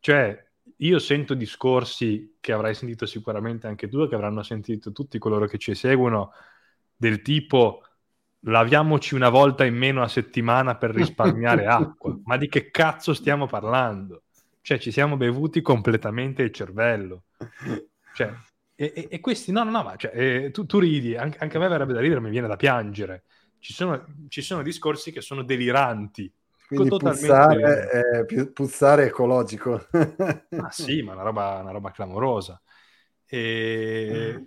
Cioè, 0.00 0.46
io 0.76 0.98
sento 0.98 1.32
discorsi 1.32 2.36
che 2.40 2.52
avrai 2.52 2.74
sentito 2.74 3.06
sicuramente 3.06 3.66
anche 3.68 3.88
tu, 3.88 4.06
che 4.06 4.14
avranno 4.14 4.42
sentito 4.42 4.92
tutti 4.92 5.18
coloro 5.18 5.46
che 5.46 5.56
ci 5.56 5.74
seguono, 5.74 6.32
del 6.94 7.22
tipo 7.22 7.84
laviamoci 8.40 9.14
una 9.14 9.28
volta 9.28 9.64
in 9.64 9.76
meno 9.76 10.02
a 10.02 10.08
settimana 10.08 10.76
per 10.76 10.90
risparmiare 10.90 11.66
acqua. 11.66 12.16
Ma 12.24 12.36
di 12.36 12.48
che 12.48 12.70
cazzo 12.70 13.14
stiamo 13.14 13.46
parlando? 13.46 14.24
Cioè, 14.60 14.78
ci 14.78 14.90
siamo 14.90 15.16
bevuti 15.16 15.62
completamente 15.62 16.42
il 16.42 16.52
cervello. 16.52 17.24
Cioè, 18.14 18.32
e, 18.74 18.92
e, 18.94 19.06
e 19.10 19.20
questi, 19.20 19.50
no, 19.50 19.64
no, 19.64 19.70
no, 19.70 19.82
ma 19.82 19.96
cioè, 19.96 20.12
eh, 20.14 20.50
tu, 20.50 20.66
tu, 20.66 20.78
ridi, 20.78 21.16
anche, 21.16 21.38
anche, 21.38 21.56
a 21.56 21.60
me 21.60 21.68
verrebbe 21.68 21.94
da 21.94 22.00
ridere, 22.00 22.20
mi 22.20 22.30
viene 22.30 22.48
da 22.48 22.56
piangere. 22.56 23.24
Ci 23.58 23.72
sono, 23.72 24.04
ci 24.28 24.42
sono 24.42 24.62
discorsi 24.62 25.10
che 25.10 25.20
sono 25.20 25.42
deliranti. 25.42 26.32
Quindi 26.66 26.90
puzzare, 26.90 27.88
è, 27.88 28.46
puzzare 28.52 29.06
ecologico. 29.06 29.86
ah 29.90 30.70
sì, 30.70 31.00
ma 31.00 31.14
una 31.14 31.22
roba, 31.22 31.60
una 31.62 31.70
roba 31.70 31.90
clamorosa. 31.90 32.60
E... 33.24 34.34
Mm 34.38 34.44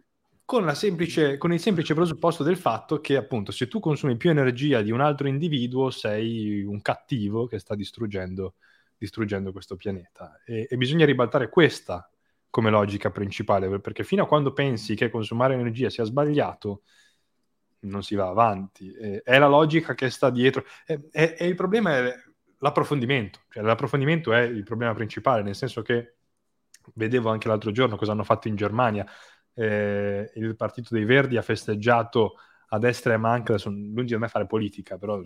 con, 0.52 0.76
semplice, 0.76 1.38
con, 1.38 1.54
il 1.54 1.62
semplice 1.62 1.94
presupposto 1.94 2.44
del 2.44 2.58
fatto 2.58 3.00
che 3.00 3.16
appunto 3.16 3.54
se 3.54 3.70
tu 3.70 3.80
consumi 3.80 4.18
più 4.18 4.32
energia 4.32 4.82
di 4.82 4.92
un 4.92 5.00
altro 5.00 5.30
individuo 5.30 5.90
sei 5.92 6.62
un 6.62 6.82
cattivo 6.82 7.48
che 7.48 7.58
sta 7.58 7.74
distruggendo 7.74 8.56
distruggendo 8.98 9.54
questo 9.54 9.78
pianeta. 9.78 10.42
E, 10.46 10.68
e 10.70 10.76
bisogna 10.76 11.06
ribaltare 11.06 11.48
questa 11.48 12.08
come 12.50 12.70
logica 12.70 13.12
principale, 13.12 13.80
perché 13.80 14.04
fino 14.04 14.24
a 14.24 14.28
quando 14.28 14.52
pensi 14.52 14.94
che 14.94 15.10
consumare 15.10 15.54
energia 15.54 15.90
sia 15.90 16.04
sbagliato, 16.04 16.82
non 17.84 18.04
si 18.04 18.16
va 18.16 18.28
avanti. 18.28 18.92
E, 18.92 19.22
è 19.24 19.40
la 19.40 19.48
logica 19.48 19.96
che 19.96 20.10
sta 20.10 20.30
dietro. 20.30 20.66
E, 20.86 21.08
e, 21.12 21.36
e 21.40 21.48
il 21.48 21.56
problema 21.56 21.96
è 21.96 22.14
l'approfondimento. 22.58 23.40
Cioè, 23.50 23.64
l'approfondimento 23.64 24.34
è 24.34 24.42
il 24.42 24.64
problema 24.64 24.94
principale, 24.94 25.44
nel 25.44 25.56
senso 25.56 25.82
che 25.82 26.18
vedevo 26.96 27.30
anche 27.30 27.48
l'altro 27.48 27.72
giorno 27.72 27.96
cosa 27.96 28.12
hanno 28.12 28.26
fatto 28.26 28.50
in 28.50 28.56
Germania. 28.56 29.08
Eh, 29.54 30.32
il 30.36 30.56
Partito 30.56 30.90
dei 30.94 31.06
Verdi 31.06 31.38
ha 31.38 31.42
festeggiato 31.42 32.36
a 32.70 32.80
destra 32.80 33.12
e 33.12 33.16
a 33.16 33.20
manca, 33.20 33.58
sono 33.58 33.76
lungi 33.76 34.14
da 34.14 34.20
me 34.20 34.28
fare 34.30 34.46
politica, 34.46 34.98
però 34.98 35.22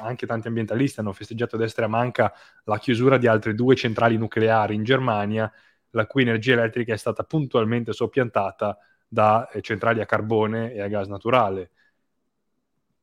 anche 0.00 0.26
tanti 0.26 0.48
ambientalisti 0.48 1.00
hanno 1.00 1.12
festeggiato 1.12 1.56
a 1.56 1.58
destra 1.58 1.82
e 1.84 1.86
a 1.86 1.90
manca 1.90 2.32
la 2.64 2.78
chiusura 2.78 3.18
di 3.18 3.26
altre 3.26 3.54
due 3.54 3.76
centrali 3.76 4.16
nucleari 4.16 4.74
in 4.74 4.82
Germania, 4.84 5.50
la 5.90 6.06
cui 6.06 6.22
energia 6.22 6.54
elettrica 6.54 6.94
è 6.94 6.96
stata 6.96 7.22
puntualmente 7.24 7.92
soppiantata 7.92 8.78
da 9.06 9.48
eh, 9.50 9.60
centrali 9.60 10.00
a 10.00 10.06
carbone 10.06 10.72
e 10.72 10.80
a 10.80 10.88
gas 10.88 11.08
naturale 11.08 11.70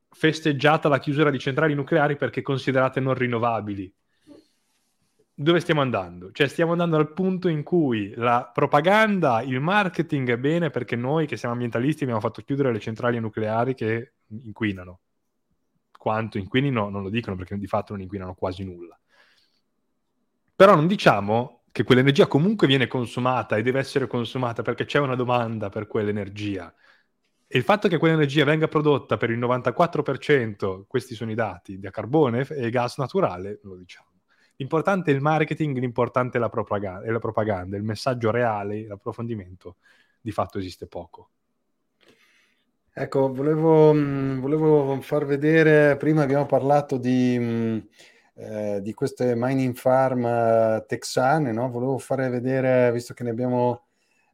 festeggiata 0.10 0.90
la 0.90 1.00
chiusura 1.00 1.30
di 1.30 1.40
centrali 1.40 1.74
nucleari 1.74 2.18
perché 2.18 2.42
considerate 2.42 3.00
non 3.00 3.14
rinnovabili. 3.14 3.94
Dove 5.40 5.60
stiamo 5.60 5.82
andando? 5.82 6.32
Cioè 6.32 6.48
stiamo 6.48 6.72
andando 6.72 6.98
al 6.98 7.14
punto 7.14 7.48
in 7.48 7.62
cui 7.62 8.12
la 8.16 8.50
propaganda, 8.52 9.44
il 9.44 9.60
marketing 9.60 10.32
è 10.32 10.38
bene 10.40 10.72
perché 10.72 10.96
noi 10.96 11.28
che 11.28 11.38
siamo 11.38 11.54
ambientalisti 11.54 12.02
abbiamo 12.02 12.22
fatto 12.22 12.42
chiudere 12.42 12.72
le 12.72 12.80
centrali 12.80 13.20
nucleari 13.20 13.76
che 13.76 14.14
inquinano. 14.30 15.02
Quanto 15.96 16.40
inquinino 16.40 16.90
non 16.90 17.04
lo 17.04 17.10
dicono 17.12 17.36
perché 17.36 17.56
di 17.56 17.68
fatto 17.68 17.94
non 17.94 18.02
inquinano 18.02 18.34
quasi 18.34 18.64
nulla. 18.64 19.00
Però 20.56 20.74
non 20.74 20.88
diciamo 20.88 21.66
che 21.72 21.84
quell'energia 21.84 22.26
comunque 22.26 22.66
viene 22.66 22.88
consumata 22.88 23.58
e 23.58 23.62
deve 23.62 23.78
essere 23.78 24.08
consumata 24.08 24.64
perché 24.64 24.86
c'è 24.86 24.98
una 24.98 25.14
domanda 25.14 25.70
per 25.70 25.86
quell'energia 25.86 26.74
e 27.46 27.58
il 27.60 27.64
fatto 27.64 27.88
che 27.88 28.00
quell'energia 28.00 28.44
venga 28.44 28.68
prodotta 28.68 29.18
per 29.18 29.30
il 29.30 29.38
94%, 29.38 30.86
questi 30.88 31.14
sono 31.14 31.30
i 31.30 31.36
dati, 31.36 31.78
da 31.78 31.92
carbone 31.92 32.48
e 32.48 32.72
gas 32.72 32.98
naturale, 32.98 33.60
lo 33.62 33.76
diciamo. 33.76 34.07
L'importante 34.58 35.12
è 35.12 35.14
il 35.14 35.22
marketing, 35.22 35.78
l'importante 35.78 36.38
è 36.38 36.42
la 36.42 36.50
propaganda, 36.50 37.06
è 37.06 37.12
la 37.12 37.20
propaganda 37.20 37.78
il 37.78 37.84
messaggio 37.84 38.32
reale, 38.32 38.88
l'approfondimento, 38.88 39.78
di 40.20 40.32
fatto 40.32 40.58
esiste 40.58 40.88
poco. 40.88 41.30
Ecco, 42.92 43.32
volevo, 43.32 43.94
mm, 43.94 44.40
volevo 44.40 45.00
far 45.02 45.26
vedere, 45.26 45.96
prima 45.98 46.24
abbiamo 46.24 46.48
parlato 46.48 46.98
di, 46.98 47.38
mm, 47.40 47.78
eh, 48.34 48.80
di 48.82 48.94
queste 48.96 49.36
mining 49.36 49.76
farm 49.76 50.26
eh, 50.26 50.84
texane, 50.88 51.52
no? 51.52 51.70
volevo 51.70 52.00
fare 52.00 52.28
vedere, 52.30 52.92
visto 52.92 53.14
che 53.14 53.22
ne 53.22 53.30
abbiamo 53.30 53.84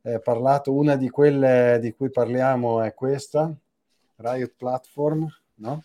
eh, 0.04 0.22
parlato, 0.22 0.74
una 0.74 0.96
di 0.96 1.10
quelle 1.10 1.78
di 1.82 1.92
cui 1.94 2.10
parliamo 2.10 2.82
è 2.82 2.94
questa, 2.94 3.54
Riot 4.16 4.54
Platform, 4.56 5.28
no? 5.56 5.82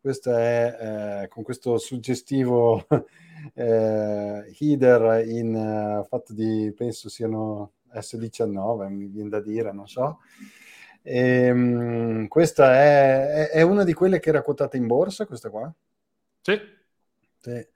Questa 0.00 0.40
è 0.40 1.22
eh, 1.24 1.28
con 1.28 1.42
questo 1.42 1.76
suggestivo 1.78 2.86
eh, 3.54 4.54
header 4.58 5.26
in 5.26 5.54
uh, 5.54 6.04
fatto 6.06 6.32
di, 6.32 6.72
penso 6.76 7.08
siano 7.08 7.72
S19, 7.94 8.88
mi 8.88 9.06
viene 9.06 9.28
da 9.28 9.40
dire, 9.40 9.72
non 9.72 9.86
so. 9.86 10.20
E, 11.02 11.50
um, 11.50 12.28
questa 12.28 12.74
è, 12.74 13.48
è, 13.50 13.62
una 13.62 13.84
di 13.84 13.92
quelle 13.92 14.20
che 14.20 14.28
era 14.28 14.42
quotata 14.42 14.76
in 14.76 14.86
borsa, 14.86 15.26
questa 15.26 15.50
qua? 15.50 15.72
Sì. 16.40 16.58
sì. 17.38 17.66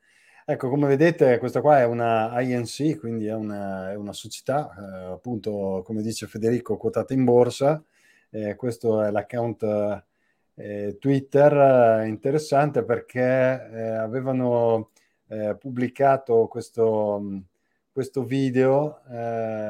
Ecco, 0.49 0.69
come 0.69 0.87
vedete, 0.87 1.39
questa 1.39 1.61
qua 1.61 1.81
è 1.81 1.85
una 1.85 2.41
INC, 2.41 2.99
quindi 3.01 3.27
è 3.27 3.35
una, 3.35 3.91
è 3.91 3.97
una 3.97 4.13
società, 4.13 4.73
eh, 4.79 5.13
appunto, 5.13 5.83
come 5.85 6.03
dice 6.03 6.29
Federico, 6.29 6.77
quotata 6.77 7.13
in 7.15 7.25
borsa. 7.25 7.83
Eh, 8.31 8.55
questo 8.55 9.03
è 9.03 9.11
l'account 9.11 10.05
eh, 10.55 10.97
Twitter, 10.99 11.53
eh, 12.03 12.07
interessante 12.07 12.85
perché 12.85 13.21
eh, 13.21 13.89
avevano 13.91 14.91
eh, 15.29 15.57
pubblicato 15.59 16.47
questo, 16.47 17.43
questo 17.93 18.23
video 18.25 19.01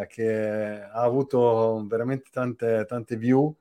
che 0.09 0.83
ha 0.83 1.03
avuto 1.03 1.85
veramente 1.87 2.31
tante, 2.31 2.85
tante 2.87 3.17
view. 3.17 3.55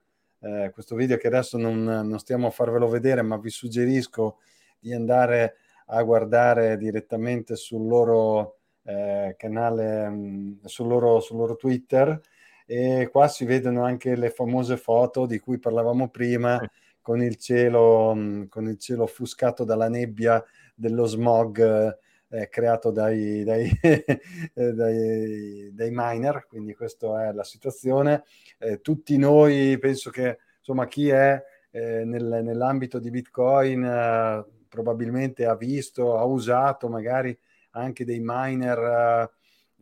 questo 0.72 0.96
video 0.96 1.18
che 1.18 1.28
adesso 1.28 1.58
non, 1.58 1.84
non 1.84 2.20
stiamo 2.20 2.48
a 2.48 2.52
farvelo 2.52 2.88
vedere, 2.88 3.22
ma 3.22 3.38
vi 3.38 3.50
suggerisco 3.50 4.38
di 4.80 4.94
andare 4.94 5.56
a 5.88 6.02
guardare 6.04 6.78
direttamente 6.78 7.56
sul 7.56 7.88
loro 7.88 8.58
eh, 8.84 9.36
canale, 9.38 10.10
mh, 10.10 10.16
mm, 10.16 10.54
sul, 10.66 10.88
loro, 10.88 11.20
sul 11.20 11.38
loro 11.38 11.56
Twitter 11.56 12.20
e 12.66 13.10
qua 13.12 13.28
si 13.28 13.46
vedono 13.46 13.84
anche 13.84 14.16
le 14.16 14.30
famose 14.30 14.78
foto 14.78 15.26
di 15.26 15.40
cui 15.40 15.60
parlavamo 15.60 16.10
prima 16.10 16.60
con 17.02 17.22
il 17.22 17.36
cielo, 17.36 18.14
mh, 18.14 18.20
mm, 18.20 18.44
con 18.46 18.68
il 18.68 18.78
cielo 18.78 19.04
offuscato 19.04 19.64
dalla 19.64 19.90
nebbia 19.90 20.44
dello 20.76 21.06
smog 21.06 21.98
eh, 22.30 22.50
creato 22.50 22.92
dai, 22.92 23.44
dai, 23.44 23.72
dai, 24.54 25.72
dai, 25.74 25.90
miner, 25.92 26.46
quindi 26.48 26.74
questa 26.74 27.30
è 27.30 27.32
la 27.32 27.44
situazione. 27.44 28.24
Eh, 28.60 28.82
tutti 28.82 29.18
noi, 29.18 29.78
penso 29.80 30.10
che 30.10 30.40
insomma 30.58 30.86
chi 30.88 31.10
è 31.10 31.42
eh, 31.72 32.04
nel, 32.04 32.42
nell'ambito 32.44 33.00
di 33.00 33.10
Bitcoin 33.10 33.84
eh, 33.84 34.46
probabilmente 34.68 35.46
ha 35.46 35.56
visto, 35.56 36.18
ha 36.18 36.26
usato 36.26 36.90
magari 36.90 37.38
anche 37.72 38.06
dei 38.06 38.20
miner 38.22 39.30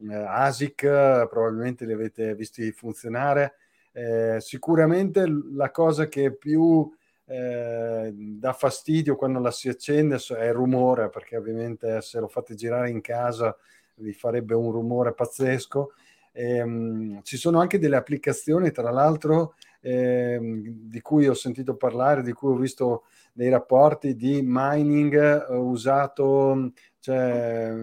eh, 0.09 0.15
ASIC, 0.15 1.27
probabilmente 1.29 1.85
li 1.85 1.93
avete 1.93 2.35
visti 2.35 2.71
funzionare. 2.71 3.55
Eh, 3.91 4.37
sicuramente 4.39 5.25
la 5.53 5.69
cosa 5.69 6.07
che 6.07 6.35
più 6.35 6.91
eh, 7.26 8.11
dà 8.13 8.53
fastidio 8.53 9.15
quando 9.15 9.39
la 9.39 9.51
si 9.51 9.69
accende 9.69 10.17
è 10.38 10.51
rumore, 10.51 11.09
perché 11.09 11.38
ovviamente 11.38 12.01
se 12.01 12.19
lo 12.19 12.28
fate 12.28 12.55
girare 12.55 12.89
in 12.89 13.01
casa 13.01 13.55
vi 13.95 14.13
farebbe 14.13 14.55
un 14.55 14.71
rumore 14.71 15.13
pazzesco. 15.13 15.93
Ehm, 16.34 17.21
ci 17.24 17.38
sono 17.38 17.59
anche 17.59 17.80
delle 17.80 17.95
applicazioni, 17.95 18.71
tra 18.71 18.89
l'altro, 18.91 19.53
ehm, 19.82 20.63
di 20.89 21.01
cui 21.01 21.28
ho 21.28 21.34
sentito 21.34 21.76
parlare, 21.76 22.24
di 22.24 22.34
cui 22.34 22.51
ho 22.51 22.57
visto 22.57 23.03
dei 23.32 23.49
rapporti 23.49 24.15
di 24.15 24.41
mining 24.43 25.15
eh, 25.15 25.55
usato, 25.55 26.71
cioè 26.99 27.74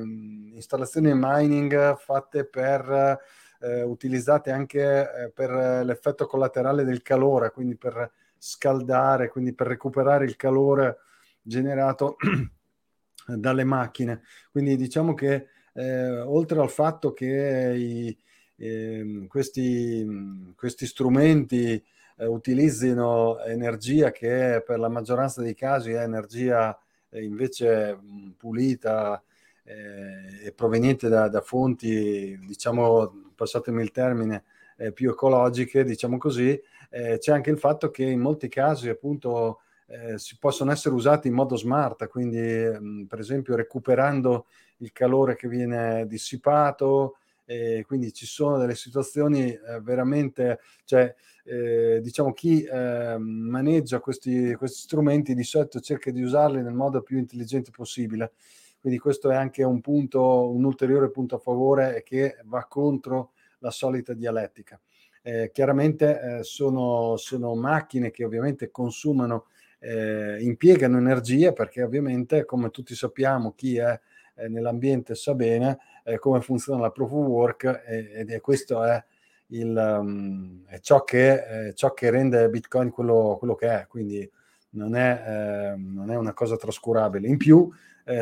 installazioni 0.55 1.13
mining 1.15 1.97
fatte 1.97 2.45
per 2.45 3.19
eh, 3.61 3.83
utilizzate 3.83 4.51
anche 4.51 4.81
eh, 4.81 5.31
per 5.31 5.85
l'effetto 5.85 6.27
collaterale 6.27 6.85
del 6.85 7.03
calore, 7.03 7.51
quindi 7.51 7.77
per 7.77 8.11
scaldare, 8.43 9.29
quindi 9.29 9.53
per 9.53 9.67
recuperare 9.67 10.25
il 10.25 10.37
calore 10.37 11.01
generato 11.43 12.17
dalle 13.27 13.65
macchine. 13.65 14.23
Quindi 14.51 14.77
diciamo 14.77 15.13
che 15.13 15.49
eh, 15.75 16.21
oltre 16.21 16.61
al 16.61 16.71
fatto 16.71 17.13
che 17.13 17.75
i, 17.77 18.17
eh, 18.57 19.27
questi, 19.29 20.55
questi 20.57 20.87
strumenti 20.87 21.83
eh, 22.17 22.27
utilizzino 22.27 23.39
energia 23.41 24.11
che 24.11 24.63
per 24.65 24.79
la 24.79 24.89
maggioranza 24.89 25.43
dei 25.43 25.55
casi 25.55 25.93
è 25.93 26.03
energia 26.03 26.77
eh, 27.11 27.23
invece 27.23 27.95
mh, 27.95 28.35
pulita 28.39 29.23
eh, 29.65 30.47
e 30.47 30.53
proveniente 30.53 31.09
da, 31.09 31.29
da, 31.29 31.43
fonti, 31.43 32.39
diciamo, 32.47 33.33
passatemi 33.35 33.83
il 33.83 33.91
termine, 33.91 34.45
eh, 34.77 34.93
più 34.93 35.11
ecologiche, 35.11 35.85
diciamo 35.85 36.17
così, 36.19 36.61
eh, 36.91 37.19
c'è 37.19 37.33
anche 37.33 37.51
il 37.51 37.59
fatto 37.59 37.91
che 37.91 38.05
in 38.05 38.21
molti 38.21 38.49
casi 38.49 38.89
appunto 38.89 39.61
eh, 39.87 40.19
si 40.19 40.37
possono 40.39 40.71
essere 40.71 40.95
usati 40.95 41.29
in 41.29 41.35
modo 41.35 41.57
smart, 41.57 42.07
quindi 42.09 42.39
mh, 42.39 43.07
per 43.07 43.19
esempio 43.19 43.57
recuperando 43.57 44.47
il 44.79 44.93
calore 44.93 45.35
che 45.37 45.49
viene 45.49 46.07
dissipato, 46.07 47.17
e 47.51 47.83
quindi 47.85 48.13
ci 48.13 48.27
sono 48.27 48.59
delle 48.59 48.77
situazioni 48.77 49.51
eh, 49.51 49.81
veramente, 49.81 50.61
cioè, 50.85 51.13
eh, 51.43 51.99
diciamo, 52.01 52.33
chi 52.33 52.63
eh, 52.63 53.17
maneggia 53.19 53.99
questi, 53.99 54.55
questi 54.55 54.83
strumenti 54.83 55.35
di 55.35 55.43
solito 55.43 55.81
cerca 55.81 56.13
di 56.13 56.23
usarli 56.23 56.63
nel 56.63 56.75
modo 56.75 57.03
più 57.03 57.19
intelligente 57.19 57.73
possibile. 57.73 58.35
Quindi 58.79 59.01
questo 59.01 59.31
è 59.31 59.35
anche 59.35 59.65
un 59.65 59.81
punto, 59.81 60.49
un 60.49 60.63
ulteriore 60.63 61.11
punto 61.11 61.35
a 61.35 61.39
favore 61.41 62.05
che 62.05 62.37
va 62.45 62.65
contro 62.67 63.33
la 63.59 63.73
solita 63.73 64.15
dialettica. 64.15 64.81
Eh, 65.23 65.51
chiaramente 65.53 66.39
eh, 66.39 66.43
sono, 66.43 67.17
sono, 67.19 67.55
macchine 67.55 68.11
che 68.11 68.25
ovviamente 68.25 68.71
consumano, 68.71 69.49
eh, 69.79 70.39
impiegano 70.41 70.97
energia 70.97 71.53
perché 71.53 71.83
ovviamente, 71.83 72.47
come 72.47 72.71
tutti 72.71 72.95
sappiamo, 72.95 73.53
chi 73.55 73.77
è 73.77 74.01
eh, 74.37 74.49
nell'ambiente 74.49 75.15
sa 75.15 75.35
bene 75.35 75.79
eh, 76.05 76.19
come 76.19 76.41
funziona 76.41 76.81
la 76.81 76.91
proof 76.91 77.13
of 77.13 77.27
work 77.27 77.83
ed 77.87 78.31
è 78.31 78.41
questo 78.41 78.83
è, 78.83 79.03
il, 79.49 79.77
um, 79.77 80.65
è 80.67 80.79
ciò, 80.81 81.05
che, 81.05 81.67
eh, 81.69 81.75
ciò, 81.75 81.93
che, 81.93 82.11
rende 82.11 82.49
Bitcoin 82.49 82.91
quello, 82.91 83.37
quello 83.39 83.55
che 83.55 83.69
è, 83.69 83.87
quindi 83.89 84.29
non 84.71 84.95
è, 84.95 85.75
non 85.77 86.11
è, 86.11 86.17
una 86.17 86.33
cosa 86.33 86.57
trascurabile. 86.57 87.27
In 87.27 87.37
più, 87.37 87.69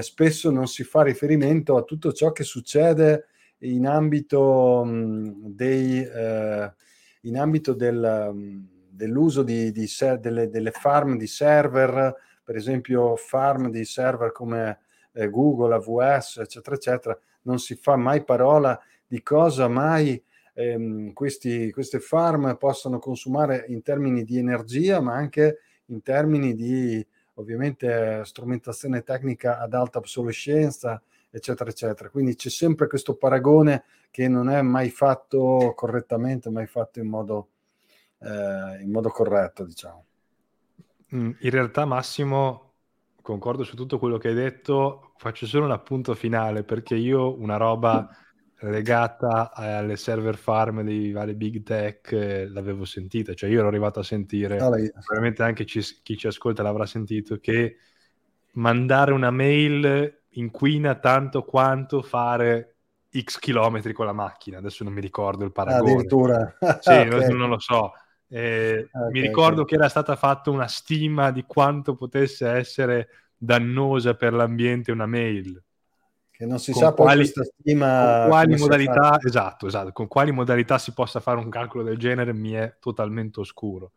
spesso 0.00 0.50
non 0.50 0.66
si 0.66 0.82
fa 0.82 1.02
riferimento 1.02 1.76
a 1.76 1.82
tutto 1.82 2.12
ciò 2.12 2.32
che 2.32 2.42
succede 2.42 3.26
in 3.58 3.86
ambito, 3.86 4.84
mh, 4.84 5.54
dei, 5.54 6.02
eh, 6.02 6.72
in 7.22 7.38
ambito 7.38 7.72
del, 7.72 8.30
mh, 8.32 8.68
dell'uso 8.90 9.42
di, 9.42 9.70
di 9.70 9.86
ser- 9.86 10.18
delle, 10.18 10.48
delle, 10.48 10.70
farm 10.70 11.16
di 11.16 11.26
server, 11.26 12.14
per 12.42 12.56
esempio 12.56 13.16
farm 13.16 13.70
di 13.70 13.84
server 13.84 14.32
come 14.32 14.78
eh, 15.12 15.28
Google, 15.28 15.74
AWS, 15.74 16.38
eccetera, 16.38 16.76
eccetera, 16.76 17.18
non 17.42 17.58
si 17.58 17.74
fa 17.76 17.96
mai 17.96 18.24
parola 18.24 18.78
di 19.06 19.22
cosa 19.22 19.68
mai 19.68 20.22
ehm, 20.54 21.12
questi, 21.12 21.70
queste 21.70 22.00
farm 22.00 22.56
possono 22.56 22.98
consumare 22.98 23.64
in 23.68 23.82
termini 23.82 24.24
di 24.24 24.38
energia, 24.38 25.00
ma 25.00 25.14
anche 25.14 25.58
in 25.86 26.02
termini 26.02 26.54
di 26.54 27.04
ovviamente 27.34 28.22
strumentazione 28.24 29.02
tecnica 29.02 29.60
ad 29.60 29.72
alta 29.72 29.98
obsolescenza, 29.98 31.00
eccetera, 31.30 31.70
eccetera. 31.70 32.10
Quindi 32.10 32.34
c'è 32.34 32.48
sempre 32.48 32.86
questo 32.86 33.16
paragone 33.16 33.84
che 34.10 34.28
non 34.28 34.48
è 34.48 34.62
mai 34.62 34.90
fatto 34.90 35.72
correttamente, 35.74 36.50
mai 36.50 36.66
fatto 36.66 36.98
in 37.00 37.08
modo, 37.08 37.48
eh, 38.20 38.82
in 38.82 38.90
modo 38.90 39.08
corretto, 39.10 39.64
diciamo. 39.64 40.04
Mm, 41.14 41.30
in 41.40 41.50
realtà, 41.50 41.84
Massimo, 41.84 42.72
concordo 43.22 43.64
su 43.64 43.76
tutto 43.76 43.98
quello 43.98 44.18
che 44.18 44.28
hai 44.28 44.34
detto, 44.34 45.12
faccio 45.16 45.46
solo 45.46 45.64
un 45.64 45.72
appunto 45.72 46.14
finale 46.14 46.64
perché 46.64 46.94
io 46.94 47.38
una 47.38 47.56
roba 47.56 48.08
legata 48.60 49.52
alle 49.52 49.96
server 49.96 50.36
farm 50.36 50.82
dei 50.82 51.12
vari 51.12 51.34
big 51.34 51.62
tech 51.62 52.10
eh, 52.10 52.48
l'avevo 52.48 52.84
sentita, 52.84 53.34
cioè 53.34 53.50
io 53.50 53.60
ero 53.60 53.68
arrivato 53.68 54.00
a 54.00 54.02
sentire, 54.02 54.56
ah, 54.56 54.68
probabilmente 54.68 55.42
anche 55.42 55.64
ci, 55.64 55.80
chi 56.02 56.16
ci 56.16 56.26
ascolta 56.26 56.62
l'avrà 56.62 56.86
sentito, 56.86 57.38
che 57.38 57.76
mandare 58.52 59.12
una 59.12 59.30
mail 59.30 60.17
inquina 60.38 60.94
tanto 60.96 61.44
quanto 61.44 62.02
fare 62.02 62.76
x 63.10 63.38
chilometri 63.38 63.92
con 63.92 64.06
la 64.06 64.12
macchina, 64.12 64.58
adesso 64.58 64.84
non 64.84 64.92
mi 64.92 65.00
ricordo 65.00 65.44
il 65.44 65.52
paragone. 65.52 65.92
Addirittura. 65.92 66.56
sì, 66.80 66.90
okay. 66.90 67.32
non, 67.32 67.48
lo 67.48 67.58
so. 67.58 67.92
Eh, 68.28 68.88
okay, 68.90 69.10
mi 69.10 69.20
ricordo 69.20 69.62
okay. 69.62 69.66
che 69.66 69.74
era 69.76 69.88
stata 69.88 70.16
fatta 70.16 70.50
una 70.50 70.68
stima 70.68 71.30
di 71.30 71.44
quanto 71.46 71.94
potesse 71.94 72.48
essere 72.48 73.08
dannosa 73.36 74.14
per 74.14 74.32
l'ambiente 74.32 74.90
una 74.90 75.06
mail 75.06 75.62
che 76.38 76.44
non 76.46 76.58
si 76.58 76.72
con 76.72 76.82
sa 76.82 76.92
quali, 76.92 77.18
questa 77.18 77.42
stima 77.44 78.20
con 78.20 78.28
quali 78.28 78.56
modalità 78.56 79.18
esatto, 79.24 79.66
esatto, 79.66 79.92
con 79.92 80.06
quali 80.06 80.30
modalità 80.32 80.78
si 80.78 80.92
possa 80.92 81.20
fare 81.20 81.38
un 81.38 81.48
calcolo 81.48 81.82
del 81.82 81.98
genere 81.98 82.32
mi 82.32 82.52
è 82.52 82.76
totalmente 82.80 83.40
oscuro 83.40 83.92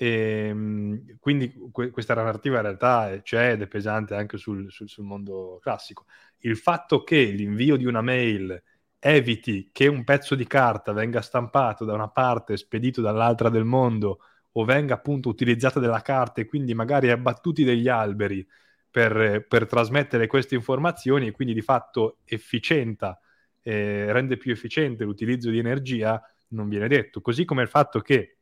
e, 0.00 0.48
ehm, 0.48 1.16
quindi 1.18 1.52
que- 1.72 1.90
questa 1.90 2.14
narrativa 2.14 2.56
in 2.56 2.62
realtà 2.62 3.20
c'è 3.22 3.52
ed 3.52 3.62
è 3.62 3.66
pesante 3.66 4.14
anche 4.14 4.36
sul, 4.38 4.70
sul, 4.70 4.88
sul 4.88 5.04
mondo 5.04 5.58
classico 5.60 6.06
il 6.42 6.56
fatto 6.56 7.02
che 7.02 7.24
l'invio 7.24 7.76
di 7.76 7.84
una 7.84 8.00
mail 8.00 8.62
eviti 9.00 9.70
che 9.72 9.86
un 9.88 10.04
pezzo 10.04 10.34
di 10.34 10.46
carta 10.46 10.92
venga 10.92 11.20
stampato 11.20 11.84
da 11.84 11.94
una 11.94 12.08
parte 12.08 12.52
e 12.52 12.56
spedito 12.56 13.00
dall'altra 13.00 13.48
del 13.48 13.64
mondo 13.64 14.20
o 14.52 14.64
venga 14.64 14.94
appunto 14.94 15.28
utilizzata 15.28 15.80
della 15.80 16.00
carta 16.00 16.40
e 16.40 16.46
quindi 16.46 16.74
magari 16.74 17.10
abbattuti 17.10 17.64
degli 17.64 17.88
alberi 17.88 18.46
per, 18.90 19.46
per 19.46 19.66
trasmettere 19.66 20.26
queste 20.26 20.54
informazioni 20.54 21.28
e 21.28 21.30
quindi 21.32 21.54
di 21.54 21.60
fatto 21.60 22.18
efficienta, 22.24 23.20
eh, 23.62 24.12
rende 24.12 24.36
più 24.36 24.50
efficiente 24.52 25.04
l'utilizzo 25.04 25.50
di 25.50 25.58
energia, 25.58 26.20
non 26.48 26.68
viene 26.68 26.88
detto. 26.88 27.20
Così 27.20 27.44
come 27.44 27.62
il 27.62 27.68
fatto 27.68 28.00
che 28.00 28.37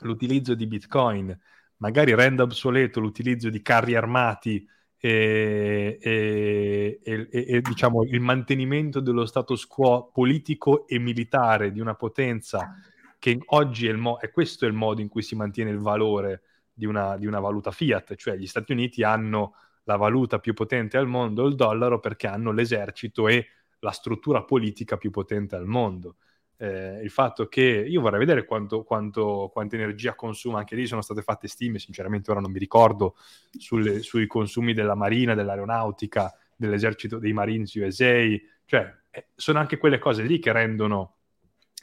l'utilizzo 0.00 0.54
di 0.54 0.66
Bitcoin 0.66 1.38
magari 1.78 2.14
renda 2.14 2.42
obsoleto 2.42 3.00
l'utilizzo 3.00 3.48
di 3.50 3.62
carri 3.62 3.94
armati 3.94 4.66
e, 5.02 5.98
e, 6.00 7.00
e, 7.02 7.28
e, 7.30 7.60
diciamo 7.62 8.02
il 8.04 8.20
mantenimento 8.20 9.00
dello 9.00 9.24
status 9.24 9.66
quo 9.66 10.10
politico 10.12 10.86
e 10.86 10.98
militare 10.98 11.72
di 11.72 11.80
una 11.80 11.94
potenza 11.94 12.74
che 13.18 13.38
oggi 13.46 13.86
è, 13.86 13.90
il 13.90 13.96
mo- 13.96 14.18
è 14.18 14.30
questo 14.30 14.66
il 14.66 14.74
modo 14.74 15.00
in 15.00 15.08
cui 15.08 15.22
si 15.22 15.34
mantiene 15.34 15.70
il 15.70 15.78
valore 15.78 16.42
di 16.72 16.84
una, 16.84 17.16
di 17.16 17.26
una 17.26 17.40
valuta 17.40 17.70
fiat, 17.70 18.14
cioè 18.16 18.36
gli 18.36 18.46
Stati 18.46 18.72
Uniti 18.72 19.02
hanno 19.02 19.54
la 19.84 19.96
valuta 19.96 20.38
più 20.38 20.54
potente 20.54 20.96
al 20.96 21.06
mondo, 21.06 21.46
il 21.46 21.54
dollaro, 21.54 22.00
perché 22.00 22.26
hanno 22.26 22.52
l'esercito 22.52 23.28
e 23.28 23.46
la 23.80 23.90
struttura 23.90 24.44
politica 24.44 24.96
più 24.96 25.10
potente 25.10 25.56
al 25.56 25.66
mondo. 25.66 26.16
Eh, 26.62 27.00
il 27.02 27.08
fatto 27.08 27.48
che 27.48 27.62
io 27.62 28.02
vorrei 28.02 28.18
vedere 28.18 28.44
quanto, 28.44 28.82
quanto, 28.82 29.48
quanta 29.50 29.76
energia 29.76 30.14
consuma, 30.14 30.58
anche 30.58 30.74
lì 30.74 30.86
sono 30.86 31.00
state 31.00 31.22
fatte 31.22 31.48
stime, 31.48 31.78
sinceramente 31.78 32.30
ora 32.30 32.40
non 32.40 32.50
mi 32.50 32.58
ricordo, 32.58 33.16
sulle, 33.58 34.00
sui 34.02 34.26
consumi 34.26 34.74
della 34.74 34.94
marina, 34.94 35.32
dell'aeronautica, 35.32 36.36
dell'esercito 36.54 37.18
dei 37.18 37.32
Marines 37.32 37.72
USA, 37.76 38.22
cioè 38.66 38.94
eh, 39.08 39.28
sono 39.34 39.58
anche 39.58 39.78
quelle 39.78 39.98
cose 39.98 40.22
lì 40.22 40.38
che 40.38 40.52
rendono 40.52 41.14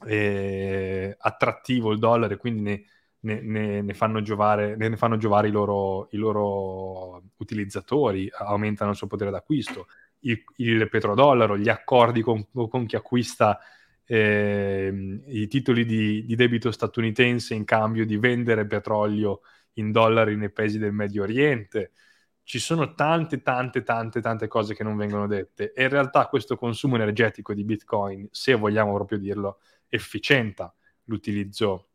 eh, 0.05 1.15
attrattivo 1.17 1.91
il 1.91 1.97
dollaro 1.97 2.35
e 2.35 2.37
quindi 2.37 2.61
ne, 2.61 2.85
ne, 3.21 3.41
ne, 3.41 3.81
ne, 3.81 3.93
fanno 3.95 4.21
giovare, 4.21 4.75
ne, 4.75 4.95
fanno 4.95 5.17
giovare 5.17 5.47
i 5.47 5.51
loro, 5.51 6.07
i 6.11 6.17
loro, 6.17 7.23
utilizzatori, 7.37 8.29
aumentano 8.31 8.91
il 8.91 8.95
suo 8.95 9.07
potere 9.07 9.31
d'acquisto. 9.31 9.87
Il, 10.19 10.43
il 10.57 10.87
petrodollaro, 10.87 11.57
gli 11.57 11.69
accordi 11.69 12.21
con, 12.21 12.45
con 12.51 12.85
chi 12.85 12.95
acquista 12.95 13.59
eh, 14.09 15.21
i 15.27 15.47
titoli 15.47 15.85
di, 15.85 16.23
di, 16.25 16.35
debito 16.35 16.71
statunitense 16.71 17.53
in 17.53 17.65
cambio 17.65 18.05
di 18.05 18.17
vendere 18.17 18.65
petrolio 18.65 19.41
in 19.73 19.91
dollari 19.91 20.37
nei 20.37 20.49
paesi 20.51 20.77
del 20.77 20.93
Medio 20.93 21.23
Oriente. 21.23 21.91
Ci 22.43 22.59
sono 22.59 22.93
tante, 22.93 23.41
tante, 23.41 23.83
tante, 23.83 24.21
tante 24.21 24.47
cose 24.47 24.73
che 24.73 24.83
non 24.83 24.95
vengono 24.95 25.27
dette 25.27 25.73
e 25.73 25.83
in 25.83 25.89
realtà 25.89 26.27
questo 26.27 26.55
consumo 26.55 26.95
energetico 26.95 27.53
di 27.53 27.65
Bitcoin, 27.65 28.29
se 28.31 28.53
vogliamo 28.55 28.93
proprio 28.93 29.19
dirlo, 29.19 29.59
efficienta 29.89 30.73
l'utilizzo 31.05 31.89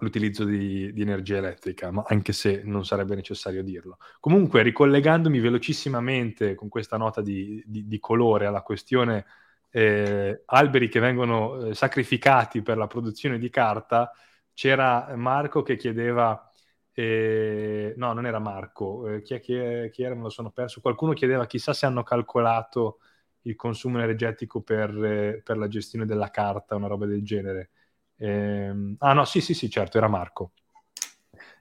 l'utilizzo 0.00 0.44
di, 0.44 0.92
di, 0.92 1.02
energia 1.02 1.38
elettrica, 1.38 1.90
ma 1.90 2.04
anche 2.06 2.32
se 2.32 2.62
non 2.64 2.84
sarebbe 2.84 3.16
necessario 3.16 3.64
dirlo. 3.64 3.98
Comunque, 4.20 4.62
ricollegandomi 4.62 5.40
velocissimamente 5.40 6.54
con 6.54 6.68
questa 6.68 6.96
nota 6.96 7.20
di, 7.20 7.60
di, 7.66 7.88
di 7.88 7.98
colore 7.98 8.46
alla 8.46 8.62
questione 8.62 9.24
eh, 9.70 10.42
alberi 10.46 10.88
che 10.88 11.00
vengono 11.00 11.66
eh, 11.66 11.74
sacrificati 11.74 12.62
per 12.62 12.76
la 12.76 12.86
produzione 12.86 13.38
di 13.38 13.50
carta, 13.50 14.12
c'era 14.52 15.14
Marco 15.16 15.62
che 15.62 15.76
chiedeva, 15.76 16.50
eh, 16.92 17.94
no, 17.96 18.12
non 18.12 18.26
era 18.26 18.38
Marco, 18.38 19.08
eh, 19.08 19.22
chi, 19.22 19.34
è, 19.34 19.40
chi, 19.40 19.54
è, 19.54 19.90
chi, 19.90 20.02
era, 20.02 20.14
me 20.14 20.22
lo 20.22 20.30
sono 20.30 20.50
perso, 20.50 20.80
qualcuno 20.80 21.12
chiedeva 21.12 21.46
chissà 21.46 21.72
se 21.72 21.86
hanno 21.86 22.02
calcolato 22.02 22.98
il 23.42 23.56
consumo 23.56 23.98
energetico 23.98 24.62
per, 24.62 24.90
eh, 25.04 25.42
per 25.44 25.56
la 25.58 25.68
gestione 25.68 26.06
della 26.06 26.30
carta, 26.30 26.74
una 26.76 26.88
roba 26.88 27.06
del 27.06 27.22
genere. 27.24 27.70
Eh, 28.16 28.94
ah 28.98 29.12
no, 29.12 29.24
sì, 29.24 29.40
sì, 29.40 29.54
sì, 29.54 29.70
certo, 29.70 29.96
era 29.98 30.08
Marco. 30.08 30.52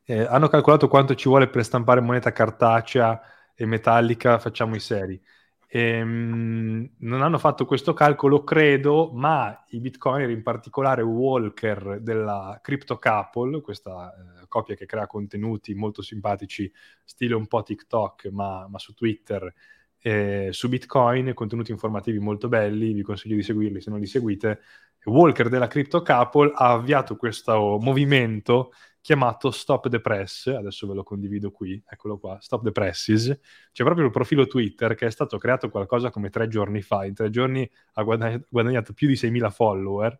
Eh, 0.03 0.21
hanno 0.21 0.47
calcolato 0.47 0.87
quanto 0.87 1.15
ci 1.15 1.27
vuole 1.27 1.49
per 1.49 1.63
stampare 1.63 2.01
moneta 2.01 2.31
cartacea 2.31 3.21
e 3.53 3.65
metallica, 3.65 4.39
facciamo 4.39 4.75
i 4.75 4.79
seri. 4.79 5.21
Ehm, 5.70 6.89
non 6.99 7.22
hanno 7.22 7.38
fatto 7.38 7.65
questo 7.65 7.93
calcolo, 7.93 8.43
credo, 8.43 9.11
ma 9.13 9.65
i 9.70 9.80
bitcoiner, 9.80 10.30
in 10.30 10.41
particolare 10.41 11.01
Walker 11.01 11.99
della 12.01 12.59
CryptoCouple, 12.61 13.61
questa 13.61 14.13
eh, 14.13 14.45
coppia 14.47 14.76
che 14.76 14.86
crea 14.86 15.07
contenuti 15.07 15.74
molto 15.74 16.01
simpatici, 16.01 16.72
stile 17.03 17.36
un 17.36 17.47
po' 17.47 17.63
TikTok, 17.63 18.30
ma, 18.32 18.68
ma 18.70 18.80
su 18.80 18.93
Twitter, 18.93 19.53
eh, 19.99 20.49
su 20.51 20.70
Bitcoin, 20.70 21.34
contenuti 21.34 21.72
informativi 21.72 22.20
molto 22.20 22.47
belli, 22.47 22.93
vi 22.93 23.01
consiglio 23.01 23.36
di 23.36 23.43
seguirli 23.43 23.82
se 23.82 23.89
non 23.89 23.99
li 23.99 24.05
seguite, 24.05 24.61
Walker 25.05 25.49
della 25.49 25.68
Crypto 25.68 26.01
Couple 26.01 26.51
ha 26.53 26.72
avviato 26.72 27.15
questo 27.15 27.78
movimento 27.82 28.72
chiamato 29.07 29.51
Stop 29.51 29.87
the 29.87 30.01
Press, 30.01 30.47
adesso 30.47 30.85
ve 30.85 30.93
lo 30.93 31.03
condivido 31.03 31.49
qui, 31.49 31.81
eccolo 31.87 32.17
qua, 32.17 32.41
Stop 32.41 32.65
the 32.65 32.73
Presses, 32.73 33.39
c'è 33.71 33.85
proprio 33.85 34.03
il 34.03 34.11
profilo 34.11 34.47
Twitter 34.47 34.95
che 34.95 35.05
è 35.05 35.09
stato 35.09 35.37
creato 35.37 35.69
qualcosa 35.69 36.09
come 36.09 36.29
tre 36.29 36.49
giorni 36.49 36.81
fa, 36.81 37.05
in 37.05 37.13
tre 37.13 37.29
giorni 37.29 37.71
ha 37.93 38.03
guadagnato 38.03 38.91
più 38.91 39.07
di 39.07 39.13
6.000 39.13 39.49
follower 39.49 40.19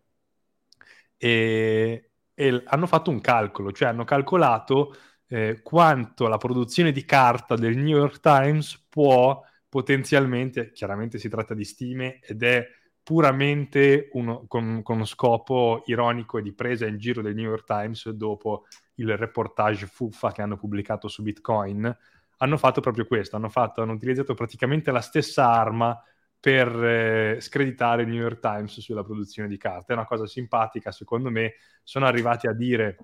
e, 1.18 2.10
e 2.32 2.62
hanno 2.64 2.86
fatto 2.86 3.10
un 3.10 3.20
calcolo, 3.20 3.72
cioè 3.72 3.88
hanno 3.88 4.04
calcolato 4.04 4.96
eh, 5.26 5.60
quanto 5.62 6.26
la 6.26 6.38
produzione 6.38 6.90
di 6.90 7.04
carta 7.04 7.56
del 7.56 7.76
New 7.76 7.98
York 7.98 8.20
Times 8.20 8.86
può 8.88 9.44
potenzialmente, 9.68 10.72
chiaramente 10.72 11.18
si 11.18 11.28
tratta 11.28 11.52
di 11.52 11.64
stime 11.64 12.20
ed 12.22 12.42
è 12.42 12.66
puramente 13.08 14.10
uno, 14.12 14.44
con, 14.46 14.82
con, 14.82 14.96
uno 14.96 15.06
scopo 15.06 15.82
ironico 15.86 16.36
e 16.36 16.42
di 16.42 16.52
presa 16.52 16.84
in 16.84 16.98
giro 16.98 17.22
del 17.22 17.34
New 17.34 17.48
York 17.48 17.64
Times 17.64 18.06
dopo 18.10 18.66
il 18.96 19.16
reportage 19.16 19.86
fuffa 19.86 20.30
che 20.30 20.42
hanno 20.42 20.58
pubblicato 20.58 21.08
su 21.08 21.22
Bitcoin, 21.22 21.96
hanno 22.36 22.56
fatto 22.58 22.82
proprio 22.82 23.06
questo, 23.06 23.36
hanno, 23.36 23.48
fatto, 23.48 23.80
hanno 23.80 23.94
utilizzato 23.94 24.34
praticamente 24.34 24.90
la 24.90 25.00
stessa 25.00 25.50
arma 25.50 25.98
per 26.38 26.68
eh, 26.84 27.40
screditare 27.40 28.02
il 28.02 28.08
New 28.08 28.20
York 28.20 28.40
Times 28.40 28.78
sulla 28.78 29.02
produzione 29.02 29.48
di 29.48 29.56
carte. 29.56 29.94
È 29.94 29.96
una 29.96 30.04
cosa 30.04 30.26
simpatica, 30.26 30.92
secondo 30.92 31.30
me, 31.30 31.54
sono 31.82 32.04
arrivati 32.04 32.46
a 32.46 32.52
dire 32.52 32.98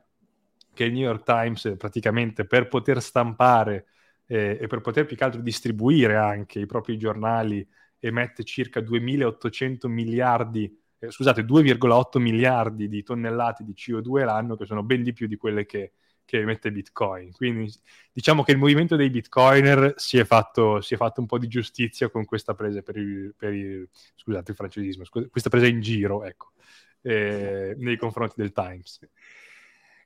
che 0.75 0.85
il 0.85 0.93
New 0.93 1.05
York 1.05 1.23
Times 1.23 1.77
praticamente 1.79 2.45
per 2.45 2.69
poter 2.69 3.01
stampare 3.01 3.87
eh, 4.27 4.59
e 4.61 4.67
per 4.67 4.83
poter 4.83 5.07
più 5.07 5.17
che 5.17 5.25
altro 5.25 5.41
distribuire 5.41 6.17
anche 6.17 6.59
i 6.59 6.67
propri 6.67 6.99
giornali 6.99 7.67
emette 8.07 8.45
circa 8.45 8.81
2.800 8.81 9.89
miliardi, 9.89 10.79
eh, 10.99 11.11
scusate, 11.11 11.43
2,8 11.43 12.19
miliardi 12.19 12.89
di 12.89 13.03
tonnellate 13.03 13.65
di 13.65 13.73
CO2 13.73 14.25
l'anno, 14.25 14.57
che 14.57 14.67
sono 14.67 14.83
ben 14.83 15.03
di 15.03 15.13
più 15.13 15.27
di 15.27 15.37
quelle 15.37 15.65
che, 15.65 15.93
che 16.25 16.39
emette 16.39 16.71
Bitcoin. 16.71 17.33
Quindi 17.33 17.73
diciamo 18.13 18.43
che 18.43 18.53
il 18.53 18.59
movimento 18.59 18.97
dei 18.97 19.09
Bitcoiner 19.09 19.95
si 19.97 20.19
è 20.19 20.25
fatto, 20.25 20.83
si 20.83 20.95
è 20.95 20.97
fatto 20.99 21.21
un 21.21 21.27
po' 21.27 21.39
di 21.39 21.49
giustizia 21.49 22.11
con 22.11 22.25
questa 22.27 22.55
presa 22.55 22.83
per 22.83 22.97
il, 22.97 23.35
per 23.37 23.55
il 23.55 23.89
scusate 24.17 24.51
il 24.51 24.57
francesismo, 24.57 25.05
scusate, 25.05 25.31
questa 25.31 25.49
presa 25.49 25.67
in 25.67 25.81
giro, 25.81 26.25
ecco, 26.25 26.53
eh, 27.01 27.75
nei 27.79 27.97
confronti 27.97 28.35
del 28.37 28.53
Times. 28.53 29.01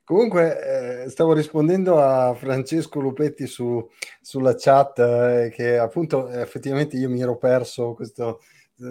Comunque, 0.09 1.03
eh, 1.03 1.09
stavo 1.11 1.33
rispondendo 1.33 2.01
a 2.01 2.33
Francesco 2.33 2.99
Lupetti 2.99 3.45
su, 3.45 3.87
sulla 4.19 4.55
chat, 4.57 4.97
eh, 4.97 5.51
che 5.53 5.77
appunto 5.77 6.29
effettivamente 6.29 6.97
io 6.97 7.11
mi 7.11 7.21
ero 7.21 7.37
perso 7.37 7.93
questo, 7.93 8.41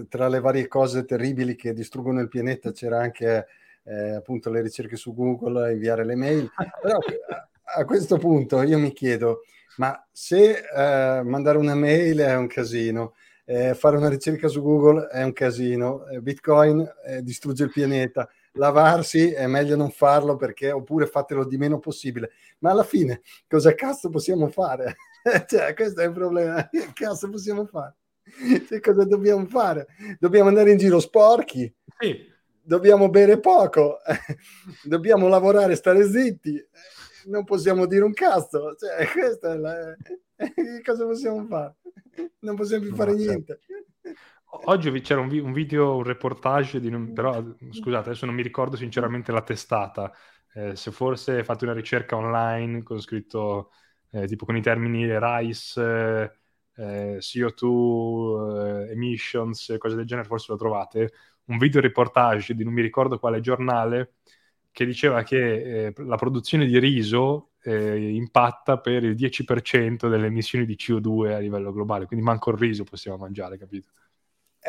tra 0.09 0.29
le 0.29 0.39
varie 0.39 0.69
cose 0.69 1.05
terribili 1.05 1.57
che 1.57 1.73
distruggono 1.73 2.21
il 2.21 2.29
pianeta, 2.29 2.71
c'era 2.71 3.01
anche 3.01 3.47
eh, 3.83 4.11
appunto 4.11 4.49
le 4.49 4.63
ricerche 4.63 4.95
su 4.95 5.13
Google, 5.13 5.73
inviare 5.73 6.05
le 6.05 6.15
mail. 6.15 6.53
Però 6.81 6.99
a, 7.31 7.81
a 7.81 7.85
questo 7.85 8.17
punto 8.19 8.63
io 8.63 8.79
mi 8.79 8.93
chiedo, 8.93 9.41
ma 9.79 10.01
se 10.13 10.63
eh, 10.73 11.23
mandare 11.25 11.59
una 11.59 11.75
mail 11.75 12.19
è 12.21 12.37
un 12.37 12.47
casino, 12.47 13.15
eh, 13.45 13.75
fare 13.75 13.97
una 13.97 14.09
ricerca 14.09 14.47
su 14.47 14.63
Google 14.63 15.09
è 15.09 15.25
un 15.25 15.33
casino, 15.33 16.07
eh, 16.07 16.21
Bitcoin 16.21 16.89
eh, 17.07 17.23
distrugge 17.23 17.65
il 17.65 17.73
pianeta, 17.73 18.29
lavarsi 18.59 19.31
è 19.33 19.47
meglio 19.47 19.77
non 19.77 19.91
farlo 19.91 20.37
perché 20.37 20.71
oppure 20.71 21.07
fatelo 21.07 21.45
di 21.45 21.57
meno 21.57 21.79
possibile. 21.79 22.33
Ma 22.59 22.71
alla 22.71 22.85
fine 22.85 23.23
cosa 23.49 23.75
cazzo 23.75 24.11
possiamo 24.11 24.49
fare? 24.49 24.97
cioè, 25.47 25.75
questo 25.75 26.01
è 26.01 26.07
il 26.07 26.13
problema. 26.13 26.69
Che 26.69 26.91
cazzo 26.93 27.31
possiamo 27.31 27.65
fare? 27.65 27.97
Cioè, 28.69 28.81
cosa 28.81 29.05
dobbiamo 29.05 29.47
fare? 29.47 29.87
Dobbiamo 30.19 30.49
andare 30.49 30.73
in 30.73 30.79
giro 30.79 31.01
sporchi? 31.01 31.73
Sì. 31.99 32.37
Dobbiamo 32.61 33.09
bere 33.09 33.41
poco? 33.41 33.99
dobbiamo 34.85 35.29
lavorare, 35.29 35.77
stare 35.77 36.07
zitti? 36.07 36.63
Non 37.27 37.45
possiamo 37.45 37.87
dire 37.87 38.05
un 38.05 38.13
cazzo. 38.13 38.75
Cioè, 38.75 39.07
questo 39.09 39.53
è 39.53 39.57
la... 39.57 39.97
cosa 40.85 41.05
possiamo 41.07 41.47
fare? 41.47 41.77
Non 42.41 42.57
possiamo 42.57 42.85
più 42.85 42.95
fare 42.95 43.15
niente. 43.15 43.61
Oggi 44.51 44.91
c'era 45.03 45.21
un, 45.21 45.29
vi- 45.29 45.39
un, 45.41 45.53
video, 45.53 45.97
un 45.97 46.03
reportage, 46.05 46.81
di, 46.81 46.91
però 47.13 47.43
scusate, 47.71 48.09
adesso 48.11 48.25
non 48.27 48.35
mi 48.35 48.43
ricordo 48.43 48.77
sinceramente 48.77 49.31
la 49.33 49.43
testata. 49.43 50.13
Eh, 50.55 50.75
se 50.77 50.91
forse 50.91 51.45
fate 51.45 51.65
una 51.65 51.75
ricerca 51.75 52.17
online 52.17 52.83
con 52.83 53.01
scritto 53.01 53.71
eh, 54.11 54.27
tipo 54.27 54.45
con 54.47 54.57
i 54.57 54.63
termini 54.63 55.07
RICE, 55.07 56.39
eh, 56.77 57.17
CO2, 57.21 58.87
eh, 58.89 58.93
emissions, 58.93 59.75
cose 59.79 59.97
del 59.97 60.07
genere, 60.07 60.27
forse 60.27 60.47
lo 60.53 60.57
trovate. 60.59 61.13
Un 61.47 61.59
video 61.59 61.81
reportage 61.81 62.55
di 62.55 62.65
non 62.65 62.73
mi 62.73 62.83
ricordo 62.83 63.19
quale 63.19 63.41
giornale 63.41 64.15
che 64.71 64.85
diceva 64.87 65.23
che 65.23 65.87
eh, 65.89 65.93
la 66.05 66.17
produzione 66.17 66.67
di 66.67 66.79
riso 66.79 67.51
eh, 67.63 68.13
impatta 68.15 68.79
per 68.79 69.05
il 69.05 69.15
10% 69.15 70.09
delle 70.09 70.27
emissioni 70.27 70.65
di 70.65 70.77
CO2 70.77 71.35
a 71.35 71.39
livello 71.39 71.73
globale, 71.73 72.07
quindi 72.07 72.25
manco 72.25 72.51
il 72.51 72.59
riso 72.59 72.85
possiamo 72.85 73.17
mangiare, 73.19 73.59
capito? 73.59 73.89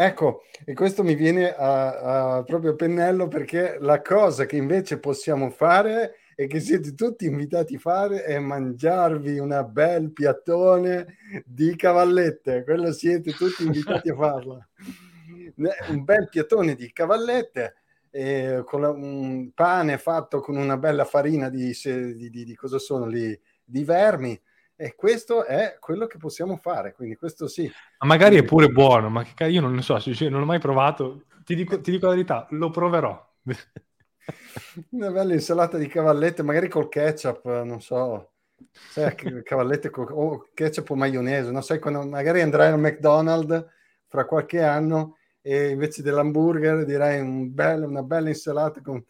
Ecco, 0.02 0.44
e 0.64 0.74
questo 0.74 1.04
mi 1.04 1.14
viene 1.14 1.54
a, 1.54 2.38
a 2.38 2.44
proprio 2.44 2.74
pennello 2.74 3.28
perché 3.28 3.76
la 3.82 4.02
cosa 4.02 4.46
che 4.46 4.56
invece 4.56 4.98
possiamo 4.98 5.50
fare 5.50 6.20
e 6.36 6.48
che 6.48 6.62
siete 6.62 6.94
tutti 6.94 7.26
invitati 7.26 7.76
a 7.76 7.80
fare 7.80 8.24
è 8.24 8.40
mangiarvi 8.40 9.40
una 9.40 9.62
bel 9.66 10.14
piattone 10.14 11.18
di 11.44 11.76
cavallette. 11.76 12.64
Quello 12.64 12.94
siete 12.94 13.34
tutti 13.34 13.66
invitati 13.66 14.10
a 14.10 14.16
farlo. 14.16 14.68
Un 15.90 16.04
bel 16.06 16.30
piattone 16.30 16.76
di 16.76 16.94
cavallette 16.94 17.76
eh, 18.10 18.62
con 18.64 18.80
la, 18.80 18.92
un 18.92 19.52
pane 19.54 19.98
fatto 19.98 20.40
con 20.40 20.56
una 20.56 20.78
bella 20.78 21.04
farina 21.04 21.50
di, 21.50 21.78
di, 21.84 22.30
di, 22.30 22.46
di 22.46 22.56
cosa 22.56 22.80
sono 22.80 23.06
lì, 23.06 23.38
di 23.66 23.84
vermi 23.84 24.42
e 24.82 24.96
questo 24.96 25.44
è 25.44 25.76
quello 25.78 26.08
che 26.08 26.18
possiamo 26.18 26.56
fare, 26.56 26.94
quindi 26.94 27.18
questo 27.18 27.50
sì. 27.50 27.70
Ma 28.00 28.08
magari 28.08 28.38
è 28.38 28.46
pure 28.46 28.70
buono, 28.70 29.10
ma 29.10 29.26
che 29.26 29.44
io 29.48 29.60
non 29.60 29.76
lo 29.76 29.82
so, 29.82 30.00
cioè, 30.00 30.30
non 30.30 30.40
l'ho 30.40 30.46
mai 30.46 30.60
provato. 30.60 31.26
Ti 31.44 31.54
dico, 31.54 31.82
ti 31.82 31.92
dico 31.92 32.06
la 32.06 32.14
verità, 32.14 32.48
lo 32.52 32.70
proverò. 32.70 33.30
Una 34.92 35.12
bella 35.12 35.34
insalata 35.34 35.78
di 35.78 35.88
cavallette, 35.88 36.44
magari 36.44 36.70
col 36.70 36.88
ketchup, 36.88 37.44
non 37.64 37.82
so. 37.82 38.32
Sai, 38.72 39.14
cavallette 39.44 39.90
con, 39.90 40.08
o 40.12 40.48
ketchup 40.54 40.90
o 40.92 40.96
maionese, 40.96 41.52
non 41.52 41.62
sai 41.62 41.80
quando 41.80 42.02
magari 42.08 42.40
andrai 42.40 42.72
al 42.72 42.80
McDonald's 42.80 43.66
fra 44.08 44.24
qualche 44.24 44.64
anno 44.64 45.18
e 45.42 45.72
invece 45.72 46.02
dell'hamburger 46.02 46.86
direi 46.86 47.20
un 47.20 47.54
bel, 47.54 47.84
una 47.84 48.04
bella 48.04 48.30
insalata 48.30 48.80
con 48.80 49.04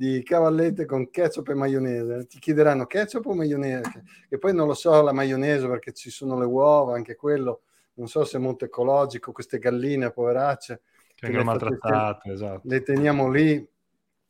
di 0.00 0.22
cavallette 0.22 0.86
con 0.86 1.10
ketchup 1.10 1.50
e 1.50 1.54
maionese. 1.54 2.26
Ti 2.26 2.38
chiederanno 2.38 2.86
ketchup 2.86 3.26
o 3.26 3.34
maionese? 3.34 4.02
E 4.30 4.38
poi 4.38 4.54
non 4.54 4.66
lo 4.66 4.72
so 4.72 5.02
la 5.02 5.12
maionese 5.12 5.68
perché 5.68 5.92
ci 5.92 6.08
sono 6.08 6.38
le 6.38 6.46
uova, 6.46 6.94
anche 6.94 7.16
quello. 7.16 7.64
Non 7.94 8.08
so 8.08 8.24
se 8.24 8.38
è 8.38 8.40
molto 8.40 8.64
ecologico, 8.64 9.30
queste 9.30 9.58
galline 9.58 10.10
poveracce. 10.10 10.80
Che 11.14 11.26
vengono 11.26 11.44
maltrattate, 11.44 12.32
esatto. 12.32 12.62
Le 12.64 12.80
teniamo 12.80 13.28
lì 13.28 13.68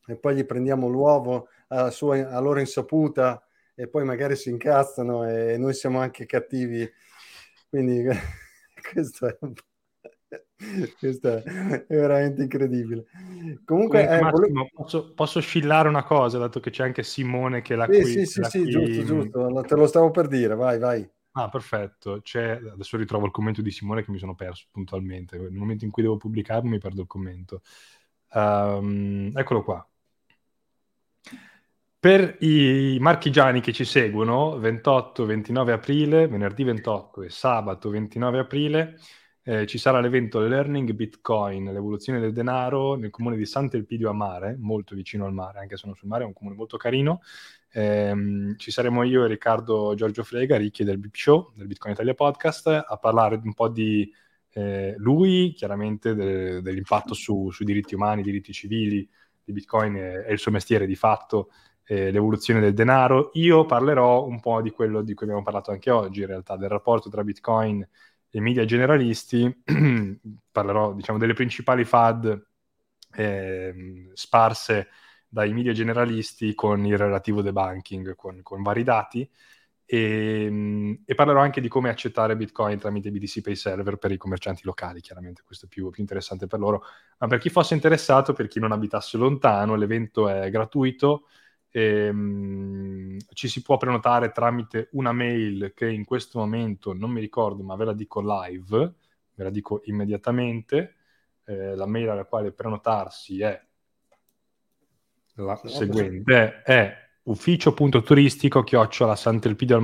e 0.07 0.17
poi 0.17 0.35
gli 0.35 0.45
prendiamo 0.45 0.89
l'uovo 0.89 1.47
a, 1.69 1.89
sua, 1.91 2.29
a 2.29 2.41
loro 2.41 2.59
insaputa 2.59 3.41
e 3.77 3.87
poi 3.87 4.05
magari 4.05 4.35
si 4.35 4.51
incazzano 4.51 5.31
e 5.31 5.57
noi 5.57 5.75
siamo 5.75 6.01
anche 6.01 6.27
cattivi. 6.27 6.91
Quindi 7.69 8.09
questo 8.93 9.29
è 9.29 9.37
un 9.43 9.53
po' 9.53 9.63
Questo 10.99 11.43
è 11.43 11.85
veramente 11.89 12.43
incredibile. 12.43 13.07
Comunque, 13.65 14.03
eh, 14.03 14.21
Massimo, 14.21 14.31
volevo... 14.31 14.69
posso, 14.75 15.13
posso, 15.15 15.39
oscillare 15.39 15.89
una 15.89 16.05
cosa, 16.05 16.39
dato 16.39 16.61
che 16.61 16.71
c'è 16.71 16.85
anche 16.85 17.03
Simone 17.03 17.63
che 17.63 17.75
la 17.75 17.87
sì, 17.91 18.01
qui. 18.01 18.05
Sì, 18.05 18.27
sì, 18.27 18.43
sì, 18.45 18.61
qui... 18.63 18.71
giusto, 18.71 19.05
giusto. 19.05 19.65
Te 19.67 19.75
lo 19.75 19.87
stavo 19.87 20.11
per 20.11 20.29
dire, 20.29 20.55
vai, 20.55 20.79
vai. 20.79 21.09
Ah, 21.33 21.49
perfetto. 21.49 22.21
C'è... 22.23 22.61
Adesso 22.73 22.97
ritrovo 22.97 23.25
il 23.25 23.33
commento 23.33 23.63
di 23.63 23.71
Simone 23.71 24.05
che 24.05 24.11
mi 24.11 24.19
sono 24.19 24.35
perso 24.35 24.67
puntualmente. 24.71 25.39
Nel 25.39 25.53
momento 25.53 25.85
in 25.85 25.91
cui 25.91 26.03
devo 26.03 26.17
pubblicarlo 26.17 26.69
mi 26.69 26.79
perdo 26.79 27.03
il 27.03 27.07
commento. 27.07 27.63
Um, 28.33 29.33
eccolo 29.35 29.63
qua. 29.63 29.85
Per 32.01 32.37
i 32.41 32.97
marchigiani 32.99 33.61
che 33.61 33.75
ci 33.75 33.85
seguono, 33.85 34.59
28-29 34.59 35.71
aprile, 35.71 36.29
venerdì 36.29 36.65
28 36.65 37.23
e 37.23 37.29
sabato 37.29 37.91
29 37.91 38.39
aprile, 38.39 38.99
eh, 39.51 39.67
ci 39.67 39.79
sarà 39.79 39.99
l'evento 39.99 40.39
Learning 40.39 40.93
Bitcoin, 40.93 41.73
l'evoluzione 41.73 42.21
del 42.21 42.33
denaro 42.33 42.95
nel 42.95 43.11
comune 43.11 43.37
di 43.37 43.45
Sant'Elpidio 43.45 44.09
a 44.09 44.13
Mare, 44.13 44.57
molto 44.57 44.95
vicino 44.95 45.27
al 45.27 45.33
mare, 45.33 45.59
anche 45.59 45.77
se 45.77 45.87
non 45.87 45.97
sul 45.97 46.07
mare, 46.07 46.23
è 46.23 46.27
un 46.27 46.33
comune 46.33 46.55
molto 46.55 46.77
carino. 46.77 47.21
Eh, 47.73 48.55
ci 48.59 48.71
saremo 48.71 49.03
io 49.03 49.25
e 49.25 49.27
Riccardo 49.27 49.95
Giorgio 49.97 50.23
Frega, 50.23 50.57
ricchi 50.57 50.85
del 50.85 50.99
BIP 50.99 51.17
Show, 51.17 51.53
del 51.57 51.67
Bitcoin 51.67 51.95
Italia 51.95 52.15
Podcast, 52.15 52.69
a 52.69 52.97
parlare 52.97 53.41
un 53.43 53.53
po' 53.53 53.69
di 53.69 54.09
eh, 54.53 54.95
lui, 54.99 55.53
chiaramente 55.53 56.15
de- 56.15 56.63
dell'impatto 56.63 57.13
su, 57.15 57.51
sui 57.51 57.65
diritti 57.65 57.97
umani, 57.97 58.23
diritti 58.23 58.53
civili 58.53 59.09
di 59.43 59.53
Bitcoin, 59.53 59.97
è, 59.97 60.13
è 60.27 60.31
il 60.31 60.39
suo 60.39 60.53
mestiere 60.53 60.87
di 60.87 60.95
fatto, 60.95 61.51
eh, 61.91 62.13
l'evoluzione 62.13 62.61
del 62.61 62.73
denaro. 62.73 63.31
Io 63.33 63.67
parlerò 63.67 64.25
un 64.25 64.39
po' 64.39 64.63
di 64.63 64.71
quello 64.71 65.03
di 65.03 65.13
cui 65.15 65.27
abbiamo 65.27 65.43
parlato 65.43 65.73
anche 65.73 65.91
oggi, 65.91 66.21
in 66.21 66.29
realtà, 66.29 66.57
del 66.57 66.69
rapporto 66.69 67.11
tra 67.11 67.25
Bitcoin 67.25 67.81
e 67.83 67.89
i 68.31 68.41
media 68.41 68.65
generalisti, 68.65 69.63
parlerò 70.51 70.93
diciamo 70.93 71.19
delle 71.19 71.35
principali 71.35 71.85
FAD 71.85 72.47
eh, 73.13 74.11
sparse 74.15 74.89
dai 75.29 75.53
media 75.53 75.73
generalisti 75.73 76.55
con 76.55 76.85
il 76.85 76.99
relativo 76.99 77.43
debunking, 77.43 78.15
con, 78.17 78.43
con 78.43 78.63
vari 78.63 78.83
dati, 78.83 79.29
e, 79.85 81.01
e, 81.05 81.15
parlerò 81.15 81.41
anche 81.41 81.61
di 81.61 81.69
come 81.69 81.89
accettare 81.89 82.37
Bitcoin 82.37 82.79
tramite 82.79 83.11
BTC 83.11 83.41
Pay 83.41 83.57
Server 83.57 83.97
per 83.97 84.13
i 84.13 84.17
commercianti 84.17 84.63
locali, 84.65 85.01
chiaramente 85.01 85.43
questo 85.45 85.67
è 85.67 85.69
più, 85.69 85.91
più 85.91 86.01
interessante 86.03 86.47
per 86.47 86.61
loro, 86.61 86.85
ma 87.19 87.27
per 87.27 87.39
chi 87.39 87.49
fosse 87.49 87.75
interessato, 87.75 88.33
per 88.33 88.47
chi 88.47 88.61
non 88.61 88.71
abitasse 88.73 89.17
lontano, 89.19 89.75
l'evento 89.75 90.29
è 90.29 90.49
gratuito, 90.51 91.27
Ehm, 91.73 93.17
ci 93.33 93.49
si 93.49 93.63
può 93.63 93.77
prenotare 93.77 94.33
tramite 94.33 94.89
una 94.93 95.13
mail 95.13 95.73
che 95.75 95.89
in 95.89 96.05
questo 96.05 96.39
momento 96.39 96.93
non 96.93 97.11
mi 97.11 97.21
ricordo, 97.21 97.63
ma 97.63 97.77
ve 97.77 97.85
la 97.85 97.93
dico 97.93 98.21
live, 98.21 98.95
ve 99.35 99.45
la 99.45 99.51
dico 99.51 99.83
immediatamente. 99.85 100.97
Eh, 101.45 101.75
la 101.75 101.87
mail 101.87 102.11
alla 102.11 102.25
quale 102.25 102.53
prenotarsi 102.53 103.41
è 103.41 103.61
la 105.35 105.57
sì, 105.57 105.69
seguente: 105.69 106.63
è 106.63 106.97
ufficio.turistico 107.25 108.63
chiocciola 108.63 109.17
sant'elpidio 109.17 109.77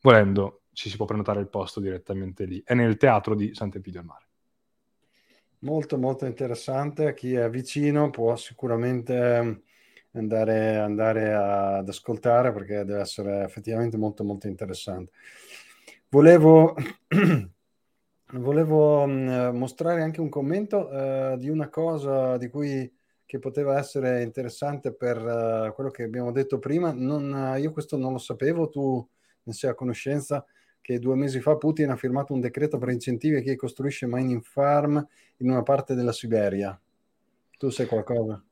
Volendo 0.00 0.62
ci 0.72 0.90
si 0.90 0.96
può 0.96 1.06
prenotare 1.06 1.40
il 1.40 1.48
posto 1.48 1.80
direttamente 1.80 2.44
lì. 2.44 2.62
È 2.64 2.74
nel 2.74 2.96
teatro 2.96 3.34
di 3.34 3.54
Sant'Elpidio 3.54 4.00
al 4.00 4.06
Mare. 4.06 4.26
Molto 5.60 5.96
molto 5.96 6.26
interessante. 6.26 7.14
Chi 7.14 7.34
è 7.34 7.48
vicino 7.48 8.10
può 8.10 8.36
sicuramente 8.36 9.62
andare, 10.14 10.76
andare 10.76 11.32
a, 11.32 11.76
ad 11.78 11.88
ascoltare 11.88 12.52
perché 12.52 12.84
deve 12.84 13.00
essere 13.00 13.44
effettivamente 13.44 13.96
molto 13.96 14.24
molto 14.24 14.48
interessante. 14.48 15.12
Volevo, 16.08 16.74
volevo 18.32 19.06
mh, 19.06 19.50
mostrare 19.54 20.02
anche 20.02 20.20
un 20.20 20.28
commento 20.28 20.88
uh, 20.88 21.36
di 21.36 21.48
una 21.48 21.68
cosa 21.68 22.36
di 22.36 22.48
cui 22.48 22.92
che 23.26 23.38
poteva 23.38 23.78
essere 23.78 24.22
interessante 24.22 24.92
per 24.92 25.16
uh, 25.18 25.72
quello 25.74 25.90
che 25.90 26.04
abbiamo 26.04 26.30
detto 26.30 26.58
prima. 26.58 26.92
Non, 26.92 27.32
uh, 27.32 27.56
io 27.58 27.72
questo 27.72 27.96
non 27.96 28.12
lo 28.12 28.18
sapevo, 28.18 28.68
tu 28.68 29.06
ne 29.44 29.52
sei 29.52 29.70
a 29.70 29.74
conoscenza 29.74 30.44
che 30.80 30.98
due 30.98 31.16
mesi 31.16 31.40
fa 31.40 31.56
Putin 31.56 31.90
ha 31.90 31.96
firmato 31.96 32.34
un 32.34 32.40
decreto 32.40 32.76
per 32.76 32.90
incentivi 32.90 33.36
a 33.36 33.40
chi 33.40 33.56
costruisce 33.56 34.06
mining 34.06 34.42
farm 34.42 35.04
in 35.38 35.50
una 35.50 35.62
parte 35.62 35.94
della 35.94 36.12
Siberia. 36.12 36.78
Tu 37.56 37.70
sai 37.70 37.86
qualcosa? 37.86 38.44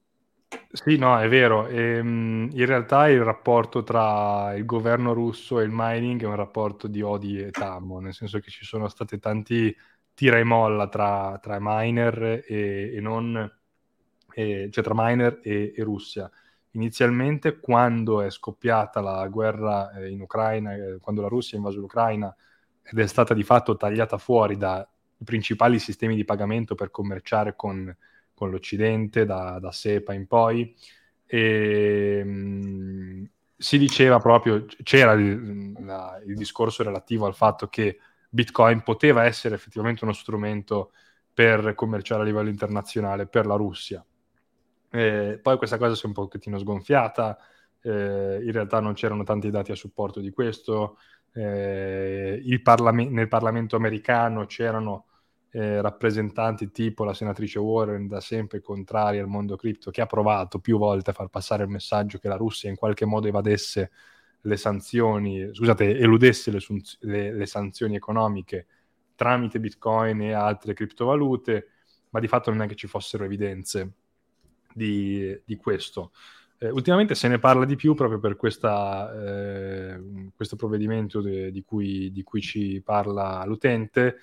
Sì, 0.74 0.96
no, 0.96 1.18
è 1.18 1.28
vero. 1.28 1.66
Ehm, 1.68 2.48
in 2.52 2.66
realtà 2.66 3.08
il 3.08 3.22
rapporto 3.22 3.82
tra 3.82 4.54
il 4.54 4.64
governo 4.64 5.12
russo 5.12 5.60
e 5.60 5.64
il 5.64 5.70
mining 5.72 6.22
è 6.22 6.26
un 6.26 6.34
rapporto 6.36 6.86
di 6.88 7.02
odi 7.02 7.38
e 7.42 7.50
tammo, 7.50 8.00
nel 8.00 8.14
senso 8.14 8.38
che 8.38 8.50
ci 8.50 8.64
sono 8.64 8.88
stati 8.88 9.18
tanti 9.18 9.74
tira 10.14 10.38
e 10.38 10.44
molla 10.44 10.88
tra, 10.88 11.38
tra 11.42 11.58
miner 11.60 12.44
e, 12.46 12.92
e 12.94 13.00
non, 13.00 13.50
e, 14.34 14.68
cioè 14.70 14.84
tra 14.84 14.94
miner 14.96 15.40
e, 15.42 15.72
e, 15.76 15.82
Russia. 15.82 16.30
Inizialmente, 16.72 17.58
quando 17.60 18.22
è 18.22 18.30
scoppiata 18.30 19.00
la 19.00 19.26
guerra 19.28 19.92
eh, 19.92 20.08
in 20.10 20.20
Ucraina, 20.22 20.74
eh, 20.74 20.98
quando 21.00 21.20
la 21.22 21.28
Russia 21.28 21.56
ha 21.56 21.60
invaso 21.60 21.80
l'Ucraina 21.80 22.34
ed 22.82 22.98
è 22.98 23.06
stata 23.06 23.34
di 23.34 23.42
fatto 23.42 23.76
tagliata 23.76 24.16
fuori 24.18 24.56
dai 24.56 24.84
principali 25.22 25.78
sistemi 25.78 26.16
di 26.16 26.24
pagamento 26.24 26.74
per 26.74 26.90
commerciare 26.90 27.54
con 27.54 27.94
con 28.34 28.50
l'Occidente, 28.50 29.24
da, 29.24 29.58
da 29.60 29.72
SEPA 29.72 30.12
in 30.12 30.26
poi, 30.26 30.74
e 31.26 32.22
mh, 32.24 32.30
mm, 32.30 33.24
si 33.56 33.78
diceva 33.78 34.18
proprio, 34.18 34.66
c'era 34.82 35.12
il, 35.12 35.72
la, 35.84 36.20
il, 36.26 36.34
discorso 36.34 36.82
relativo 36.82 37.26
al 37.26 37.34
fatto 37.34 37.68
che 37.68 37.98
Bitcoin 38.28 38.82
poteva 38.82 39.24
essere 39.24 39.54
effettivamente 39.54 40.04
uno 40.04 40.12
strumento 40.12 40.92
per 41.32 41.74
commerciare 41.74 42.22
a 42.22 42.24
livello 42.24 42.48
internazionale 42.48 43.26
per 43.26 43.46
la 43.46 43.54
Russia. 43.54 44.04
Eh, 44.90 45.38
poi 45.40 45.56
questa 45.56 45.78
cosa 45.78 45.94
si 45.94 46.04
è 46.04 46.06
un 46.06 46.12
pochettino 46.12 46.58
sgonfiata, 46.58 47.38
eh, 47.82 48.40
in 48.42 48.52
realtà 48.52 48.80
non 48.80 48.94
c'erano 48.94 49.22
tanti 49.22 49.50
dati 49.50 49.72
a 49.72 49.76
supporto 49.76 50.20
di 50.20 50.30
questo, 50.30 50.98
eh, 51.32 52.60
parlame- 52.62 53.08
nel 53.08 53.28
Parlamento 53.28 53.76
americano 53.76 54.44
c'erano 54.46 55.06
eh, 55.54 55.80
rappresentanti 55.82 56.70
tipo 56.70 57.04
la 57.04 57.14
senatrice 57.14 57.58
Warren, 57.58 58.08
da 58.08 58.20
sempre 58.20 58.60
contraria 58.60 59.20
al 59.20 59.28
mondo 59.28 59.56
cripto, 59.56 59.90
che 59.90 60.00
ha 60.00 60.06
provato 60.06 60.58
più 60.58 60.78
volte 60.78 61.10
a 61.10 61.12
far 61.12 61.28
passare 61.28 61.64
il 61.64 61.68
messaggio 61.68 62.18
che 62.18 62.28
la 62.28 62.36
Russia 62.36 62.70
in 62.70 62.76
qualche 62.76 63.04
modo 63.04 63.28
evadesse 63.28 63.90
le 64.40 64.56
sanzioni, 64.56 65.50
scusate, 65.52 65.98
eludesse 65.98 66.50
le, 66.50 66.58
le, 67.00 67.32
le 67.32 67.46
sanzioni 67.46 67.94
economiche 67.94 68.66
tramite 69.14 69.60
Bitcoin 69.60 70.22
e 70.22 70.32
altre 70.32 70.72
criptovalute, 70.72 71.68
ma 72.10 72.20
di 72.20 72.28
fatto 72.28 72.50
non 72.50 72.62
è 72.62 72.66
che 72.66 72.74
ci 72.74 72.86
fossero 72.86 73.24
evidenze 73.24 73.92
di, 74.72 75.38
di 75.44 75.56
questo. 75.56 76.12
Eh, 76.58 76.70
ultimamente 76.70 77.14
se 77.14 77.28
ne 77.28 77.38
parla 77.38 77.64
di 77.64 77.76
più 77.76 77.94
proprio 77.94 78.18
per 78.18 78.36
questa, 78.36 79.12
eh, 79.14 80.30
questo 80.34 80.56
provvedimento 80.56 81.20
de, 81.20 81.50
di, 81.50 81.62
cui, 81.62 82.10
di, 82.10 82.22
cui, 82.22 82.40
ci 82.40 82.80
parla 82.82 83.44
l'utente, 83.44 84.16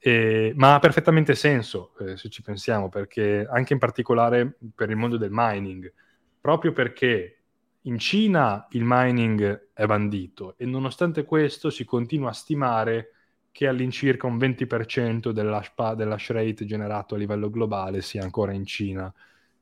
eh, 0.00 0.52
ma 0.56 0.74
ha 0.74 0.78
perfettamente 0.78 1.34
senso 1.34 1.92
eh, 2.00 2.16
se 2.16 2.30
ci 2.30 2.42
pensiamo, 2.42 2.88
perché 2.88 3.46
anche 3.48 3.74
in 3.74 3.78
particolare 3.78 4.56
per 4.74 4.88
il 4.90 4.96
mondo 4.96 5.18
del 5.18 5.30
mining, 5.30 5.92
proprio 6.40 6.72
perché 6.72 7.36
in 7.82 7.98
Cina 7.98 8.66
il 8.70 8.82
mining 8.84 9.68
è 9.72 9.86
bandito 9.86 10.54
e 10.56 10.64
nonostante 10.64 11.24
questo 11.24 11.70
si 11.70 11.84
continua 11.84 12.30
a 12.30 12.32
stimare 12.34 13.12
che 13.52 13.66
all'incirca 13.66 14.26
un 14.26 14.38
20% 14.38 15.32
dell'hash, 15.32 15.72
dell'hash 15.94 16.30
rate 16.30 16.64
generato 16.64 17.14
a 17.14 17.18
livello 17.18 17.50
globale 17.50 18.00
sia 18.00 18.22
ancora 18.22 18.52
in 18.52 18.64
Cina, 18.64 19.12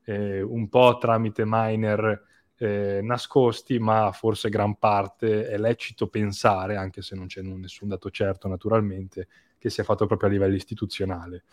eh, 0.03 0.41
un 0.41 0.69
po' 0.69 0.97
tramite 0.99 1.43
miner 1.45 2.23
eh, 2.55 2.99
nascosti, 3.01 3.79
ma 3.79 4.11
forse 4.11 4.49
gran 4.49 4.75
parte 4.77 5.47
è 5.47 5.57
lecito 5.57 6.07
pensare, 6.07 6.75
anche 6.75 7.01
se 7.01 7.15
non 7.15 7.27
c'è 7.27 7.41
nessun 7.41 7.87
dato 7.89 8.09
certo 8.09 8.47
naturalmente, 8.47 9.27
che 9.59 9.69
sia 9.69 9.83
fatto 9.83 10.07
proprio 10.07 10.29
a 10.29 10.31
livello 10.31 10.55
istituzionale. 10.55 11.43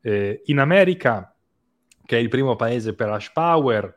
Eh, 0.00 0.42
in 0.46 0.58
America, 0.58 1.32
che 2.04 2.16
è 2.16 2.20
il 2.20 2.28
primo 2.28 2.56
paese 2.56 2.94
per 2.94 3.10
hash 3.10 3.30
power, 3.32 3.94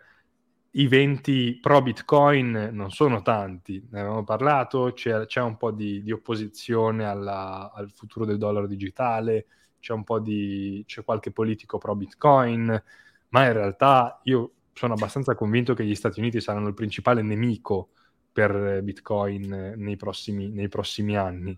i 0.76 0.88
venti 0.88 1.58
pro 1.62 1.82
Bitcoin 1.82 2.70
non 2.72 2.90
sono 2.90 3.22
tanti, 3.22 3.88
ne 3.92 4.00
avevamo 4.00 4.24
parlato, 4.24 4.92
c'è, 4.94 5.26
c'è 5.26 5.42
un 5.42 5.56
po' 5.58 5.72
di, 5.72 6.02
di 6.02 6.12
opposizione 6.12 7.06
alla, 7.06 7.72
al 7.74 7.92
futuro 7.92 8.26
del 8.26 8.38
dollaro 8.38 8.66
digitale, 8.68 9.46
c'è 9.80 9.94
un 9.94 10.04
po' 10.04 10.20
di, 10.20 10.84
c'è 10.88 11.04
qualche 11.04 11.32
politico 11.32 11.78
pro 11.78 11.96
Bitcoin, 11.96 12.84
ma 13.30 13.46
in 13.46 13.54
realtà 13.54 14.20
io 14.24 14.52
sono 14.74 14.94
abbastanza 14.94 15.36
convinto 15.36 15.74
che 15.74 15.86
gli 15.86 15.94
Stati 15.94 16.20
Uniti 16.20 16.42
saranno 16.42 16.68
il 16.68 16.74
principale 16.74 17.22
nemico 17.22 17.90
per 18.32 18.82
Bitcoin 18.82 19.76
nei 19.78 19.96
prossimi, 19.96 20.50
nei 20.50 20.70
prossimi 20.70 21.16
anni. 21.16 21.58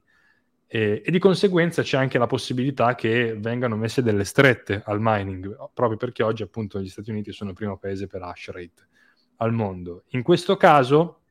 E, 0.75 1.01
e, 1.05 1.09
di 1.09 1.19
conseguenza 1.19 1.83
c'è 1.83 1.95
anche 1.95 2.17
la 2.17 2.27
possibilità 2.27 2.95
che 2.95 3.37
vengano 3.39 3.77
messe 3.77 4.01
delle 4.01 4.25
strette 4.25 4.81
al 4.83 4.97
mining, 4.99 5.69
proprio 5.73 5.95
perché 5.95 6.21
oggi 6.21 6.43
appunto 6.43 6.81
gli 6.81 6.89
Stati 6.89 7.11
Uniti 7.11 7.31
sono 7.31 7.51
il 7.51 7.55
primo 7.55 7.77
paese 7.77 8.07
per 8.07 8.21
hash 8.21 8.49
rate 8.49 8.87
al 9.37 9.53
mondo. 9.53 10.03
In 10.09 10.21
questo 10.21 10.57
caso 10.57 11.21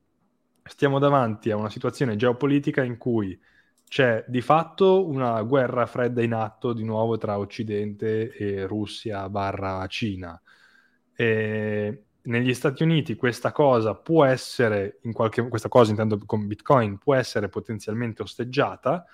stiamo 0.62 0.98
davanti 0.98 1.50
a 1.50 1.56
una 1.56 1.68
situazione 1.68 2.16
geopolitica 2.16 2.82
in 2.82 2.96
cui 2.96 3.38
c'è 3.86 4.24
di 4.26 4.40
fatto 4.40 5.06
una 5.06 5.42
guerra 5.42 5.84
fredda 5.84 6.22
in 6.22 6.32
atto 6.32 6.72
di 6.72 6.82
nuovo 6.82 7.18
tra 7.18 7.38
Occidente 7.38 8.32
e 8.32 8.66
Russia 8.66 9.28
barra 9.28 9.86
Cina. 9.88 10.40
E 11.14 12.04
negli 12.22 12.54
Stati 12.54 12.82
Uniti 12.82 13.14
questa 13.14 13.52
cosa 13.52 13.94
può 13.94 14.24
essere, 14.24 15.00
in 15.02 15.12
qualche, 15.12 15.46
questa 15.50 15.68
cosa 15.68 15.90
intendo 15.90 16.18
con 16.24 16.46
Bitcoin, 16.46 16.96
può 16.96 17.14
essere 17.14 17.50
potenzialmente 17.50 18.22
osteggiata 18.22 19.04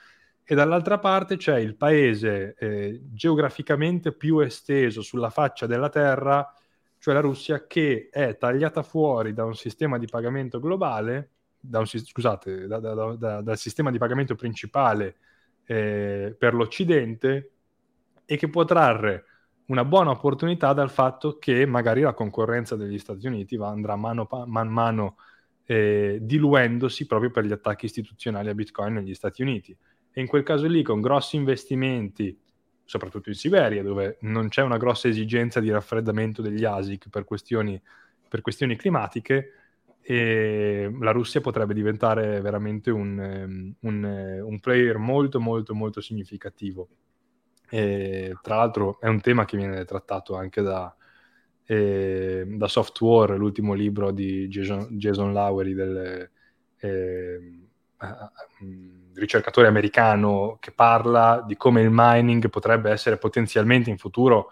e 0.51 0.57
dall'altra 0.57 0.99
parte 0.99 1.37
c'è 1.37 1.61
il 1.61 1.77
paese 1.77 2.57
eh, 2.59 3.03
geograficamente 3.13 4.11
più 4.11 4.41
esteso 4.41 5.01
sulla 5.01 5.31
faccia 5.31 5.65
della 5.67 5.91
Terra, 5.91 6.53
cioè 6.99 7.15
la 7.15 7.21
Russia, 7.21 7.69
che 7.69 8.09
è 8.11 8.37
tagliata 8.37 8.83
fuori 8.83 9.33
da 9.33 9.45
un 9.45 9.55
sistema 9.55 9.97
di 9.97 10.07
pagamento 10.07 10.59
globale, 10.59 11.31
da 11.61 11.79
un, 11.79 11.87
scusate, 11.87 12.67
da, 12.67 12.81
da, 12.81 12.95
da, 13.15 13.41
dal 13.43 13.59
sistema 13.59 13.93
di 13.93 13.99
pagamento 13.99 14.35
principale 14.35 15.19
eh, 15.67 16.35
per 16.37 16.55
l'Occidente 16.55 17.53
e 18.25 18.37
che 18.37 18.49
può 18.49 18.65
trarre 18.65 19.27
una 19.67 19.85
buona 19.85 20.11
opportunità 20.11 20.73
dal 20.73 20.91
fatto 20.91 21.39
che 21.39 21.65
magari 21.65 22.01
la 22.01 22.13
concorrenza 22.13 22.75
degli 22.75 22.99
Stati 22.99 23.25
Uniti 23.29 23.57
va, 23.57 23.69
andrà 23.69 23.95
mano, 23.95 24.27
man 24.47 24.67
mano 24.67 25.15
eh, 25.65 26.19
diluendosi 26.21 27.07
proprio 27.07 27.31
per 27.31 27.45
gli 27.45 27.53
attacchi 27.53 27.85
istituzionali 27.85 28.49
a 28.49 28.55
Bitcoin 28.55 28.95
negli 28.95 29.15
Stati 29.15 29.43
Uniti 29.43 29.79
e 30.13 30.21
in 30.21 30.27
quel 30.27 30.43
caso 30.43 30.67
lì 30.67 30.83
con 30.83 31.01
grossi 31.01 31.37
investimenti, 31.37 32.39
soprattutto 32.85 33.29
in 33.29 33.35
Siberia, 33.35 33.83
dove 33.83 34.19
non 34.23 34.49
c'è 34.49 34.63
una 34.63 34.77
grossa 34.77 35.09
esigenza 35.09 35.61
di 35.61 35.71
raffreddamento 35.71 36.43
degli 36.43 36.65
ASIC 36.65 37.09
per 37.09 37.25
questioni, 37.25 37.81
per 38.29 38.41
questioni 38.41 38.77
climatiche, 38.77 39.55
la 40.03 41.13
Russia 41.13 41.41
potrebbe 41.41 41.75
diventare 41.75 42.41
veramente 42.41 42.91
un, 42.91 43.21
ehm, 43.21 43.75
un, 43.81 44.41
un 44.45 44.61
player 44.61 44.97
molto 44.97 45.41
molto 45.41 45.75
molto 45.75 46.01
significativo. 46.01 46.89
E, 47.69 48.37
tra 48.43 48.57
l'altro 48.57 48.99
è 49.01 49.07
un 49.07 49.21
tema 49.21 49.45
che 49.45 49.57
viene 49.57 49.85
trattato 49.85 50.35
anche 50.35 50.63
da, 50.63 50.93
eh, 51.65 52.45
da 52.45 52.67
Software, 52.67 53.37
l'ultimo 53.37 53.75
libro 53.75 54.11
di 54.11 54.49
Jason, 54.49 54.89
Jason 54.91 55.33
Lowery 55.33 55.75
del, 55.75 56.31
eh, 56.79 57.41
ricercatore 59.21 59.69
americano 59.69 60.57
che 60.59 60.73
parla 60.73 61.45
di 61.47 61.57
come 61.57 61.83
il 61.83 61.91
mining 61.93 62.49
potrebbe 62.49 62.91
essere 62.91 63.19
potenzialmente 63.19 63.91
in 63.91 63.99
futuro 63.99 64.51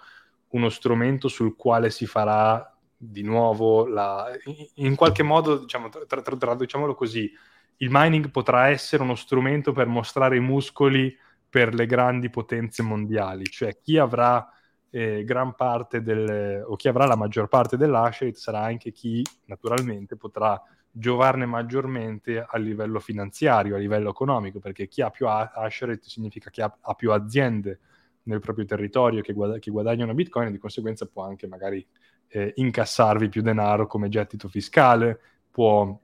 uno 0.50 0.68
strumento 0.68 1.28
sul 1.28 1.56
quale 1.56 1.90
si 1.90 2.06
farà 2.06 2.72
di 2.96 3.22
nuovo 3.22 3.86
la, 3.86 4.28
in 4.74 4.94
qualche 4.94 5.22
modo, 5.22 5.58
diciamo, 5.58 5.88
tra, 5.88 6.20
tra, 6.20 6.36
traduciamolo 6.36 6.94
così, 6.94 7.30
il 7.78 7.88
mining 7.90 8.30
potrà 8.30 8.68
essere 8.68 9.02
uno 9.02 9.14
strumento 9.14 9.72
per 9.72 9.86
mostrare 9.86 10.36
i 10.36 10.40
muscoli 10.40 11.16
per 11.48 11.74
le 11.74 11.86
grandi 11.86 12.28
potenze 12.28 12.82
mondiali, 12.82 13.44
cioè 13.44 13.78
chi 13.80 13.98
avrà 13.98 14.46
eh, 14.90 15.22
gran 15.24 15.54
parte 15.54 16.02
del, 16.02 16.64
o 16.66 16.76
chi 16.76 16.88
avrà 16.88 17.06
la 17.06 17.16
maggior 17.16 17.48
parte 17.48 17.76
dell'hash 17.76 18.20
rate 18.20 18.34
sarà 18.34 18.60
anche 18.60 18.90
chi 18.90 19.24
naturalmente 19.44 20.16
potrà 20.16 20.60
giovarne 20.99 21.46
maggiormente 21.46 22.44
a 22.46 22.59
livello 22.59 22.99
finanziario, 22.99 23.76
a 23.76 23.78
livello 23.78 24.11
economico, 24.11 24.59
perché 24.59 24.88
chi 24.88 25.01
ha 25.01 25.11
più 25.11 25.26
rate 25.26 26.01
significa 26.03 26.51
che 26.51 26.62
ha, 26.62 26.76
ha 26.80 26.94
più 26.94 27.12
aziende 27.12 27.78
nel 28.24 28.40
proprio 28.40 28.64
territorio 28.64 29.22
che, 29.22 29.32
guad- 29.32 29.59
che, 29.59 29.70
guadagnano 29.70 30.12
bitcoin 30.12 30.49
e 30.49 30.51
di 30.51 30.59
conseguenza 30.59 31.07
può 31.07 31.22
anche 31.24 31.46
magari 31.46 31.86
eh, 32.28 32.53
incassarvi 32.57 33.28
più 33.28 33.42
denaro 33.42 33.86
come 33.86 34.09
gettito 34.09 34.49
fiscale, 34.49 35.18
può, 35.51 35.99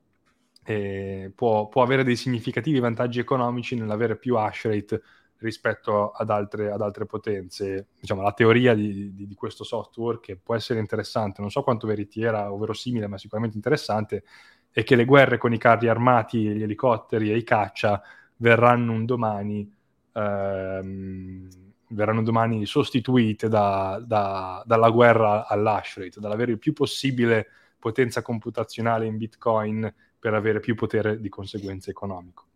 eh, 0.64 1.32
può, 1.34 1.68
può, 1.68 1.82
avere 1.82 2.05
dei 2.05 2.16
significativi 2.16 2.78
vantaggi 2.78 3.18
economici 3.18 3.74
nell'avere 3.76 4.16
più 4.16 4.36
hash 4.36 4.68
rispetto 5.38 6.12
ad 6.12 6.30
altre, 6.30 6.70
ad 6.70 6.80
altre 6.80 7.05
potenze. 7.05 7.88
Diciamo, 8.01 8.22
la 8.22 8.32
teoria 8.32 8.74
di, 8.74 9.12
di, 9.12 9.26
di, 9.26 9.34
questo 9.34 9.64
software, 9.64 10.20
che 10.20 10.36
può 10.36 10.55
essere 10.55 10.80
interessante, 10.80 11.40
non 11.40 11.51
so 11.51 11.62
quanto 11.62 11.86
veritiera 11.86 12.51
o 12.51 12.57
verosimile, 12.57 13.07
ma 13.09 13.18
sicuramente 13.18 13.57
interessante, 13.57 14.24
è 14.74 14.82
che 14.82 14.96
le 14.96 15.04
guerre 15.04 15.38
con 15.38 15.52
i 15.52 15.58
carri 15.58 15.86
armati, 15.86 16.48
gli 16.48 16.62
elicotteri 16.64 17.30
e 17.30 17.36
i 17.36 17.44
caccia 17.44 18.02
verranno 18.38 18.90
un 18.90 19.04
domani, 19.04 19.72
ehm, 20.12 21.48
verranno 21.90 22.22
domani 22.24 22.66
sostituite 22.66 23.48
da, 23.48 24.02
da, 24.04 24.64
dalla 24.66 24.90
guerra 24.90 25.46
all'hash 25.46 25.98
rate, 25.98 26.18
dall'avere 26.18 26.50
il 26.50 26.58
più 26.58 26.72
possibile 26.72 27.46
potenza 27.78 28.20
computazionale 28.20 29.06
in 29.06 29.16
Bitcoin 29.16 29.94
per 30.18 30.34
avere 30.34 30.58
più 30.58 30.74
potere 30.74 31.20
di 31.20 31.28
conseguenza 31.28 31.90
economico. 31.90 32.46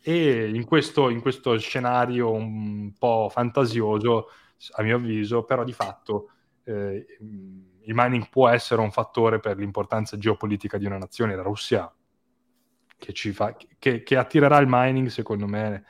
E 0.00 0.48
in 0.48 0.64
questo, 0.64 1.10
in 1.10 1.20
questo 1.20 1.58
scenario 1.58 2.32
un 2.32 2.94
po' 2.98 3.28
fantasioso, 3.30 4.28
a 4.76 4.82
mio 4.82 4.96
avviso, 4.96 5.44
però 5.44 5.64
di 5.64 5.74
fatto 5.74 6.30
eh, 6.64 7.04
il 7.88 7.94
mining 7.94 8.28
può 8.28 8.48
essere 8.48 8.82
un 8.82 8.90
fattore 8.90 9.40
per 9.40 9.56
l'importanza 9.56 10.18
geopolitica 10.18 10.76
di 10.76 10.84
una 10.84 10.98
nazione, 10.98 11.34
la 11.34 11.42
Russia, 11.42 11.90
che, 12.98 13.12
fa, 13.32 13.56
che, 13.78 14.02
che 14.02 14.16
attirerà 14.16 14.58
il 14.58 14.66
mining, 14.68 15.08
secondo 15.08 15.46
me, 15.46 15.84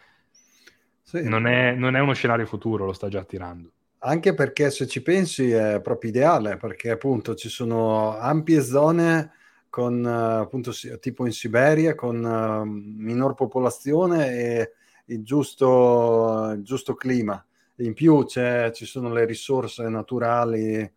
sì. 1.02 1.28
non, 1.28 1.48
è, 1.48 1.74
non 1.74 1.96
è 1.96 2.00
uno 2.00 2.12
scenario 2.12 2.46
futuro, 2.46 2.84
lo 2.84 2.92
sta 2.92 3.08
già 3.08 3.18
attirando. 3.18 3.72
Anche 3.98 4.32
perché 4.32 4.70
se 4.70 4.86
ci 4.86 5.02
pensi 5.02 5.50
è 5.50 5.80
proprio 5.80 6.10
ideale, 6.10 6.56
perché 6.56 6.90
appunto 6.90 7.34
ci 7.34 7.48
sono 7.48 8.16
ampie 8.16 8.62
zone 8.62 9.32
con 9.68 10.06
appunto 10.06 10.70
tipo 11.00 11.26
in 11.26 11.32
Siberia 11.32 11.96
con 11.96 12.22
uh, 12.22 12.62
minor 12.64 13.34
popolazione 13.34 14.30
e 14.30 14.72
il 15.06 15.24
giusto, 15.24 16.52
il 16.54 16.62
giusto 16.62 16.94
clima. 16.94 17.44
In 17.78 17.92
più 17.92 18.24
ci 18.24 18.84
sono 18.84 19.12
le 19.12 19.24
risorse 19.24 19.88
naturali, 19.88 20.92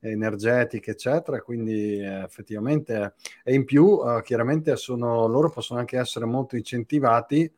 energetiche, 0.00 0.92
eccetera, 0.92 1.40
quindi 1.40 1.98
eh, 2.00 2.22
effettivamente 2.22 3.14
e 3.44 3.54
in 3.54 3.64
più 3.64 3.84
uh, 3.84 4.20
chiaramente 4.22 4.76
sono, 4.76 5.26
loro 5.26 5.50
possono 5.50 5.78
anche 5.78 5.98
essere 5.98 6.24
molto 6.24 6.56
incentivati 6.56 7.50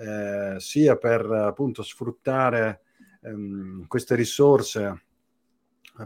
eh, 0.00 0.54
sia 0.58 0.96
per 0.96 1.24
appunto 1.30 1.82
sfruttare 1.82 2.82
ehm, 3.22 3.86
queste 3.86 4.14
risorse 4.14 5.02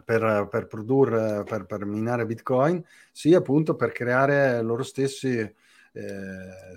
per, 0.05 0.49
per 0.51 0.67
produrre, 0.67 1.45
per, 1.45 1.67
per, 1.67 1.85
minare 1.85 2.25
Bitcoin, 2.25 2.83
sia 3.11 3.39
appunto 3.39 3.77
per 3.77 3.93
creare 3.93 4.63
loro 4.63 4.83
stessi, 4.83 5.39
eh, 5.39 5.55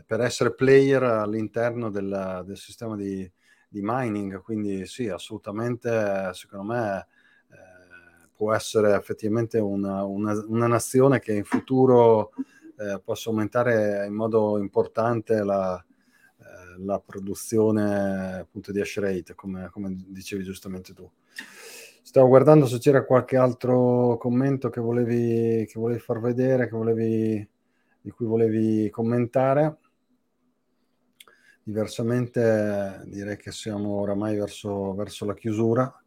per 0.05 0.19
essere 0.19 0.53
player 0.53 1.03
all'interno 1.03 1.89
del, 1.89 2.43
del 2.45 2.57
sistema 2.57 2.95
di, 2.97 3.29
di, 3.69 3.79
mining. 3.81 4.41
Quindi 4.41 4.85
sì, 4.85 5.07
assolutamente, 5.07 6.31
secondo 6.33 6.73
me 6.73 6.97
eh, 6.99 7.05
può 8.35 8.53
essere 8.53 8.95
effettivamente 8.95 9.57
una, 9.59 10.03
una, 10.03 10.33
una, 10.47 10.67
nazione 10.67 11.19
che 11.19 11.33
in 11.33 11.45
futuro 11.45 12.31
eh, 12.77 13.01
possa 13.03 13.29
aumentare 13.29 14.05
in 14.05 14.13
modo 14.13 14.57
importante 14.57 15.43
la, 15.43 15.83
eh, 16.37 16.83
la 16.83 16.99
produzione 16.99 18.39
appunto 18.39 18.71
di 18.71 18.81
hash 18.81 18.99
rate, 18.99 19.35
come, 19.35 19.69
come 19.71 19.95
dicevi 20.07 20.43
giustamente 20.43 20.93
tu. 20.93 21.09
Stavo 22.01 22.27
guardando 22.27 22.67
se 22.67 22.77
c'era 22.77 23.03
qualche 23.03 23.35
altro 23.35 24.17
commento 24.17 24.69
che 24.69 24.79
volevi, 24.79 25.65
che 25.65 25.79
volevi 25.79 25.99
far 25.99 26.19
vedere, 26.19 26.69
volevi, 26.69 27.49
di 27.99 28.11
cui 28.11 28.25
volevi 28.25 28.89
commentare. 28.89 29.77
Diversamente 31.63 33.01
direi 33.07 33.37
che 33.37 33.51
siamo 33.51 34.01
oramai 34.01 34.37
verso, 34.37 34.93
verso 34.93 35.25
la 35.25 35.33
chiusura. 35.33 36.04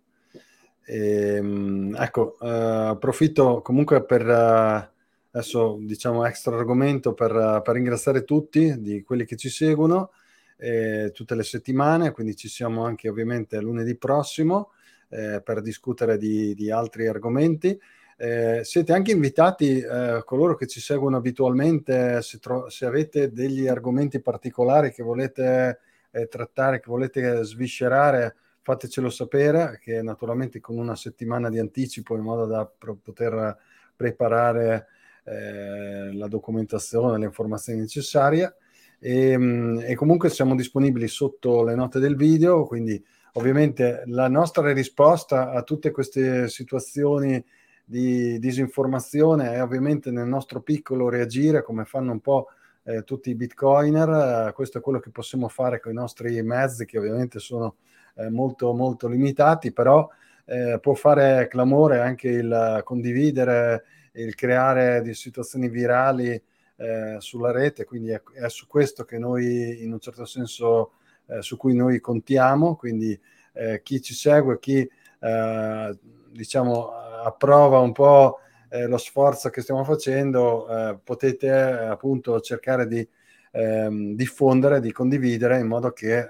Ehm, 0.90 1.94
ecco, 1.98 2.38
eh, 2.40 2.48
approfitto 2.48 3.60
comunque 3.60 4.02
per 4.06 4.26
eh, 4.26 4.90
adesso 5.32 5.76
diciamo 5.82 6.24
extra 6.24 6.56
argomento 6.56 7.12
per, 7.12 7.60
per, 7.62 7.74
ringraziare 7.74 8.24
tutti 8.24 8.80
di 8.80 9.02
quelli 9.02 9.26
che 9.26 9.36
ci 9.36 9.50
seguono 9.50 10.12
eh, 10.56 11.10
tutte 11.12 11.34
le 11.34 11.42
settimane, 11.42 12.10
quindi 12.12 12.34
ci 12.36 12.48
siamo 12.48 12.84
anche 12.84 13.10
ovviamente 13.10 13.60
lunedì 13.60 13.96
prossimo 13.96 14.70
eh, 15.10 15.42
per 15.44 15.60
discutere 15.60 16.16
di, 16.16 16.54
di, 16.54 16.70
altri 16.70 17.06
argomenti. 17.06 17.78
Eh, 18.16 18.62
siete 18.64 18.92
anche 18.94 19.12
invitati, 19.12 19.80
eh, 19.80 20.22
coloro 20.24 20.54
che 20.56 20.66
ci 20.66 20.80
seguono 20.80 21.18
abitualmente, 21.18 22.22
se, 22.22 22.38
tro- 22.38 22.70
se, 22.70 22.86
avete 22.86 23.30
degli 23.30 23.68
argomenti 23.68 24.20
particolari 24.20 24.90
che 24.90 25.02
volete 25.02 25.80
eh, 26.10 26.26
trattare, 26.28 26.80
che 26.80 26.90
volete 26.90 27.44
sviscerare, 27.44 28.34
fatecelo 28.68 29.08
sapere, 29.08 29.78
che 29.80 30.02
naturalmente 30.02 30.60
con 30.60 30.76
una 30.76 30.94
settimana 30.94 31.48
di 31.48 31.58
anticipo 31.58 32.14
in 32.14 32.20
modo 32.20 32.44
da 32.44 32.66
pro- 32.66 32.98
poter 33.02 33.56
preparare 33.96 34.88
eh, 35.24 36.12
la 36.12 36.28
documentazione, 36.28 37.16
le 37.16 37.24
informazioni 37.24 37.80
necessarie. 37.80 38.56
E, 38.98 39.30
ehm, 39.30 39.84
e, 39.86 39.94
comunque 39.94 40.28
siamo 40.28 40.54
disponibili 40.54 41.08
sotto 41.08 41.64
le 41.64 41.74
note 41.74 41.98
del 41.98 42.14
video, 42.14 42.66
quindi 42.66 43.02
ovviamente 43.34 44.02
la 44.06 44.28
nostra 44.28 44.70
risposta 44.72 45.50
a 45.50 45.62
tutte 45.62 45.90
queste 45.90 46.48
situazioni 46.48 47.42
di 47.86 48.38
disinformazione 48.38 49.52
è 49.52 49.62
ovviamente 49.62 50.10
nel 50.10 50.26
nostro 50.26 50.60
piccolo 50.60 51.08
reagire 51.08 51.62
come 51.62 51.86
fanno 51.86 52.12
un 52.12 52.20
po' 52.20 52.48
eh, 52.82 53.02
tutti 53.02 53.30
i 53.30 53.34
bitcoiner, 53.34 54.52
questo 54.52 54.76
è 54.76 54.80
quello 54.82 54.98
che 54.98 55.10
possiamo 55.10 55.48
fare 55.48 55.80
con 55.80 55.92
i 55.92 55.94
nostri 55.94 56.42
mezzi 56.42 56.84
che 56.84 56.98
ovviamente 56.98 57.38
sono 57.38 57.76
eh, 58.18 58.30
molto 58.30 58.72
molto 58.72 59.08
limitati, 59.08 59.72
però 59.72 60.08
eh, 60.44 60.78
può 60.80 60.94
fare 60.94 61.46
clamore 61.48 62.00
anche 62.00 62.28
il 62.28 62.80
condividere, 62.84 63.84
il 64.12 64.34
creare 64.34 65.02
di 65.02 65.14
situazioni 65.14 65.68
virali 65.68 66.30
eh, 66.76 67.16
sulla 67.18 67.52
rete, 67.52 67.84
quindi 67.84 68.10
è, 68.10 68.20
è, 68.34 68.48
su 68.48 68.66
questo 68.66 69.04
che 69.04 69.18
noi 69.18 69.82
in 69.82 69.92
un 69.92 70.00
certo 70.00 70.24
senso 70.24 70.92
eh, 71.26 71.42
su 71.42 71.56
cui 71.56 71.74
noi 71.74 72.00
contiamo, 72.00 72.76
quindi 72.76 73.18
eh, 73.52 73.82
chi 73.82 74.00
ci 74.00 74.14
segue, 74.14 74.58
chi 74.58 74.88
eh, 75.20 75.98
diciamo 76.30 76.90
approva 77.24 77.78
un 77.78 77.92
po' 77.92 78.40
lo 78.70 78.98
sforzo 78.98 79.48
che 79.48 79.62
stiamo 79.62 79.82
facendo, 79.82 81.00
potete 81.02 81.50
appunto 81.50 82.38
cercare 82.40 82.86
di 82.86 83.08
ehm, 83.52 84.14
diffondere, 84.14 84.80
di 84.80 84.92
condividere 84.92 85.58
in 85.58 85.66
modo 85.66 85.92
che 85.92 86.26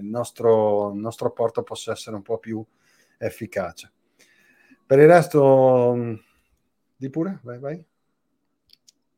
il 0.00 0.06
nostro, 0.06 0.92
il 0.92 0.98
nostro 1.00 1.28
apporto 1.28 1.62
possa 1.62 1.92
essere 1.92 2.16
un 2.16 2.22
po' 2.22 2.38
più 2.38 2.64
efficace. 3.18 3.92
Per 4.86 4.98
il 4.98 5.06
resto, 5.06 6.18
di 6.96 7.10
pure, 7.10 7.40
vai, 7.42 7.58
vai. 7.58 7.84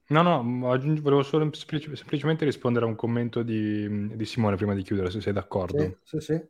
No, 0.06 0.22
no, 0.22 0.70
aggiung- 0.70 1.00
volevo 1.00 1.22
solo 1.22 1.50
semplic- 1.54 1.94
semplicemente 1.94 2.44
rispondere 2.44 2.84
a 2.84 2.88
un 2.88 2.94
commento 2.94 3.42
di, 3.42 4.14
di 4.14 4.24
Simone 4.26 4.56
prima 4.56 4.74
di 4.74 4.82
chiudere, 4.82 5.10
se 5.10 5.20
sei 5.20 5.32
d'accordo. 5.32 5.96
Sì, 6.02 6.18
sì, 6.18 6.20
sì. 6.20 6.46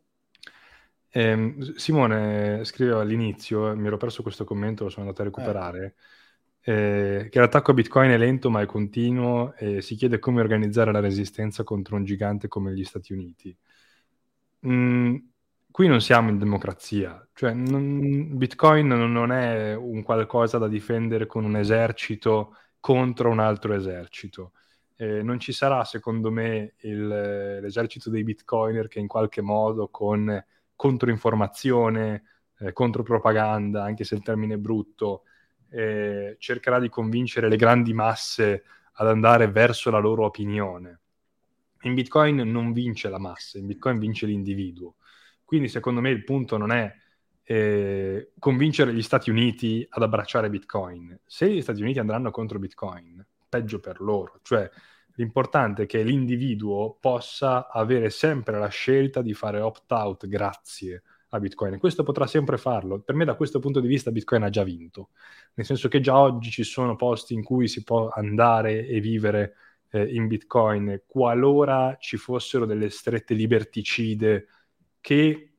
Eh, 1.17 1.55
Simone 1.77 2.65
scriveva 2.65 3.01
all'inizio, 3.01 3.77
mi 3.77 3.87
ero 3.87 3.97
perso 3.97 4.23
questo 4.23 4.45
commento, 4.45 4.83
lo 4.85 4.91
sono 4.91 5.07
andato 5.07 5.23
a 5.23 5.27
recuperare, 5.27 5.85
eh. 5.85 5.95
Eh, 6.67 7.29
che 7.31 7.41
l'attacco 7.41 7.73
a 7.73 7.75
Bitcoin 7.75 8.11
è 8.11 8.17
lento 8.17 8.49
ma 8.49 8.63
è 8.63 8.67
continuo 8.67 9.55
e 9.55 9.83
si 9.83 9.97
chiede 9.97 10.19
come 10.19 10.41
organizzare 10.41 10.93
la 10.93 11.01
resistenza 11.01 11.63
contro 11.63 11.97
un 11.97 12.05
gigante 12.05 12.49
come 12.49 12.73
gli 12.73 12.85
Stati 12.85 13.13
Uniti. 13.13 13.55
Mm, 14.67 15.17
qui 15.71 15.89
non 15.89 16.01
siamo 16.01 16.31
in 16.31 16.39
democrazia, 16.39 17.27
cioè 17.35 17.53
non, 17.53 18.37
Bitcoin 18.39 18.87
non 18.87 19.31
è 19.31 19.75
un 19.75 20.03
qualcosa 20.03 20.57
da 20.57 20.69
difendere 20.69 21.27
con 21.27 21.45
un 21.45 21.57
esercito 21.57 22.57
contro 22.81 23.31
un 23.31 23.41
altro 23.41 23.75
esercito. 23.75 24.53
Eh, 24.97 25.23
non 25.23 25.39
ci 25.41 25.53
sarà, 25.53 25.85
secondo 25.85 26.31
me, 26.31 26.75
il, 26.83 27.07
l'esercito 27.61 28.11
dei 28.11 28.23
bitcoiner 28.25 28.89
che 28.89 29.01
in 29.01 29.07
qualche 29.09 29.41
modo 29.43 29.89
con 29.89 30.43
controinformazione, 30.77 32.23
eh, 32.59 32.73
contropropaganda, 32.73 33.83
anche 33.83 34.05
se 34.05 34.15
il 34.15 34.23
termine 34.23 34.55
è 34.55 34.59
brutto, 34.59 35.25
eh, 35.75 36.37
cercherà 36.39 36.79
di 36.79 36.89
convincere 36.89 37.49
le 37.49 37.57
grandi 37.57 37.93
masse 37.93 38.65
ad 38.93 39.09
andare 39.09 39.51
verso 39.51 39.91
la 39.91 39.99
loro 39.99 40.25
opinione. 40.25 41.01
In 41.83 41.95
Bitcoin 41.95 42.37
non 42.37 42.73
vince 42.73 43.09
la 43.09 43.19
massa, 43.19 43.59
in 43.59 43.67
Bitcoin 43.67 43.99
vince 43.99 44.27
l'individuo. 44.27 44.95
Quindi 45.45 45.69
secondo 45.69 46.01
me 46.01 46.11
il 46.11 46.23
punto 46.23 46.57
non 46.57 46.71
è 46.71 46.95
eh, 47.43 48.31
convincere 48.39 48.95
gli 48.95 49.03
Stati 49.03 49.31
Uniti 49.31 49.85
ad 49.89 50.03
abbracciare 50.03 50.49
Bitcoin. 50.49 51.19
Se 51.27 51.51
gli 51.51 51.61
Stati 51.61 51.83
Uniti 51.83 51.99
andranno 51.99 52.31
contro 52.31 52.59
Bitcoin, 52.59 53.25
peggio 53.49 53.81
per 53.81 54.01
loro. 54.01 54.39
Cioè, 54.43 54.71
l'importante 55.17 55.83
è 55.83 55.87
che 55.87 56.03
l'individuo 56.03 56.97
possa 57.01 57.69
avere 57.69 58.11
sempre 58.11 58.59
la 58.59 58.69
scelta 58.69 59.21
di 59.23 59.35
fare 59.35 59.61
opt-out 59.61 60.29
grazie 60.29 61.03
a 61.35 61.41
Bitcoin. 61.41 61.79
Questo 61.79 62.03
potrà 62.03 62.27
sempre 62.27 62.57
farlo. 62.57 63.01
Per 63.01 63.15
me 63.15 63.25
da 63.25 63.35
questo 63.35 63.59
punto 63.59 63.81
di 63.81 63.89
vista 63.89 64.11
Bitcoin 64.11 64.43
ha 64.43 64.51
già 64.51 64.63
vinto, 64.63 65.11
nel 65.55 65.67
senso 65.67 65.89
che 65.89 66.01
già 66.01 66.19
oggi 66.19 66.51
ci 66.51 66.65
sono 66.65 66.97
posti 66.97 67.35
in 67.35 67.43
cui 67.43 67.69
si 67.69 67.83
può 67.83 68.09
andare 68.09 68.87
e 68.87 69.01
vivere 69.01 69.55
eh, 69.91 70.05
in 70.05 70.27
Bitcoin 70.27 71.03
qualora 71.07 71.97
ci 71.99 72.17
fossero 72.17 72.67
delle 72.67 72.91
strette 72.91 73.35
liberticide 73.35 74.47
che 75.01 75.55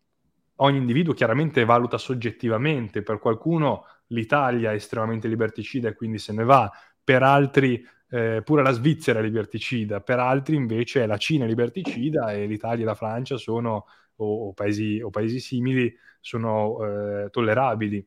ogni 0.58 0.78
individuo 0.78 1.14
chiaramente 1.14 1.66
valuta 1.66 1.98
soggettivamente. 1.98 3.02
Per 3.02 3.20
qualcuno 3.20 3.86
l'Italia 4.08 4.72
è 4.72 4.76
estremamente 4.76 5.28
liberticida 5.28 5.90
e 5.90 5.94
quindi 5.94 6.18
se 6.18 6.34
ne 6.34 6.44
va, 6.44 6.72
per 7.04 7.24
altri 7.24 7.84
eh, 8.10 8.42
pure 8.44 8.62
la 8.62 8.72
Svizzera 8.72 9.20
è 9.20 9.22
liberticida, 9.22 10.02
per 10.02 10.20
altri 10.20 10.56
invece 10.56 11.04
è 11.04 11.06
la 11.06 11.18
Cina 11.18 11.46
liberticida 11.46 12.32
e 12.32 12.46
l'Italia 12.46 12.84
e 12.84 12.88
la 12.88 12.96
Francia 12.96 13.38
sono, 13.38 13.86
o, 14.18 14.48
o, 14.48 14.54
paesi, 14.54 15.02
o 15.02 15.10
paesi, 15.10 15.40
simili, 15.40 15.94
sono 16.20 16.84
eh, 16.84 17.30
tollerabili. 17.30 18.06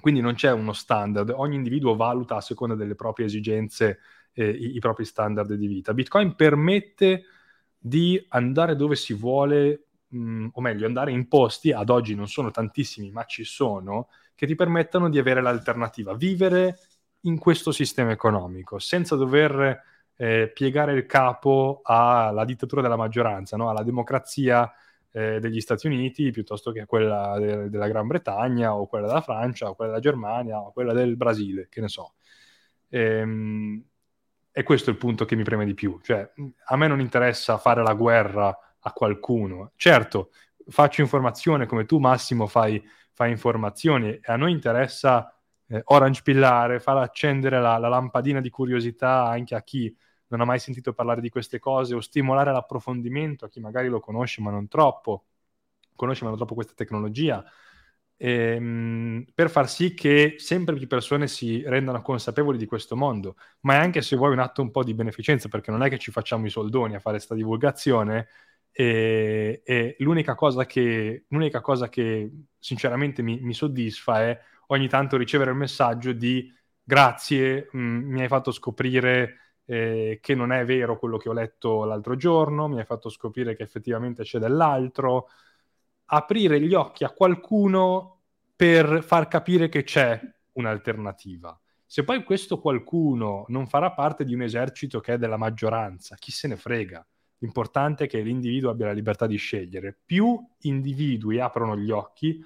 Quindi 0.00 0.20
non 0.20 0.34
c'è 0.34 0.52
uno 0.52 0.72
standard, 0.72 1.30
ogni 1.34 1.56
individuo 1.56 1.96
valuta 1.96 2.36
a 2.36 2.40
seconda 2.40 2.74
delle 2.74 2.94
proprie 2.94 3.26
esigenze 3.26 3.98
eh, 4.32 4.48
i, 4.48 4.76
i, 4.76 4.78
propri 4.78 5.04
standard 5.04 5.52
di 5.54 5.66
vita. 5.66 5.94
Bitcoin 5.94 6.34
permette 6.34 7.24
di 7.78 8.24
andare 8.28 8.76
dove 8.76 8.94
si 8.94 9.14
vuole, 9.14 9.86
mh, 10.08 10.48
o 10.52 10.60
meglio, 10.60 10.86
andare 10.86 11.10
in 11.10 11.26
posti, 11.28 11.72
ad 11.72 11.88
oggi 11.88 12.14
non 12.14 12.28
sono 12.28 12.50
tantissimi, 12.50 13.10
ma 13.10 13.24
ci 13.24 13.44
sono, 13.44 14.08
che 14.34 14.46
ti 14.46 14.54
permettono 14.54 15.08
di 15.08 15.18
avere 15.18 15.40
l'alternativa, 15.40 16.14
vivere 16.14 16.78
in 17.22 17.38
questo 17.38 17.72
sistema 17.72 18.12
economico, 18.12 18.78
senza 18.78 19.16
dover 19.16 19.82
eh, 20.16 20.50
piegare 20.52 20.92
il 20.92 21.06
capo 21.06 21.80
alla 21.82 22.44
dittatura 22.44 22.82
della 22.82 22.96
maggioranza, 22.96 23.56
no? 23.56 23.70
alla 23.70 23.82
democrazia 23.82 24.70
eh, 25.16 25.40
degli 25.40 25.60
Stati 25.62 25.86
Uniti 25.86 26.30
piuttosto 26.30 26.72
che 26.72 26.84
quella 26.84 27.38
de- 27.38 27.70
della 27.70 27.88
Gran 27.88 28.06
Bretagna 28.06 28.74
o 28.74 28.86
quella 28.86 29.06
della 29.06 29.22
Francia 29.22 29.70
o 29.70 29.74
quella 29.74 29.92
della 29.92 30.02
Germania 30.02 30.58
o 30.58 30.72
quella 30.72 30.92
del 30.92 31.16
Brasile, 31.16 31.68
che 31.70 31.80
ne 31.80 31.88
so. 31.88 32.16
Ehm, 32.90 33.82
e 34.52 34.62
questo 34.62 34.90
è 34.90 34.92
il 34.92 34.98
punto 34.98 35.24
che 35.24 35.34
mi 35.34 35.42
preme 35.42 35.64
di 35.64 35.72
più. 35.72 35.98
Cioè, 36.02 36.32
a 36.66 36.76
me 36.76 36.86
non 36.86 37.00
interessa 37.00 37.56
fare 37.56 37.82
la 37.82 37.94
guerra 37.94 38.54
a 38.78 38.92
qualcuno. 38.92 39.72
Certo, 39.76 40.32
faccio 40.68 41.00
informazione 41.00 41.64
come 41.64 41.86
tu, 41.86 41.98
Massimo, 41.98 42.46
fai, 42.46 42.82
fai 43.14 43.30
informazioni 43.30 44.10
e 44.10 44.20
a 44.24 44.36
noi 44.36 44.52
interessa 44.52 45.34
eh, 45.68 45.80
orange 45.84 46.20
pillare, 46.22 46.78
far 46.78 46.98
accendere 46.98 47.58
la, 47.58 47.78
la, 47.78 47.88
lampadina 47.88 48.40
di 48.40 48.50
curiosità 48.50 49.24
anche 49.24 49.54
a 49.54 49.62
chi 49.62 49.94
non 50.28 50.40
ha 50.40 50.44
mai 50.44 50.58
sentito 50.58 50.92
parlare 50.92 51.20
di 51.20 51.28
queste 51.28 51.58
cose 51.58 51.94
o 51.94 52.00
stimolare 52.00 52.52
l'approfondimento 52.52 53.44
a 53.44 53.48
chi 53.48 53.60
magari 53.60 53.88
lo 53.88 54.00
conosce 54.00 54.40
ma 54.40 54.50
non 54.50 54.68
troppo, 54.68 55.26
conosce 55.94 56.22
ma 56.24 56.30
non 56.30 56.38
troppo 56.38 56.54
questa 56.54 56.74
tecnologia, 56.74 57.44
ehm, 58.16 59.24
per 59.34 59.50
far 59.50 59.68
sì 59.68 59.94
che 59.94 60.34
sempre 60.38 60.76
più 60.76 60.86
persone 60.86 61.28
si 61.28 61.62
rendano 61.66 62.02
consapevoli 62.02 62.58
di 62.58 62.66
questo 62.66 62.96
mondo, 62.96 63.36
ma 63.60 63.74
è 63.74 63.76
anche 63.78 64.02
se 64.02 64.16
vuoi 64.16 64.32
un 64.32 64.38
atto 64.40 64.62
un 64.62 64.70
po' 64.70 64.84
di 64.84 64.94
beneficenza 64.94 65.48
perché 65.48 65.70
non 65.70 65.82
è 65.82 65.88
che 65.88 65.98
ci 65.98 66.10
facciamo 66.10 66.46
i 66.46 66.50
soldoni 66.50 66.94
a 66.94 67.00
fare 67.00 67.16
questa 67.16 67.34
divulgazione, 67.34 68.28
e, 68.78 69.62
e 69.64 69.96
l'unica, 70.00 70.34
cosa 70.34 70.66
che, 70.66 71.24
l'unica 71.28 71.62
cosa 71.62 71.88
che 71.88 72.30
sinceramente 72.58 73.22
mi, 73.22 73.40
mi 73.40 73.54
soddisfa 73.54 74.20
è 74.22 74.38
ogni 74.68 74.86
tanto 74.86 75.16
ricevere 75.16 75.50
il 75.50 75.56
messaggio 75.56 76.12
di 76.12 76.52
grazie, 76.82 77.68
mh, 77.72 77.78
mm, 77.78 78.10
mi 78.12 78.20
hai 78.20 78.28
fatto 78.28 78.50
scoprire 78.50 79.45
eh, 79.66 80.18
che 80.22 80.34
non 80.34 80.52
è 80.52 80.64
vero 80.64 80.98
quello 80.98 81.18
che 81.18 81.28
ho 81.28 81.32
letto 81.32 81.84
l'altro 81.84 82.16
giorno, 82.16 82.68
mi 82.68 82.78
hai 82.78 82.84
fatto 82.84 83.10
scoprire 83.10 83.54
che 83.54 83.64
effettivamente 83.64 84.22
c'è 84.22 84.38
dell'altro. 84.38 85.28
Aprire 86.06 86.60
gli 86.60 86.72
occhi 86.72 87.04
a 87.04 87.10
qualcuno 87.10 88.20
per 88.54 89.02
far 89.02 89.28
capire 89.28 89.68
che 89.68 89.82
c'è 89.82 90.20
un'alternativa. 90.52 91.58
Se 91.84 92.04
poi 92.04 92.24
questo 92.24 92.58
qualcuno 92.58 93.44
non 93.48 93.66
farà 93.66 93.92
parte 93.92 94.24
di 94.24 94.34
un 94.34 94.42
esercito 94.42 95.00
che 95.00 95.14
è 95.14 95.18
della 95.18 95.36
maggioranza, 95.36 96.16
chi 96.16 96.32
se 96.32 96.48
ne 96.48 96.56
frega? 96.56 97.06
L'importante 97.38 98.04
è 98.04 98.08
che 98.08 98.20
l'individuo 98.20 98.70
abbia 98.70 98.86
la 98.86 98.92
libertà 98.92 99.26
di 99.26 99.36
scegliere. 99.36 99.96
Più 100.04 100.42
individui 100.60 101.38
aprono 101.38 101.76
gli 101.76 101.90
occhi, 101.90 102.42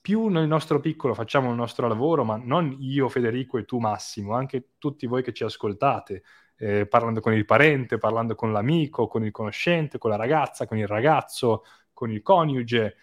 più 0.00 0.28
nel 0.28 0.46
nostro 0.46 0.80
piccolo 0.80 1.14
facciamo 1.14 1.50
il 1.50 1.56
nostro 1.56 1.86
lavoro, 1.86 2.24
ma 2.24 2.40
non 2.42 2.74
io, 2.80 3.08
Federico 3.08 3.58
e 3.58 3.64
tu, 3.64 3.78
Massimo, 3.78 4.34
anche 4.34 4.70
tutti 4.78 5.06
voi 5.06 5.22
che 5.22 5.32
ci 5.32 5.44
ascoltate, 5.44 6.22
eh, 6.60 6.86
parlando 6.86 7.20
con 7.20 7.32
il 7.32 7.46
parente, 7.46 7.96
parlando 7.96 8.34
con 8.34 8.52
l'amico, 8.52 9.06
con 9.06 9.24
il 9.24 9.32
conoscente, 9.32 9.96
con 9.96 10.10
la 10.10 10.16
ragazza, 10.16 10.66
con 10.66 10.76
il 10.76 10.86
ragazzo, 10.86 11.64
con 11.94 12.10
il 12.10 12.20
coniuge, 12.20 12.96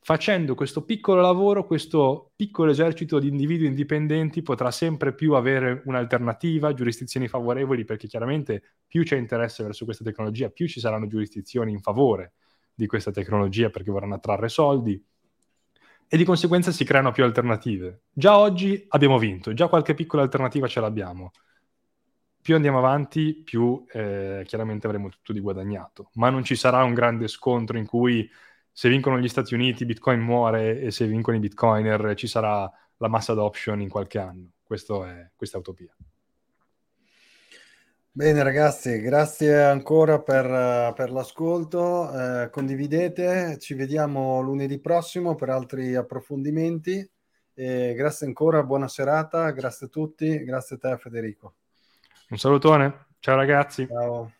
facendo 0.00 0.54
questo 0.54 0.84
piccolo 0.84 1.20
lavoro, 1.20 1.66
questo 1.66 2.32
piccolo 2.34 2.70
esercito 2.70 3.18
di 3.18 3.28
individui 3.28 3.66
indipendenti 3.66 4.40
potrà 4.40 4.70
sempre 4.70 5.14
più 5.14 5.34
avere 5.34 5.82
un'alternativa, 5.84 6.72
giurisdizioni 6.72 7.28
favorevoli, 7.28 7.84
perché 7.84 8.06
chiaramente 8.06 8.62
più 8.86 9.02
c'è 9.02 9.16
interesse 9.16 9.62
verso 9.62 9.84
questa 9.84 10.04
tecnologia, 10.04 10.48
più 10.48 10.66
ci 10.66 10.80
saranno 10.80 11.06
giurisdizioni 11.06 11.72
in 11.72 11.80
favore 11.80 12.32
di 12.74 12.86
questa 12.86 13.10
tecnologia 13.10 13.68
perché 13.68 13.90
vorranno 13.90 14.14
attrarre 14.14 14.48
soldi, 14.48 15.04
e 16.10 16.16
di 16.16 16.24
conseguenza 16.24 16.70
si 16.70 16.84
creano 16.84 17.12
più 17.12 17.22
alternative. 17.22 18.04
Già 18.10 18.38
oggi 18.38 18.82
abbiamo 18.88 19.18
vinto, 19.18 19.52
già 19.52 19.68
qualche 19.68 19.92
piccola 19.92 20.22
alternativa 20.22 20.66
ce 20.66 20.80
l'abbiamo. 20.80 21.32
Più 22.40 22.54
andiamo 22.54 22.78
avanti, 22.78 23.34
più 23.34 23.84
eh, 23.92 24.42
chiaramente 24.46 24.86
avremo 24.86 25.08
tutto 25.08 25.32
di 25.32 25.40
guadagnato. 25.40 26.10
Ma 26.14 26.30
non 26.30 26.44
ci 26.44 26.56
sarà 26.56 26.82
un 26.82 26.94
grande 26.94 27.28
scontro 27.28 27.76
in 27.76 27.86
cui 27.86 28.28
se 28.72 28.88
vincono 28.88 29.18
gli 29.18 29.28
Stati 29.28 29.54
Uniti 29.54 29.84
Bitcoin 29.84 30.20
muore 30.20 30.80
e 30.80 30.90
se 30.90 31.06
vincono 31.06 31.36
i 31.36 31.40
Bitcoiner 31.40 32.14
ci 32.14 32.26
sarà 32.26 32.70
la 32.96 33.08
mass 33.08 33.28
adoption 33.28 33.80
in 33.80 33.88
qualche 33.88 34.18
anno. 34.18 34.52
Questo 34.62 35.04
è, 35.04 35.30
questa 35.34 35.56
è 35.56 35.60
utopia. 35.60 35.94
Bene 38.18 38.42
ragazzi, 38.42 39.00
grazie 39.00 39.62
ancora 39.62 40.20
per, 40.20 40.92
per 40.92 41.12
l'ascolto, 41.12 42.10
eh, 42.12 42.50
condividete, 42.50 43.58
ci 43.60 43.74
vediamo 43.74 44.40
lunedì 44.40 44.80
prossimo 44.80 45.36
per 45.36 45.50
altri 45.50 45.94
approfondimenti. 45.94 47.08
E 47.54 47.94
grazie 47.94 48.26
ancora, 48.26 48.64
buona 48.64 48.88
serata, 48.88 49.50
grazie 49.50 49.86
a 49.86 49.88
tutti, 49.88 50.42
grazie 50.42 50.76
a 50.76 50.78
te 50.78 50.96
Federico. 50.98 51.54
Un 52.30 52.38
salutone, 52.38 53.06
ciao 53.20 53.36
ragazzi. 53.36 53.86
Ciao. 53.86 54.32